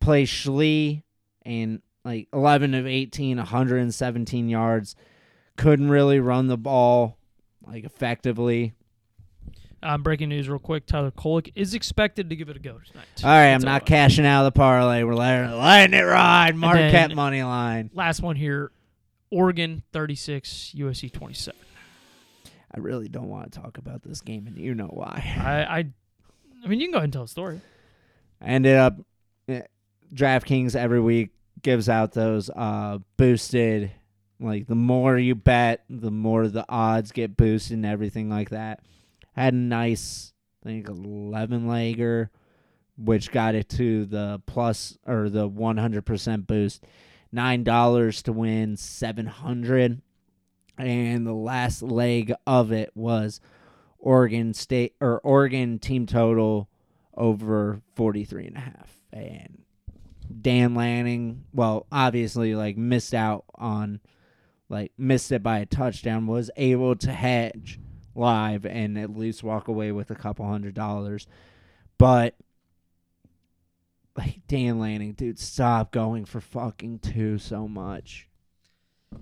play 0.00 0.24
Schlee 0.24 1.02
and 1.42 1.80
like 2.04 2.28
11 2.32 2.74
of 2.74 2.86
18, 2.86 3.38
117 3.38 4.48
yards. 4.48 4.96
Couldn't 5.56 5.88
really 5.88 6.20
run 6.20 6.48
the 6.48 6.58
ball 6.58 7.16
like 7.66 7.84
effectively. 7.84 8.74
Um, 9.86 10.02
breaking 10.02 10.30
news, 10.30 10.48
real 10.48 10.58
quick: 10.58 10.84
Tyler 10.84 11.12
Kolek 11.12 11.52
is 11.54 11.72
expected 11.72 12.28
to 12.30 12.34
give 12.34 12.48
it 12.48 12.56
a 12.56 12.58
go 12.58 12.80
tonight. 12.84 13.06
All 13.22 13.30
right, 13.30 13.52
I'm 13.52 13.60
That's 13.60 13.64
not 13.64 13.82
all. 13.82 13.86
cashing 13.86 14.26
out 14.26 14.44
of 14.44 14.52
the 14.52 14.58
parlay. 14.58 15.04
We're 15.04 15.14
letting, 15.14 15.56
letting 15.56 15.94
it 15.94 16.02
ride. 16.02 16.56
Marquette 16.56 17.14
money 17.14 17.44
line. 17.44 17.90
Last 17.94 18.20
one 18.20 18.34
here: 18.34 18.72
Oregon 19.30 19.84
36, 19.92 20.74
USC 20.76 21.12
27. 21.12 21.60
I 22.74 22.80
really 22.80 23.08
don't 23.08 23.28
want 23.28 23.52
to 23.52 23.60
talk 23.60 23.78
about 23.78 24.02
this 24.02 24.20
game, 24.20 24.48
and 24.48 24.58
you 24.58 24.74
know 24.74 24.88
why. 24.88 25.22
I, 25.38 25.78
I, 25.78 25.84
I 26.64 26.66
mean, 26.66 26.80
you 26.80 26.86
can 26.86 26.92
go 26.92 26.98
ahead 26.98 27.04
and 27.04 27.12
tell 27.12 27.22
a 27.22 27.28
story. 27.28 27.60
I 28.42 28.46
ended 28.46 28.76
up 28.76 28.96
eh, 29.48 29.62
DraftKings 30.12 30.74
every 30.74 31.00
week 31.00 31.30
gives 31.62 31.88
out 31.88 32.12
those 32.12 32.50
uh 32.50 32.98
boosted 33.16 33.90
like 34.38 34.66
the 34.66 34.74
more 34.74 35.16
you 35.16 35.34
bet, 35.34 35.84
the 35.88 36.10
more 36.10 36.48
the 36.48 36.66
odds 36.68 37.12
get 37.12 37.36
boosted 37.36 37.76
and 37.76 37.86
everything 37.86 38.28
like 38.28 38.50
that. 38.50 38.80
Had 39.36 39.54
a 39.54 39.58
nice 39.58 40.32
I 40.64 40.70
think 40.70 40.88
eleven 40.88 41.66
legger 41.66 42.30
which 42.98 43.30
got 43.30 43.54
it 43.54 43.68
to 43.68 44.06
the 44.06 44.40
plus 44.46 44.96
or 45.06 45.28
the 45.28 45.48
100% 45.48 46.46
boost. 46.46 46.84
$9 47.34 48.22
to 48.22 48.32
win 48.32 48.76
700 48.76 50.00
and 50.78 51.26
the 51.26 51.34
last 51.34 51.82
leg 51.82 52.32
of 52.46 52.70
it 52.72 52.90
was 52.94 53.40
Oregon 53.98 54.54
State 54.54 54.94
or 55.00 55.20
Oregon 55.20 55.78
team 55.78 56.06
total 56.06 56.68
over 57.14 57.82
43 57.94 58.46
and 58.46 58.56
a 58.56 58.60
half 58.60 59.00
and 59.12 59.62
Dan 60.40 60.74
Lanning 60.74 61.44
well 61.52 61.86
obviously 61.90 62.54
like 62.54 62.76
missed 62.76 63.12
out 63.12 63.44
on 63.56 64.00
like 64.68 64.92
missed 64.96 65.32
it 65.32 65.42
by 65.42 65.58
a 65.58 65.66
touchdown 65.66 66.26
was 66.26 66.50
able 66.56 66.94
to 66.96 67.12
hedge 67.12 67.80
live 68.16 68.64
and 68.66 68.98
at 68.98 69.16
least 69.16 69.42
walk 69.42 69.68
away 69.68 69.92
with 69.92 70.10
a 70.10 70.14
couple 70.14 70.46
hundred 70.46 70.74
dollars. 70.74 71.26
But 71.98 72.34
like 74.16 74.40
Dan 74.48 74.78
Lanning 74.78 75.12
dude 75.12 75.38
stop 75.38 75.92
going 75.92 76.24
for 76.24 76.40
fucking 76.40 77.00
two 77.00 77.38
so 77.38 77.68
much. 77.68 78.28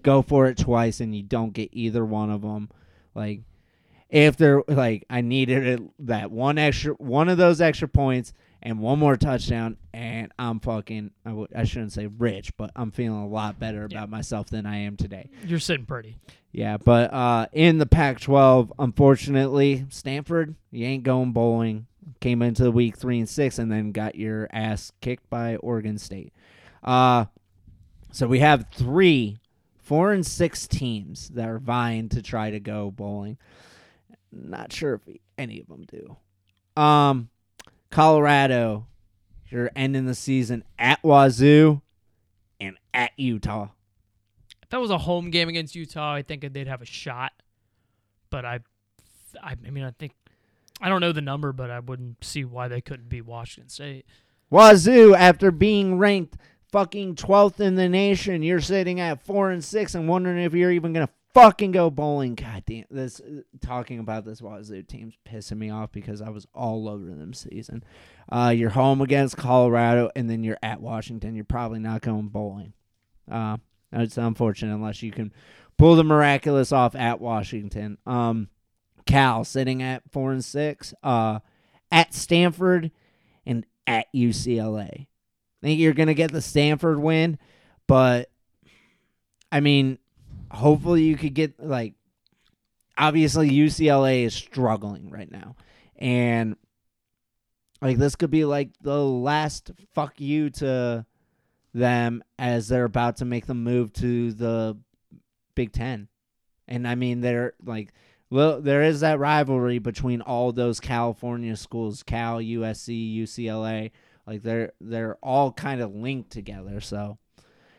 Go 0.02 0.22
for 0.22 0.46
it 0.46 0.56
twice 0.56 1.00
and 1.00 1.14
you 1.14 1.22
don't 1.22 1.52
get 1.52 1.70
either 1.72 2.04
one 2.04 2.30
of 2.30 2.42
them 2.42 2.68
like 3.14 3.42
if 4.08 4.36
they're 4.36 4.62
like 4.68 5.04
I 5.08 5.20
needed 5.20 5.66
it, 5.66 5.80
that 6.06 6.30
one 6.30 6.58
extra 6.58 6.94
one 6.94 7.28
of 7.28 7.38
those 7.38 7.60
extra 7.60 7.88
points 7.88 8.32
and 8.64 8.78
one 8.80 8.98
more 8.98 9.16
touchdown 9.16 9.76
and 9.92 10.32
I'm 10.38 10.58
fucking 10.58 11.10
I 11.24 11.28
w- 11.30 11.48
I 11.54 11.64
shouldn't 11.64 11.92
say 11.92 12.06
rich 12.06 12.56
but 12.56 12.70
I'm 12.74 12.90
feeling 12.90 13.20
a 13.22 13.28
lot 13.28 13.58
better 13.60 13.84
about 13.84 14.08
myself 14.10 14.48
than 14.48 14.66
I 14.66 14.78
am 14.78 14.96
today. 14.96 15.28
You're 15.46 15.58
sitting 15.60 15.86
pretty. 15.86 16.16
Yeah, 16.52 16.78
but 16.78 17.12
uh 17.12 17.46
in 17.52 17.78
the 17.78 17.86
Pac-12 17.86 18.70
unfortunately 18.78 19.86
Stanford 19.90 20.54
you 20.70 20.86
ain't 20.86 21.02
going 21.04 21.32
bowling. 21.32 21.86
Came 22.20 22.42
into 22.42 22.64
the 22.64 22.70
week 22.72 22.96
3 22.96 23.20
and 23.20 23.28
6 23.28 23.58
and 23.58 23.70
then 23.70 23.92
got 23.92 24.14
your 24.14 24.48
ass 24.52 24.92
kicked 25.00 25.28
by 25.30 25.56
Oregon 25.56 25.98
State. 25.98 26.32
Uh 26.82 27.26
so 28.12 28.26
we 28.26 28.38
have 28.40 28.66
3 28.74 29.38
4 29.82 30.12
and 30.12 30.26
6 30.26 30.66
teams 30.68 31.28
that 31.30 31.48
are 31.48 31.58
vying 31.58 32.08
to 32.08 32.22
try 32.22 32.50
to 32.50 32.58
go 32.60 32.90
bowling. 32.90 33.36
Not 34.32 34.72
sure 34.72 34.94
if 34.94 35.16
any 35.36 35.60
of 35.60 35.66
them 35.68 35.84
do. 35.84 36.16
Um, 36.80 37.28
Colorado, 37.90 38.86
you're 39.48 39.70
ending 39.76 40.06
the 40.06 40.14
season 40.14 40.64
at 40.78 41.02
Wazoo 41.02 41.80
and 42.60 42.76
at 42.92 43.12
Utah. 43.16 43.68
If 44.62 44.70
that 44.70 44.80
was 44.80 44.90
a 44.90 44.98
home 44.98 45.30
game 45.30 45.48
against 45.48 45.74
Utah, 45.74 46.14
I 46.14 46.22
think 46.22 46.52
they'd 46.52 46.66
have 46.66 46.82
a 46.82 46.86
shot. 46.86 47.32
But 48.30 48.44
I, 48.44 48.60
I, 49.42 49.54
I 49.66 49.70
mean, 49.70 49.84
I 49.84 49.92
think 49.92 50.12
I 50.80 50.88
don't 50.88 51.00
know 51.00 51.12
the 51.12 51.20
number, 51.20 51.52
but 51.52 51.70
I 51.70 51.78
wouldn't 51.80 52.24
see 52.24 52.44
why 52.44 52.68
they 52.68 52.80
couldn't 52.80 53.08
beat 53.08 53.26
Washington 53.26 53.68
State. 53.68 54.06
Wazoo, 54.50 55.14
after 55.14 55.50
being 55.50 55.98
ranked 55.98 56.36
fucking 56.72 57.14
12th 57.14 57.60
in 57.60 57.76
the 57.76 57.88
nation, 57.88 58.42
you're 58.42 58.60
sitting 58.60 59.00
at 59.00 59.22
4 59.24 59.50
and 59.50 59.64
6 59.64 59.94
and 59.94 60.08
wondering 60.08 60.38
if 60.38 60.54
you're 60.54 60.72
even 60.72 60.92
going 60.92 61.06
to 61.06 61.12
fucking 61.34 61.72
go 61.72 61.90
bowling. 61.90 62.36
God 62.36 62.62
damn, 62.64 62.84
this 62.90 63.20
talking 63.60 63.98
about 63.98 64.24
this 64.24 64.40
Wazoo 64.40 64.82
team's 64.82 65.14
pissing 65.28 65.58
me 65.58 65.70
off 65.70 65.92
because 65.92 66.22
I 66.22 66.30
was 66.30 66.46
all 66.54 66.88
over 66.88 67.06
them 67.06 67.34
season. 67.34 67.84
Uh, 68.30 68.54
you're 68.56 68.70
home 68.70 69.00
against 69.00 69.36
Colorado 69.36 70.10
and 70.16 70.30
then 70.30 70.44
you're 70.44 70.58
at 70.62 70.80
Washington. 70.80 71.34
You're 71.34 71.44
probably 71.44 71.80
not 71.80 72.00
going 72.00 72.28
bowling. 72.28 72.72
Uh, 73.30 73.58
it's 73.92 74.16
unfortunate 74.16 74.74
unless 74.74 75.02
you 75.02 75.10
can 75.10 75.32
pull 75.76 75.96
the 75.96 76.04
miraculous 76.04 76.72
off 76.72 76.94
at 76.94 77.20
Washington. 77.20 77.98
Um, 78.06 78.48
Cal 79.06 79.44
sitting 79.44 79.82
at 79.82 80.02
4 80.10 80.32
and 80.32 80.44
6. 80.44 80.94
Uh, 81.02 81.40
at 81.90 82.14
Stanford 82.14 82.90
and 83.46 83.66
at 83.86 84.06
UCLA. 84.14 84.88
I 85.02 85.06
think 85.62 85.80
you're 85.80 85.94
to 86.08 86.14
get 86.14 86.32
the 86.32 86.42
Stanford 86.42 86.98
win, 86.98 87.38
but 87.86 88.30
I 89.50 89.60
mean, 89.60 89.98
hopefully 90.54 91.02
you 91.02 91.16
could 91.16 91.34
get 91.34 91.60
like 91.60 91.94
obviously 92.96 93.50
UCLA 93.50 94.24
is 94.24 94.34
struggling 94.34 95.10
right 95.10 95.30
now. 95.30 95.56
And 95.96 96.56
like 97.80 97.98
this 97.98 98.16
could 98.16 98.30
be 98.30 98.44
like 98.44 98.70
the 98.80 99.02
last 99.02 99.70
fuck 99.94 100.20
you 100.20 100.50
to 100.50 101.04
them 101.72 102.22
as 102.38 102.68
they're 102.68 102.84
about 102.84 103.16
to 103.16 103.24
make 103.24 103.46
the 103.46 103.54
move 103.54 103.92
to 103.94 104.32
the 104.32 104.78
Big 105.54 105.72
10. 105.72 106.08
And 106.68 106.88
I 106.88 106.94
mean 106.94 107.20
they're 107.20 107.54
like 107.64 107.92
well, 108.30 108.60
there 108.60 108.82
is 108.82 109.00
that 109.00 109.20
rivalry 109.20 109.78
between 109.78 110.20
all 110.20 110.50
those 110.50 110.80
California 110.80 111.54
schools, 111.56 112.02
Cal, 112.02 112.38
USC, 112.38 113.16
UCLA. 113.16 113.92
Like 114.26 114.42
they're 114.42 114.72
they're 114.80 115.16
all 115.22 115.52
kind 115.52 115.80
of 115.80 115.94
linked 115.94 116.30
together. 116.30 116.80
So, 116.80 117.18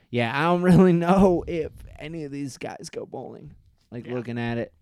yeah, 0.10 0.32
I 0.38 0.44
don't 0.44 0.62
really 0.64 0.94
know 0.94 1.44
if 1.48 1.72
any 2.00 2.24
of 2.24 2.32
these 2.32 2.58
guys 2.58 2.90
go 2.92 3.06
bowling. 3.06 3.54
Like 3.92 4.08
looking 4.08 4.38
at 4.38 4.58
it, 4.58 4.74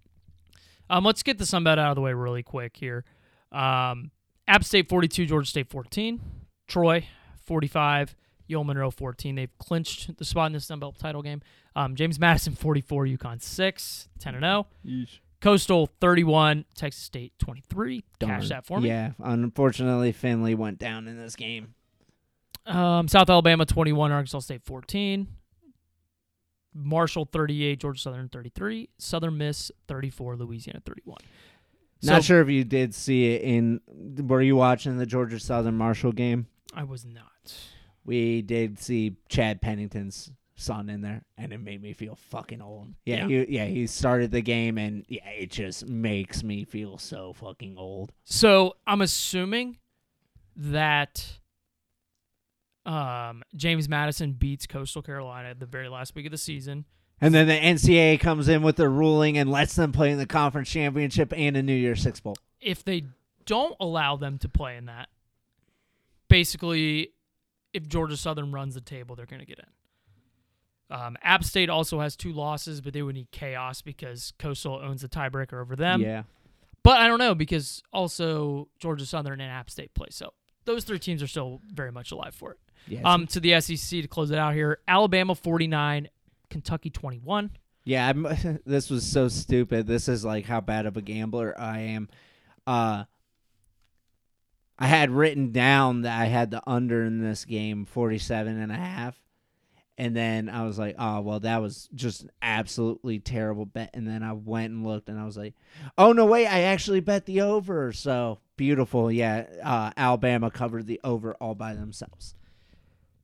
Um, 0.90 1.04
let's 1.04 1.24
get 1.24 1.38
the 1.38 1.44
Sunbelt 1.44 1.78
out 1.78 1.90
of 1.92 1.96
the 1.96 2.02
way 2.02 2.14
really 2.14 2.42
quick 2.44 2.76
here. 2.78 3.06
Um, 3.52 4.12
App 4.48 4.64
State 4.64 4.90
42, 4.90 5.26
Georgia 5.26 5.48
State 5.50 5.70
14, 5.70 6.20
Troy 6.68 7.06
45, 7.46 8.16
UL 8.52 8.64
Monroe 8.64 8.90
14. 8.92 9.36
They've 9.36 9.58
clinched 9.60 10.18
the 10.18 10.26
spot 10.26 10.48
in 10.48 10.54
the 10.54 10.60
Sunbelt 10.60 10.98
title 10.98 11.22
game. 11.22 11.42
Um, 11.76 11.96
James 11.96 12.20
Madison 12.20 12.56
44, 12.56 13.06
UConn 13.06 13.42
6, 13.42 14.10
10 14.20 14.36
and 14.36 14.44
0. 14.44 14.68
Coastal 15.42 15.90
31, 16.00 16.66
Texas 16.74 17.04
State 17.04 17.34
23. 17.40 18.04
Cash 18.20 18.50
that 18.50 18.66
for 18.66 18.80
me. 18.80 18.88
Yeah, 18.90 19.12
unfortunately, 19.20 20.12
Finley 20.14 20.56
went 20.56 20.80
down 20.80 21.08
in 21.08 21.18
this 21.18 21.36
game. 21.36 21.76
Um, 22.66 23.08
South 23.08 23.30
Alabama 23.30 23.66
21, 23.66 24.12
Arkansas 24.12 24.40
State 24.40 24.64
14. 24.64 25.28
Marshall 26.76 27.30
38, 27.32 27.80
Georgia 27.80 28.02
Southern 28.02 28.30
33, 28.30 28.90
Southern 28.98 29.38
Miss 29.38 29.72
34, 29.88 30.38
Louisiana 30.38 30.82
31. 30.84 31.18
Not 32.02 32.24
sure 32.24 32.42
if 32.42 32.50
you 32.50 32.64
did 32.64 32.94
see 32.94 33.34
it 33.34 33.42
in. 33.44 33.80
Were 33.88 34.42
you 34.42 34.56
watching 34.56 34.98
the 34.98 35.06
Georgia 35.06 35.40
Southern 35.40 35.78
Marshall 35.78 36.12
game? 36.12 36.48
I 36.74 36.84
was 36.84 37.06
not. 37.06 37.54
We 38.04 38.42
did 38.42 38.80
see 38.80 39.16
Chad 39.30 39.62
Pennington's 39.62 40.32
son 40.56 40.90
in 40.90 41.02
there, 41.02 41.24
and 41.38 41.54
it 41.54 41.60
made 41.60 41.82
me 41.82 41.94
feel 41.94 42.16
fucking 42.16 42.62
old. 42.62 42.90
Yeah, 43.06 43.28
Yeah. 43.28 43.46
He, 43.46 43.56
yeah, 43.56 43.66
he 43.66 43.88
started 43.88 44.32
the 44.32 44.42
game, 44.42 44.78
and 44.78 45.06
yeah, 45.08 45.30
it 45.30 45.52
just 45.52 45.88
makes 45.88 46.44
me 46.44 46.66
feel 46.66 46.98
so 46.98 47.34
fucking 47.34 47.78
old. 47.78 48.12
So 48.26 48.74
I'm 48.86 49.02
assuming 49.02 49.78
that 50.56 51.40
um, 52.86 53.44
James 53.56 53.88
Madison 53.88 54.34
beats 54.34 54.68
Coastal 54.68 55.02
Carolina 55.02 55.50
at 55.50 55.60
the 55.60 55.66
very 55.66 55.90
last 55.90 56.16
week 56.16 56.26
of 56.26 56.32
the 56.32 56.38
season. 56.38 56.86
And 57.22 57.34
then 57.34 57.48
the 57.48 57.54
NCAA 57.58 58.20
comes 58.20 58.50
in 58.50 58.64
with 58.64 58.76
their 58.76 58.90
ruling 58.90 59.38
and 59.38 59.50
lets 59.50 59.76
them 59.76 59.92
play 59.92 60.12
in 60.12 60.18
the 60.18 60.26
conference 60.26 60.70
championship 60.70 61.32
and 61.36 61.56
a 61.56 61.64
New 61.64 61.76
Year's 61.76 62.02
Six 62.02 62.20
Bowl. 62.20 62.36
If 62.60 62.84
they 62.84 63.06
don't 63.46 63.76
allow 63.80 64.18
them 64.18 64.38
to 64.40 64.50
play 64.50 64.76
in 64.76 64.86
that, 64.86 65.08
basically, 66.28 67.12
if 67.72 67.88
Georgia 67.88 68.18
Southern 68.18 68.52
runs 68.52 68.74
the 68.74 68.82
table, 68.82 69.16
they're 69.16 69.26
going 69.26 69.40
to 69.40 69.46
get 69.46 69.60
in. 69.60 70.96
Um, 70.96 71.18
App 71.24 71.44
State 71.44 71.70
also 71.70 72.02
has 72.02 72.16
two 72.16 72.34
losses, 72.34 72.82
but 72.82 72.94
they 72.94 73.02
would 73.02 73.16
need 73.16 73.32
chaos 73.32 73.82
because 73.82 74.34
Coastal 74.38 74.76
owns 74.84 75.02
the 75.02 75.08
tiebreaker 75.10 75.62
over 75.62 75.76
them. 75.76 76.02
yeah. 76.02 76.24
But 76.84 76.98
I 77.00 77.08
don't 77.08 77.20
know 77.20 77.34
because 77.34 77.82
also 77.94 78.68
Georgia 78.78 79.06
Southern 79.06 79.40
and 79.40 79.50
App 79.50 79.70
State 79.70 79.94
play. 79.94 80.08
So 80.12 80.34
those 80.66 80.84
three 80.84 81.00
teams 81.00 81.24
are 81.24 81.28
still 81.28 81.62
very 81.74 81.92
much 81.92 82.12
alive 82.12 82.36
for 82.36 82.52
it. 82.52 82.60
Yeah. 82.88 83.02
Um, 83.04 83.28
to 83.28 83.40
the 83.40 83.60
SEC 83.62 84.02
to 84.02 84.08
close 84.08 84.32
it 84.32 84.38
out 84.38 84.54
here, 84.54 84.80
Alabama 84.88 85.36
49, 85.36 86.10
Kentucky 86.50 86.90
21. 86.90 87.52
Yeah, 87.86 88.08
I'm, 88.08 88.28
this 88.66 88.90
was 88.90 89.06
so 89.06 89.28
stupid. 89.28 89.88
This 89.88 90.08
is 90.08 90.24
like 90.24 90.46
how 90.46 90.62
bad 90.62 90.86
of 90.86 90.98
a 90.98 91.02
gambler 91.02 91.54
I 91.60 91.80
am. 91.80 92.10
Uh 92.66 93.04
I 94.78 94.88
had 94.88 95.12
written 95.12 95.52
down 95.52 96.02
that 96.02 96.20
I 96.20 96.26
had 96.26 96.52
the 96.52 96.62
under 96.68 97.04
in 97.06 97.22
this 97.22 97.46
game 97.46 97.86
47 97.86 98.60
and 98.60 98.72
a 98.72 98.76
half. 98.76 99.16
And 99.98 100.16
then 100.16 100.50
I 100.50 100.66
was 100.66 100.80
like, 100.80 100.96
oh, 100.98 101.22
well, 101.22 101.40
that 101.42 101.62
was 101.62 101.88
just 101.94 102.24
an 102.24 102.32
absolutely 102.42 103.20
terrible 103.20 103.66
bet. 103.68 103.92
And 103.94 104.08
then 104.08 104.24
I 104.24 104.34
went 104.34 104.74
and 104.74 104.86
looked 104.86 105.08
and 105.08 105.20
I 105.20 105.26
was 105.26 105.38
like, 105.38 105.54
oh, 105.98 106.14
no, 106.14 106.26
wait, 106.26 106.48
I 106.48 106.62
actually 106.62 107.00
bet 107.00 107.28
the 107.28 107.42
over. 107.42 107.94
So 107.94 108.40
beautiful. 108.58 109.12
Yeah. 109.12 109.46
Uh, 109.64 109.92
Alabama 109.96 110.50
covered 110.50 110.88
the 110.88 111.00
over 111.04 111.36
all 111.36 111.54
by 111.54 111.76
themselves. 111.76 112.34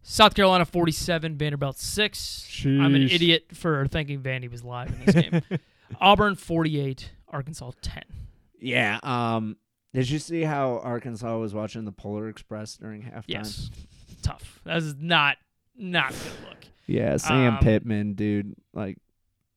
South 0.02 0.34
Carolina 0.36 0.66
47, 0.66 1.38
Vanderbilt 1.38 1.78
6. 1.78 2.62
I'm 2.66 2.95
an 2.95 3.04
idiot 3.04 3.47
for 3.54 3.88
thinking 3.88 4.22
Vandy 4.22 4.50
was 4.50 4.64
live 4.64 4.89
in 4.89 5.06
this 5.06 5.16
game. 5.16 5.41
Auburn 6.02 6.36
48, 6.36 7.12
Arkansas 7.28 7.72
10. 7.82 8.04
Yeah. 8.60 9.00
Um, 9.04 9.58
did 9.93 10.10
you 10.10 10.20
see 10.20 10.41
how 10.43 10.80
Arkansas 10.84 11.38
was 11.38 11.54
watching 11.54 11.86
the 11.86 11.91
Polar 11.91 12.30
Express 12.30 12.78
during 12.78 13.04
halftime? 13.04 13.24
Yes. 13.28 13.70
Tough. 14.22 14.62
That 14.66 14.78
is 14.78 14.95
not 15.00 15.38
not 15.76 16.12
a 16.12 16.14
good 16.14 16.50
look. 16.50 16.58
Yeah, 16.88 17.18
Sam 17.18 17.56
Um, 17.56 17.60
Pittman, 17.60 18.14
dude. 18.14 18.56
Like, 18.74 18.97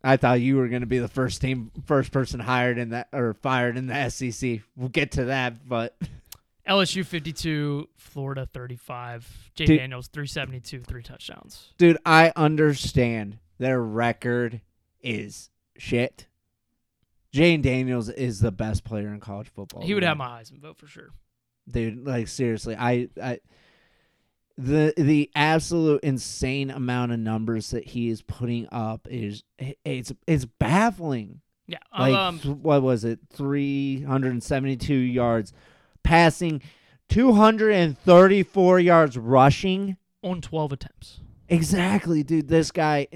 I 0.04 0.16
thought 0.16 0.40
you 0.40 0.56
were 0.56 0.68
going 0.68 0.82
to 0.82 0.86
be 0.86 0.98
the 0.98 1.08
first 1.08 1.40
team, 1.40 1.70
first 1.86 2.12
person 2.12 2.40
hired 2.40 2.78
in 2.78 2.90
that 2.90 3.08
or 3.12 3.34
fired 3.34 3.76
in 3.76 3.86
the 3.86 4.08
SEC. 4.10 4.60
We'll 4.76 4.88
get 4.88 5.12
to 5.12 5.26
that, 5.26 5.66
but 5.68 5.96
LSU 6.68 7.04
52, 7.04 7.88
Florida 7.96 8.46
35. 8.52 9.50
Jay 9.54 9.64
Dude. 9.64 9.78
Daniels 9.78 10.08
372, 10.08 10.82
three 10.82 11.02
touchdowns. 11.02 11.72
dude, 11.76 11.98
I 12.06 12.32
understand 12.36 13.38
their 13.58 13.80
record 13.82 14.60
is 15.00 15.50
shit. 15.76 16.26
Jayden 17.34 17.62
Daniels 17.62 18.08
is 18.10 18.40
the 18.40 18.52
best 18.52 18.84
player 18.84 19.08
in 19.12 19.18
college 19.18 19.48
football. 19.48 19.82
He 19.82 19.94
would 19.94 20.02
man. 20.02 20.08
have 20.08 20.18
my 20.18 20.40
Heisman 20.40 20.60
vote 20.60 20.76
for 20.76 20.86
sure. 20.86 21.10
dude. 21.68 22.06
Like 22.06 22.28
seriously, 22.28 22.76
I, 22.78 23.08
I, 23.20 23.40
the 24.58 24.92
the 24.96 25.30
absolute 25.34 26.04
insane 26.04 26.70
amount 26.70 27.12
of 27.12 27.18
numbers 27.18 27.70
that 27.70 27.84
he 27.86 28.10
is 28.10 28.20
putting 28.22 28.68
up 28.70 29.08
is 29.10 29.44
it's 29.58 30.12
it's 30.26 30.44
baffling. 30.44 31.40
Yeah. 31.66 31.78
like 31.98 32.12
um, 32.14 32.38
what 32.40 32.82
was 32.82 33.04
it 33.04 33.20
372 33.32 34.94
yards 34.94 35.52
passing 36.02 36.62
234 37.08 38.80
yards 38.80 39.18
rushing. 39.18 39.96
On 40.22 40.40
12 40.40 40.72
attempts. 40.72 41.20
exactly 41.48 42.22
dude. 42.22 42.48
This 42.48 42.70
guy 42.70 43.08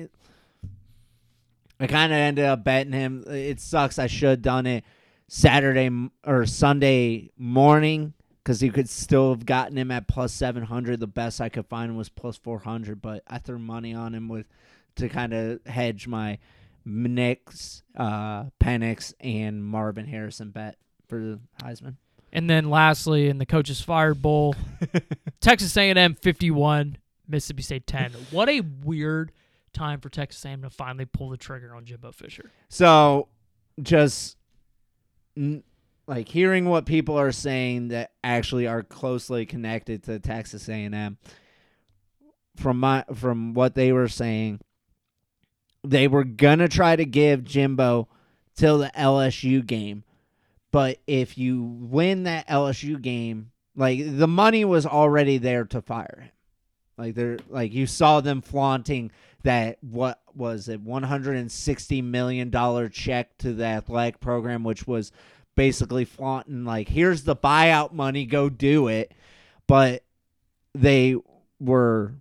i 1.78 1.86
kind 1.86 2.12
of 2.12 2.18
ended 2.18 2.44
up 2.44 2.64
betting 2.64 2.92
him. 2.92 3.24
It 3.28 3.60
sucks. 3.60 3.98
I 3.98 4.06
should 4.06 4.28
have 4.30 4.42
done 4.42 4.66
it 4.66 4.84
saturday 5.28 5.90
or 6.24 6.46
sunday 6.46 7.30
morning 7.36 8.14
because 8.42 8.62
you 8.62 8.70
could 8.70 8.88
still 8.88 9.30
have 9.30 9.44
gotten 9.44 9.76
him 9.76 9.90
at 9.90 10.06
plus 10.06 10.32
700 10.32 11.00
the 11.00 11.08
best 11.08 11.40
i 11.40 11.48
could 11.48 11.66
find 11.66 11.96
was 11.96 12.08
plus 12.08 12.36
400 12.36 13.02
but 13.02 13.24
i 13.26 13.36
threw 13.38 13.58
money 13.58 13.92
on 13.92 14.14
him 14.14 14.28
with 14.28 14.46
to 14.94 15.08
kind 15.08 15.34
of 15.34 15.58
hedge 15.66 16.06
my 16.06 16.38
Nix, 16.86 17.82
uh, 17.96 18.44
Penix, 18.60 19.12
and 19.20 19.64
Marvin 19.64 20.06
Harrison 20.06 20.50
bet 20.50 20.76
for 21.08 21.18
the 21.18 21.40
Heisman. 21.62 21.96
And 22.36 22.50
then 22.50 22.68
lastly, 22.68 23.28
in 23.30 23.38
the 23.38 23.46
coaches 23.46 23.80
fired 23.80 24.20
bowl, 24.20 24.54
Texas 25.40 25.74
A&M 25.74 26.14
51, 26.16 26.98
Mississippi 27.26 27.62
State 27.62 27.86
10. 27.86 28.12
What 28.30 28.50
a 28.50 28.60
weird 28.60 29.32
time 29.72 30.00
for 30.00 30.10
Texas 30.10 30.44
A&M 30.44 30.60
to 30.60 30.68
finally 30.68 31.06
pull 31.06 31.30
the 31.30 31.38
trigger 31.38 31.74
on 31.74 31.86
Jimbo 31.86 32.12
Fisher. 32.12 32.50
So, 32.68 33.28
just 33.80 34.36
n- 35.34 35.64
like 36.06 36.28
hearing 36.28 36.68
what 36.68 36.84
people 36.84 37.18
are 37.18 37.32
saying 37.32 37.88
that 37.88 38.12
actually 38.22 38.66
are 38.66 38.82
closely 38.82 39.46
connected 39.46 40.02
to 40.04 40.18
Texas 40.18 40.68
A&M. 40.68 41.16
From 42.56 42.80
my 42.80 43.04
from 43.14 43.54
what 43.54 43.74
they 43.74 43.92
were 43.92 44.08
saying, 44.08 44.60
they 45.84 46.06
were 46.06 46.24
gonna 46.24 46.68
try 46.68 46.96
to 46.96 47.04
give 47.06 47.44
Jimbo 47.44 48.08
till 48.56 48.78
the 48.78 48.90
LSU 48.96 49.64
game, 49.64 50.04
but 50.72 50.98
if 51.06 51.38
you 51.38 51.62
win 51.62 52.24
that 52.24 52.48
LSU 52.48 53.00
game, 53.00 53.50
like 53.74 54.00
the 54.04 54.28
money 54.28 54.64
was 54.64 54.86
already 54.86 55.38
there 55.38 55.64
to 55.64 55.82
fire 55.82 56.22
him. 56.22 56.30
Like 56.98 57.14
they're 57.14 57.38
like 57.48 57.72
you 57.72 57.86
saw 57.86 58.20
them 58.20 58.40
flaunting 58.40 59.10
that 59.42 59.78
what 59.82 60.20
was 60.34 60.68
it 60.68 60.80
160 60.80 62.02
million 62.02 62.50
dollar 62.50 62.88
check 62.88 63.36
to 63.38 63.52
the 63.52 63.64
athletic 63.64 64.18
program 64.18 64.64
which 64.64 64.86
was 64.86 65.12
basically 65.54 66.04
flaunting 66.04 66.64
like 66.64 66.88
here's 66.88 67.22
the 67.22 67.36
buyout 67.36 67.92
money 67.92 68.24
go 68.26 68.48
do 68.48 68.88
it 68.88 69.12
but 69.66 70.04
they 70.74 71.16
were 71.60 72.14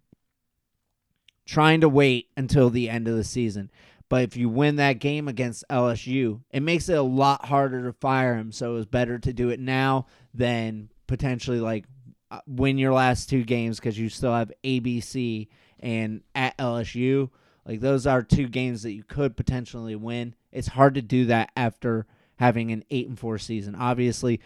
trying 1.46 1.82
to 1.82 1.90
wait 1.90 2.30
until 2.38 2.70
the 2.70 2.90
end 2.90 3.08
of 3.08 3.16
the 3.16 3.24
season 3.24 3.72
but 4.10 4.24
if 4.24 4.38
you 4.38 4.50
win 4.50 4.76
that 4.78 5.00
game 5.00 5.28
against 5.28 5.64
LSU 5.70 6.42
it 6.52 6.62
makes 6.62 6.90
it 6.90 6.98
a 6.98 7.02
lot 7.02 7.46
harder 7.46 7.84
to 7.86 7.94
fire 7.94 8.36
him 8.36 8.52
so 8.52 8.72
it 8.72 8.76
was 8.76 8.86
better 8.86 9.18
to 9.20 9.34
do 9.34 9.50
it 9.50 9.60
now 9.60 10.06
than 10.34 10.90
potentially 11.08 11.60
like 11.60 11.86
uh, 12.32 12.40
win 12.48 12.78
your 12.78 12.94
last 12.94 13.30
two 13.30 13.44
games 13.44 13.80
because 13.80 14.00
you 14.00 14.10
still 14.10 14.34
have 14.34 14.52
ABC 14.64 15.48
and 15.80 16.22
at 16.34 16.58
LSU. 16.58 17.30
Like 17.66 17.80
those 17.80 18.08
are 18.08 18.22
two 18.24 18.48
games 18.48 18.84
that 18.84 18.94
you 18.94 19.04
could 19.04 19.38
potentially 19.38 19.96
win. 19.96 20.36
It's 20.52 20.68
hard 20.68 20.96
to 20.96 21.02
do 21.02 21.26
that 21.26 21.52
after 21.56 22.06
having 22.38 22.72
an 22.72 22.84
eight 22.90 23.08
and 23.08 23.18
four 23.18 23.38
season. 23.38 23.76
Obviously, 23.76 24.42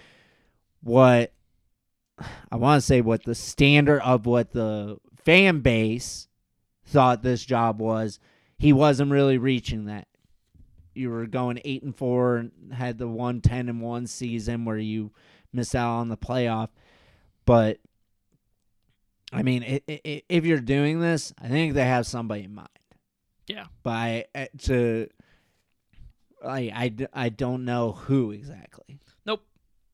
what 0.82 1.32
I 2.51 2.57
want 2.57 2.82
to 2.82 2.86
say 2.86 3.01
what 3.01 3.24
the 3.24 3.36
standard 3.36 4.01
of 4.01 4.26
what 4.26 4.51
the 4.51 4.97
fan 5.24 5.62
base 5.62 6.28
thought 6.86 7.24
this 7.24 7.45
job 7.45 7.80
was, 7.80 8.20
he 8.60 8.74
wasn't 8.74 9.12
really 9.12 9.38
reaching 9.38 9.86
that. 9.86 10.07
You 10.93 11.10
were 11.10 11.26
going 11.26 11.62
eight 11.64 11.82
and 11.82 11.95
four 11.95 12.38
and 12.38 12.51
had 12.74 12.97
the 12.97 13.07
one 13.07 13.39
ten 13.41 13.70
and 13.70 13.82
one 13.82 14.05
season 14.05 14.66
where 14.66 14.78
you 14.78 15.12
miss 15.53 15.74
out 15.74 15.99
on 15.99 16.10
the 16.10 16.18
playoff. 16.18 16.68
But 17.45 17.80
I 19.32 19.43
mean, 19.43 19.64
i 19.64 19.82
i 19.89 20.24
if 20.28 20.45
you're 20.45 20.60
doing 20.60 20.99
this, 20.99 21.34
I 21.41 21.47
think 21.47 21.74
they 21.74 21.86
have 21.86 22.05
somebody 22.05 22.43
in 22.43 22.53
mind. 22.53 22.68
Yeah. 23.47 23.66
I, 23.86 24.26
uh, 24.36 24.45
I, 26.45 26.60
I, 26.60 26.93
I 27.14 27.30
don't 27.30 27.66
know 27.66 27.93
who 27.93 28.32
exactly. 28.32 28.99
Nope. 29.26 29.43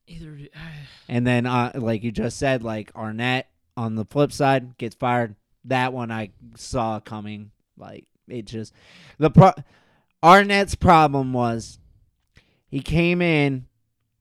Either 0.07 0.37
And 1.07 1.25
then, 1.25 1.45
uh, 1.45 1.71
like 1.75 2.03
you 2.03 2.11
just 2.11 2.37
said, 2.37 2.63
like 2.63 2.91
Arnett 2.95 3.47
on 3.77 3.95
the 3.95 4.05
flip 4.05 4.31
side 4.31 4.77
gets 4.77 4.95
fired. 4.95 5.35
That 5.65 5.93
one 5.93 6.11
I 6.11 6.31
saw 6.55 6.99
coming. 6.99 7.51
Like 7.77 8.05
it 8.27 8.45
just 8.45 8.73
the 9.17 9.29
pro. 9.29 9.51
Arnett's 10.23 10.75
problem 10.75 11.33
was 11.33 11.79
he 12.67 12.79
came 12.79 13.21
in. 13.21 13.67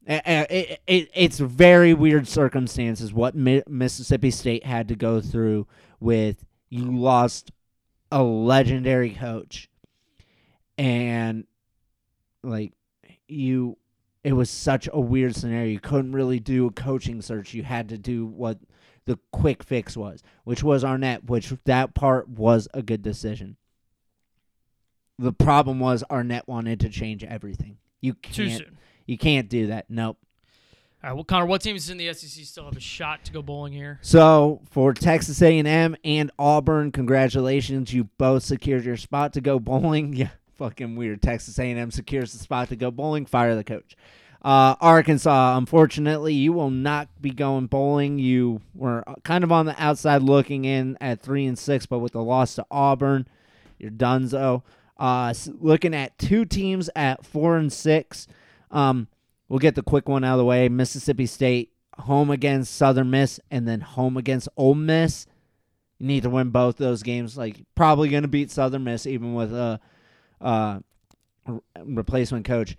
uh, 0.09 0.21
uh, 0.27 0.45
It, 0.51 0.81
it, 0.87 1.09
it's 1.15 1.39
very 1.39 1.95
weird 1.95 2.29
circumstances 2.29 3.13
what 3.13 3.35
Mi- 3.35 3.63
Mississippi 3.69 4.31
State 4.31 4.65
had 4.67 4.89
to 4.89 4.95
go 4.95 5.21
through 5.21 5.67
with 6.01 6.45
you 6.69 6.85
lost 6.97 7.51
a 8.13 8.23
legendary 8.23 9.11
coach 9.11 9.69
and 10.77 11.47
like 12.43 12.73
you 13.29 13.77
it 14.23 14.33
was 14.33 14.49
such 14.49 14.89
a 14.93 15.01
weird 15.01 15.37
scenario. 15.37 15.71
You 15.71 15.81
couldn't 15.81 16.13
really 16.13 16.41
do 16.41 16.67
a 16.67 16.71
coaching 16.73 17.21
search. 17.21 17.53
You 17.53 17.63
had 17.63 17.91
to 17.91 17.99
do 17.99 18.25
what 18.25 18.59
the 19.05 19.19
quick 19.33 19.63
fix 19.63 19.97
was, 19.99 20.23
which 20.45 20.63
was 20.63 20.83
Arnett, 20.83 21.25
which 21.25 21.53
that 21.65 21.95
part 21.95 22.27
was 22.29 22.67
a 22.73 22.83
good 22.83 23.03
decision. 23.03 23.57
The 25.19 25.33
problem 25.33 25.79
was 25.81 26.03
Arnett 26.11 26.49
wanted 26.49 26.81
to 26.81 26.89
change 26.89 27.23
everything. 27.25 27.77
You 28.01 28.15
can't 28.15 28.35
too 28.35 28.51
soon. 28.51 28.79
you 29.07 29.17
can't 29.19 29.49
do 29.49 29.69
that. 29.69 29.87
Nope. 29.89 30.19
All 31.03 31.11
right, 31.11 31.15
well, 31.15 31.25
Connor, 31.25 31.45
what 31.47 31.61
teams 31.61 31.91
in 31.91 31.99
the 31.99 32.13
SEC 32.15 32.45
still 32.47 32.65
have 32.65 32.77
a 32.77 32.81
shot 32.81 33.25
to 33.27 33.33
go 33.33 33.43
bowling 33.43 33.75
here? 33.75 33.99
So 34.01 34.63
for 34.71 34.95
Texas 34.95 35.43
A&M 35.43 35.97
and 36.03 36.31
Auburn, 36.39 36.93
congratulations! 36.93 37.93
You 37.93 38.05
both 38.17 38.43
secured 38.43 38.85
your 38.85 38.97
spot 38.97 39.33
to 39.35 39.41
go 39.41 39.59
bowling. 39.59 40.13
Yeah, 40.15 40.31
fucking 40.55 40.97
weird. 40.97 41.21
Texas 41.21 41.59
A&M 41.59 41.91
secures 41.91 42.33
the 42.33 42.39
spot 42.39 42.69
to 42.71 42.77
go 42.77 42.91
bowling. 42.91 43.27
Fire 43.27 43.55
the 43.55 43.65
coach. 43.65 43.97
Uh, 44.41 44.77
Arkansas, 44.81 45.57
unfortunately, 45.59 46.33
you 46.35 46.53
will 46.53 46.71
not 46.71 47.09
be 47.21 47.31
going 47.31 47.67
bowling. 47.67 48.19
You 48.19 48.61
were 48.75 49.03
kind 49.25 49.43
of 49.45 49.51
on 49.53 49.67
the 49.67 49.75
outside 49.83 50.23
looking 50.23 50.65
in 50.65 50.97
at 51.01 51.21
three 51.21 51.45
and 51.47 51.59
six, 51.59 51.87
but 51.87 51.99
with 51.99 52.13
the 52.13 52.23
loss 52.23 52.55
to 52.55 52.67
Auburn, 52.71 53.27
you're 53.79 53.91
donezo. 53.91 54.63
Uh, 54.97 55.35
looking 55.61 55.95
at 55.95 56.19
two 56.19 56.45
teams 56.45 56.89
at 56.95 57.27
four 57.27 57.57
and 57.57 57.73
six. 57.73 58.27
Um, 58.71 59.09
we'll 59.49 59.59
get 59.59 59.75
the 59.75 59.83
quick 59.83 60.09
one 60.09 60.25
out 60.25 60.35
of 60.35 60.39
the 60.39 60.45
way. 60.45 60.69
Mississippi 60.69 61.27
State 61.27 61.73
home 61.99 62.31
against 62.31 62.75
Southern 62.75 63.11
Miss, 63.11 63.39
and 63.51 63.67
then 63.69 63.81
home 63.81 64.17
against 64.17 64.49
Ole 64.57 64.75
Miss. 64.75 65.27
You 65.99 66.07
need 66.07 66.25
to 66.25 66.31
win 66.31 66.51
both 66.51 66.77
those 66.77 67.03
games. 67.03 67.37
Like 67.37 67.63
probably 67.75 68.09
going 68.09 68.23
to 68.23 68.29
beat 68.29 68.51
Southern 68.51 68.85
Miss, 68.85 69.07
even 69.07 69.35
with 69.35 69.53
a 69.53 69.81
re- 71.47 71.61
replacement 71.85 72.45
coach. 72.45 72.77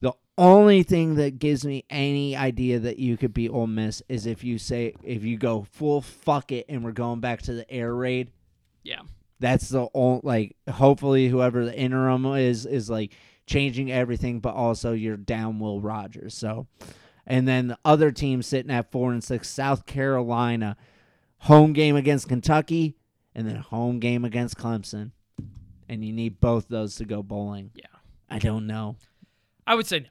The 0.00 0.12
only 0.38 0.82
thing 0.82 1.16
that 1.16 1.38
gives 1.38 1.64
me 1.64 1.84
any 1.90 2.36
idea 2.36 2.78
that 2.78 2.98
you 2.98 3.16
could 3.16 3.34
beat 3.34 3.50
Ole 3.50 3.66
Miss 3.66 4.02
is 4.08 4.26
if 4.26 4.42
you 4.44 4.58
say 4.58 4.94
if 5.02 5.24
you 5.24 5.36
go 5.36 5.66
full 5.70 6.00
fuck 6.00 6.52
it 6.52 6.66
and 6.68 6.84
we're 6.84 6.92
going 6.92 7.20
back 7.20 7.42
to 7.42 7.52
the 7.52 7.70
air 7.70 7.94
raid. 7.94 8.30
Yeah. 8.82 9.00
That's 9.40 9.68
the 9.70 9.88
only 9.94 10.20
like. 10.22 10.56
Hopefully, 10.70 11.28
whoever 11.28 11.64
the 11.64 11.76
interim 11.76 12.24
is 12.26 12.66
is 12.66 12.88
like 12.88 13.12
changing 13.46 13.90
everything, 13.90 14.40
but 14.40 14.54
also 14.54 14.92
you're 14.92 15.16
down 15.16 15.58
Will 15.58 15.80
Rogers. 15.80 16.34
So, 16.34 16.66
and 17.26 17.48
then 17.48 17.68
the 17.68 17.78
other 17.84 18.12
team 18.12 18.42
sitting 18.42 18.70
at 18.70 18.92
four 18.92 19.12
and 19.12 19.24
six, 19.24 19.48
South 19.48 19.86
Carolina, 19.86 20.76
home 21.38 21.72
game 21.72 21.96
against 21.96 22.28
Kentucky, 22.28 22.96
and 23.34 23.48
then 23.48 23.56
home 23.56 23.98
game 23.98 24.24
against 24.24 24.56
Clemson, 24.56 25.12
and 25.88 26.04
you 26.04 26.12
need 26.12 26.40
both 26.40 26.68
those 26.68 26.96
to 26.96 27.04
go 27.04 27.22
bowling. 27.22 27.70
Yeah. 27.74 27.86
I 28.28 28.38
don't 28.38 28.66
know. 28.66 28.96
I 29.66 29.74
would 29.74 29.86
say 29.86 30.00
no. 30.00 30.06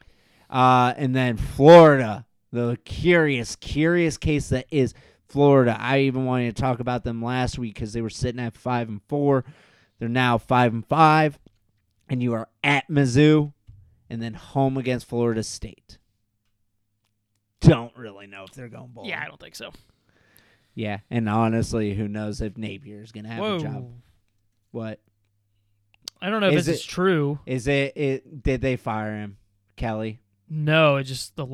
Uh, 0.55 0.93
and 0.97 1.15
then 1.15 1.37
Florida, 1.37 2.25
the 2.51 2.77
curious, 2.83 3.55
curious 3.55 4.17
case 4.17 4.49
that 4.49 4.65
is 4.71 4.93
Florida. 5.29 5.77
I 5.79 5.99
even 6.01 6.25
wanted 6.25 6.55
to 6.55 6.61
talk 6.61 6.79
about 6.79 7.03
them 7.03 7.23
last 7.23 7.57
week 7.57 7.75
because 7.75 7.93
they 7.93 8.01
were 8.01 8.09
sitting 8.09 8.41
at 8.41 8.55
five 8.55 8.89
and 8.89 9.01
four. 9.07 9.45
They're 9.99 10.09
now 10.09 10.37
five 10.37 10.73
and 10.73 10.85
five, 10.85 11.39
and 12.09 12.21
you 12.23 12.33
are 12.33 12.49
at 12.63 12.87
Mizzou, 12.89 13.53
and 14.09 14.21
then 14.21 14.33
home 14.33 14.77
against 14.77 15.07
Florida 15.07 15.43
State. 15.43 15.97
Don't 17.61 17.95
really 17.95 18.25
know 18.27 18.43
if 18.45 18.51
they're 18.53 18.69
going 18.69 18.87
bowling. 18.93 19.09
Yeah, 19.09 19.21
I 19.23 19.27
don't 19.27 19.39
think 19.39 19.55
so. 19.55 19.71
Yeah, 20.73 20.99
and 21.11 21.27
honestly, 21.27 21.93
who 21.93 22.07
knows 22.07 22.41
if 22.41 22.57
Napier 22.57 23.01
is 23.01 23.11
gonna 23.11 23.27
have 23.29 23.39
Whoa. 23.39 23.55
a 23.57 23.59
job? 23.59 23.91
What 24.71 24.99
I 26.21 26.29
don't 26.29 26.41
know 26.41 26.47
if 26.47 26.55
Is 26.55 26.65
this 26.65 26.79
is 26.79 26.83
it- 26.85 26.87
true. 26.87 27.39
is 27.45 27.67
it? 27.67 27.93
It 27.97 28.43
did 28.43 28.61
they 28.61 28.77
fire 28.77 29.15
him, 29.17 29.37
Kelly? 29.75 30.21
No, 30.49 30.95
it's 30.95 31.09
just 31.09 31.35
the 31.35 31.45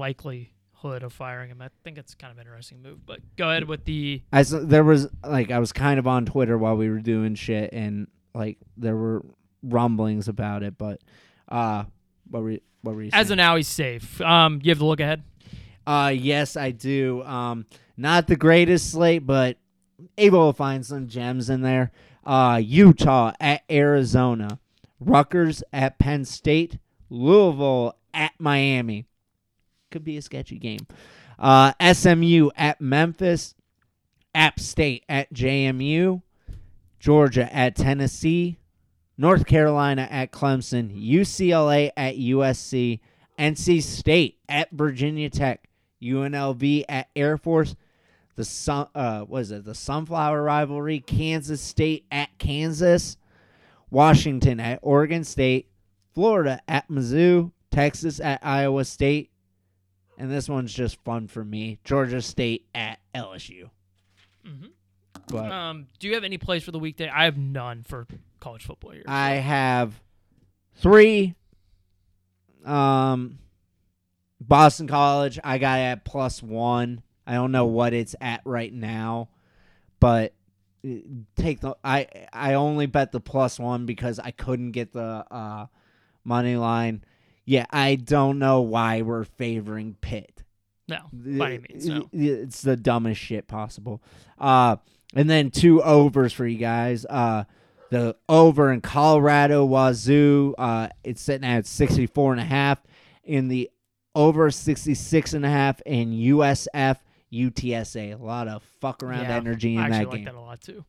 likelihood 0.85 1.03
of 1.03 1.13
firing 1.13 1.49
him. 1.49 1.61
I 1.61 1.69
think 1.83 1.97
it's 1.97 2.13
kind 2.15 2.31
of 2.31 2.37
an 2.37 2.45
interesting 2.47 2.81
move. 2.81 3.05
But 3.05 3.19
go 3.35 3.49
ahead 3.49 3.67
with 3.67 3.85
the 3.85 4.21
I 4.31 4.41
s- 4.41 4.53
there 4.55 4.83
was 4.83 5.07
like 5.23 5.51
I 5.51 5.59
was 5.59 5.71
kind 5.71 5.99
of 5.99 6.07
on 6.07 6.25
Twitter 6.25 6.57
while 6.57 6.75
we 6.77 6.89
were 6.89 6.99
doing 6.99 7.35
shit, 7.35 7.71
and 7.73 8.07
like 8.33 8.57
there 8.77 8.95
were 8.95 9.25
rumblings 9.63 10.27
about 10.27 10.63
it, 10.63 10.77
but 10.77 11.01
uh, 11.49 11.83
what 12.29 12.43
were 12.43 12.51
you, 12.51 12.59
what 12.81 12.95
were 12.95 13.01
you 13.03 13.09
as 13.13 13.23
of 13.23 13.27
saying? 13.29 13.37
now 13.37 13.55
he's 13.55 13.67
safe. 13.67 14.21
Um, 14.21 14.59
you 14.63 14.69
have 14.71 14.79
the 14.79 14.85
look 14.85 14.99
ahead. 14.99 15.23
uh, 15.87 16.11
yes, 16.15 16.55
I 16.55 16.71
do. 16.71 17.23
Um, 17.23 17.65
not 17.97 18.27
the 18.27 18.35
greatest 18.35 18.91
slate, 18.91 19.25
but 19.25 19.57
able 20.17 20.51
to 20.51 20.57
find 20.57 20.85
some 20.85 21.07
gems 21.07 21.49
in 21.49 21.61
there. 21.61 21.91
Uh, 22.25 22.59
Utah 22.63 23.31
at 23.39 23.63
Arizona, 23.71 24.59
Rutgers 24.99 25.63
at 25.71 25.97
Penn 25.99 26.25
State, 26.25 26.77
Louisville 27.09 27.95
at 28.13 28.33
Miami. 28.39 29.05
Could 29.91 30.03
be 30.03 30.17
a 30.17 30.21
sketchy 30.21 30.57
game. 30.57 30.87
Uh, 31.37 31.73
SMU 31.93 32.49
at 32.55 32.81
Memphis, 32.81 33.55
App 34.33 34.59
State 34.59 35.03
at 35.07 35.33
JMU, 35.33 36.21
Georgia 36.99 37.53
at 37.55 37.75
Tennessee, 37.75 38.57
North 39.17 39.45
Carolina 39.45 40.07
at 40.09 40.31
Clemson, 40.31 40.91
UCLA 40.93 41.91
at 41.95 42.15
USC, 42.15 42.99
NC 43.39 43.81
State 43.83 44.37
at 44.49 44.71
Virginia 44.71 45.29
Tech, 45.29 45.69
UNLV 46.01 46.83
at 46.89 47.09
Air 47.15 47.37
Force, 47.37 47.75
the 48.35 48.43
sun, 48.43 48.87
uh, 48.93 49.21
what 49.21 49.43
is 49.43 49.51
it? 49.51 49.63
The 49.63 49.75
Sunflower 49.75 50.41
rivalry, 50.43 50.99
Kansas 50.99 51.61
State 51.61 52.05
at 52.11 52.37
Kansas, 52.37 53.17
Washington 53.89 54.59
at 54.59 54.79
Oregon 54.81 55.23
State, 55.23 55.69
Florida 56.13 56.61
at 56.67 56.89
Mizzou, 56.89 57.51
Texas 57.71 58.19
at 58.19 58.39
Iowa 58.43 58.83
State, 58.83 59.31
and 60.17 60.31
this 60.31 60.47
one's 60.49 60.73
just 60.73 61.01
fun 61.03 61.27
for 61.27 61.43
me. 61.43 61.79
Georgia 61.83 62.21
State 62.21 62.65
at 62.73 62.99
LSU. 63.13 63.69
Mhm. 64.45 64.71
But 65.27 65.51
Um, 65.51 65.87
do 65.99 66.07
you 66.07 66.13
have 66.13 66.23
any 66.23 66.37
plays 66.37 66.63
for 66.63 66.71
the 66.71 66.79
weekday? 66.79 67.09
I 67.09 67.23
have 67.25 67.37
none 67.37 67.83
for 67.83 68.05
college 68.39 68.63
football 68.65 68.91
here. 68.91 69.03
I 69.07 69.33
have 69.35 70.01
three. 70.75 71.35
Um, 72.63 73.39
Boston 74.41 74.87
College, 74.87 75.39
I 75.43 75.57
got 75.57 75.79
at 75.79 76.05
plus 76.05 76.41
one. 76.43 77.01
I 77.25 77.33
don't 77.33 77.51
know 77.51 77.65
what 77.65 77.93
it's 77.93 78.15
at 78.21 78.41
right 78.45 78.71
now, 78.73 79.29
but 79.99 80.33
uh, 80.87 80.89
take 81.35 81.59
the 81.61 81.75
I 81.83 82.07
I 82.31 82.53
only 82.53 82.85
bet 82.85 83.11
the 83.11 83.19
plus 83.19 83.57
one 83.59 83.85
because 83.85 84.19
I 84.19 84.31
couldn't 84.31 84.71
get 84.71 84.91
the 84.93 85.25
uh 85.31 85.65
money 86.23 86.55
line. 86.55 87.03
Yeah, 87.45 87.65
I 87.69 87.95
don't 87.95 88.39
know 88.39 88.61
why 88.61 89.01
we're 89.03 89.23
favoring 89.23 89.95
Pitt. 90.01 90.43
no, 90.87 90.97
by 91.13 91.53
any 91.53 91.65
means, 91.69 91.85
no. 91.87 92.09
It's 92.11 92.61
the 92.61 92.75
dumbest 92.75 93.21
shit 93.21 93.47
possible. 93.47 94.01
Uh, 94.39 94.77
and 95.13 95.29
then 95.29 95.51
two 95.51 95.81
overs 95.83 96.33
for 96.33 96.45
you 96.45 96.57
guys. 96.57 97.05
Uh, 97.05 97.43
the 97.91 98.15
over 98.27 98.71
in 98.71 98.81
Colorado 98.81 99.65
Wazoo, 99.65 100.53
uh, 100.57 100.89
it's 101.03 101.21
sitting 101.21 101.47
at 101.47 101.65
64 101.67 102.31
and 102.33 102.41
a 102.41 102.45
half. 102.45 102.79
In 103.23 103.47
the 103.47 103.69
over 104.15 104.49
66 104.51 105.33
and 105.33 105.45
a 105.45 105.49
half 105.49 105.81
in 105.85 106.11
USF 106.11 106.97
UTSA. 107.33 108.19
A 108.19 108.23
lot 108.23 108.47
of 108.47 108.63
fuck 108.79 109.03
around 109.03 109.23
Yeah, 109.23 109.35
energy 109.35 109.75
in 109.75 109.81
I 109.81 109.85
actually 109.85 109.99
that 109.99 110.09
like 110.09 110.17
game. 110.17 110.25
that 110.25 110.35
a 110.35 110.39
lot 110.39 110.61
too. 110.61 110.85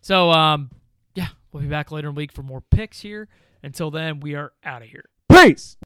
So, 0.00 0.30
um, 0.30 0.70
yeah, 1.14 1.28
we'll 1.52 1.62
be 1.62 1.68
back 1.68 1.90
later 1.92 2.08
in 2.08 2.14
the 2.14 2.18
week 2.18 2.32
for 2.32 2.42
more 2.42 2.60
picks 2.60 3.00
here. 3.00 3.28
Until 3.62 3.90
then, 3.90 4.20
we 4.20 4.34
are 4.34 4.52
out 4.64 4.82
of 4.82 4.88
here. 4.88 5.04
Peace. 5.28 5.76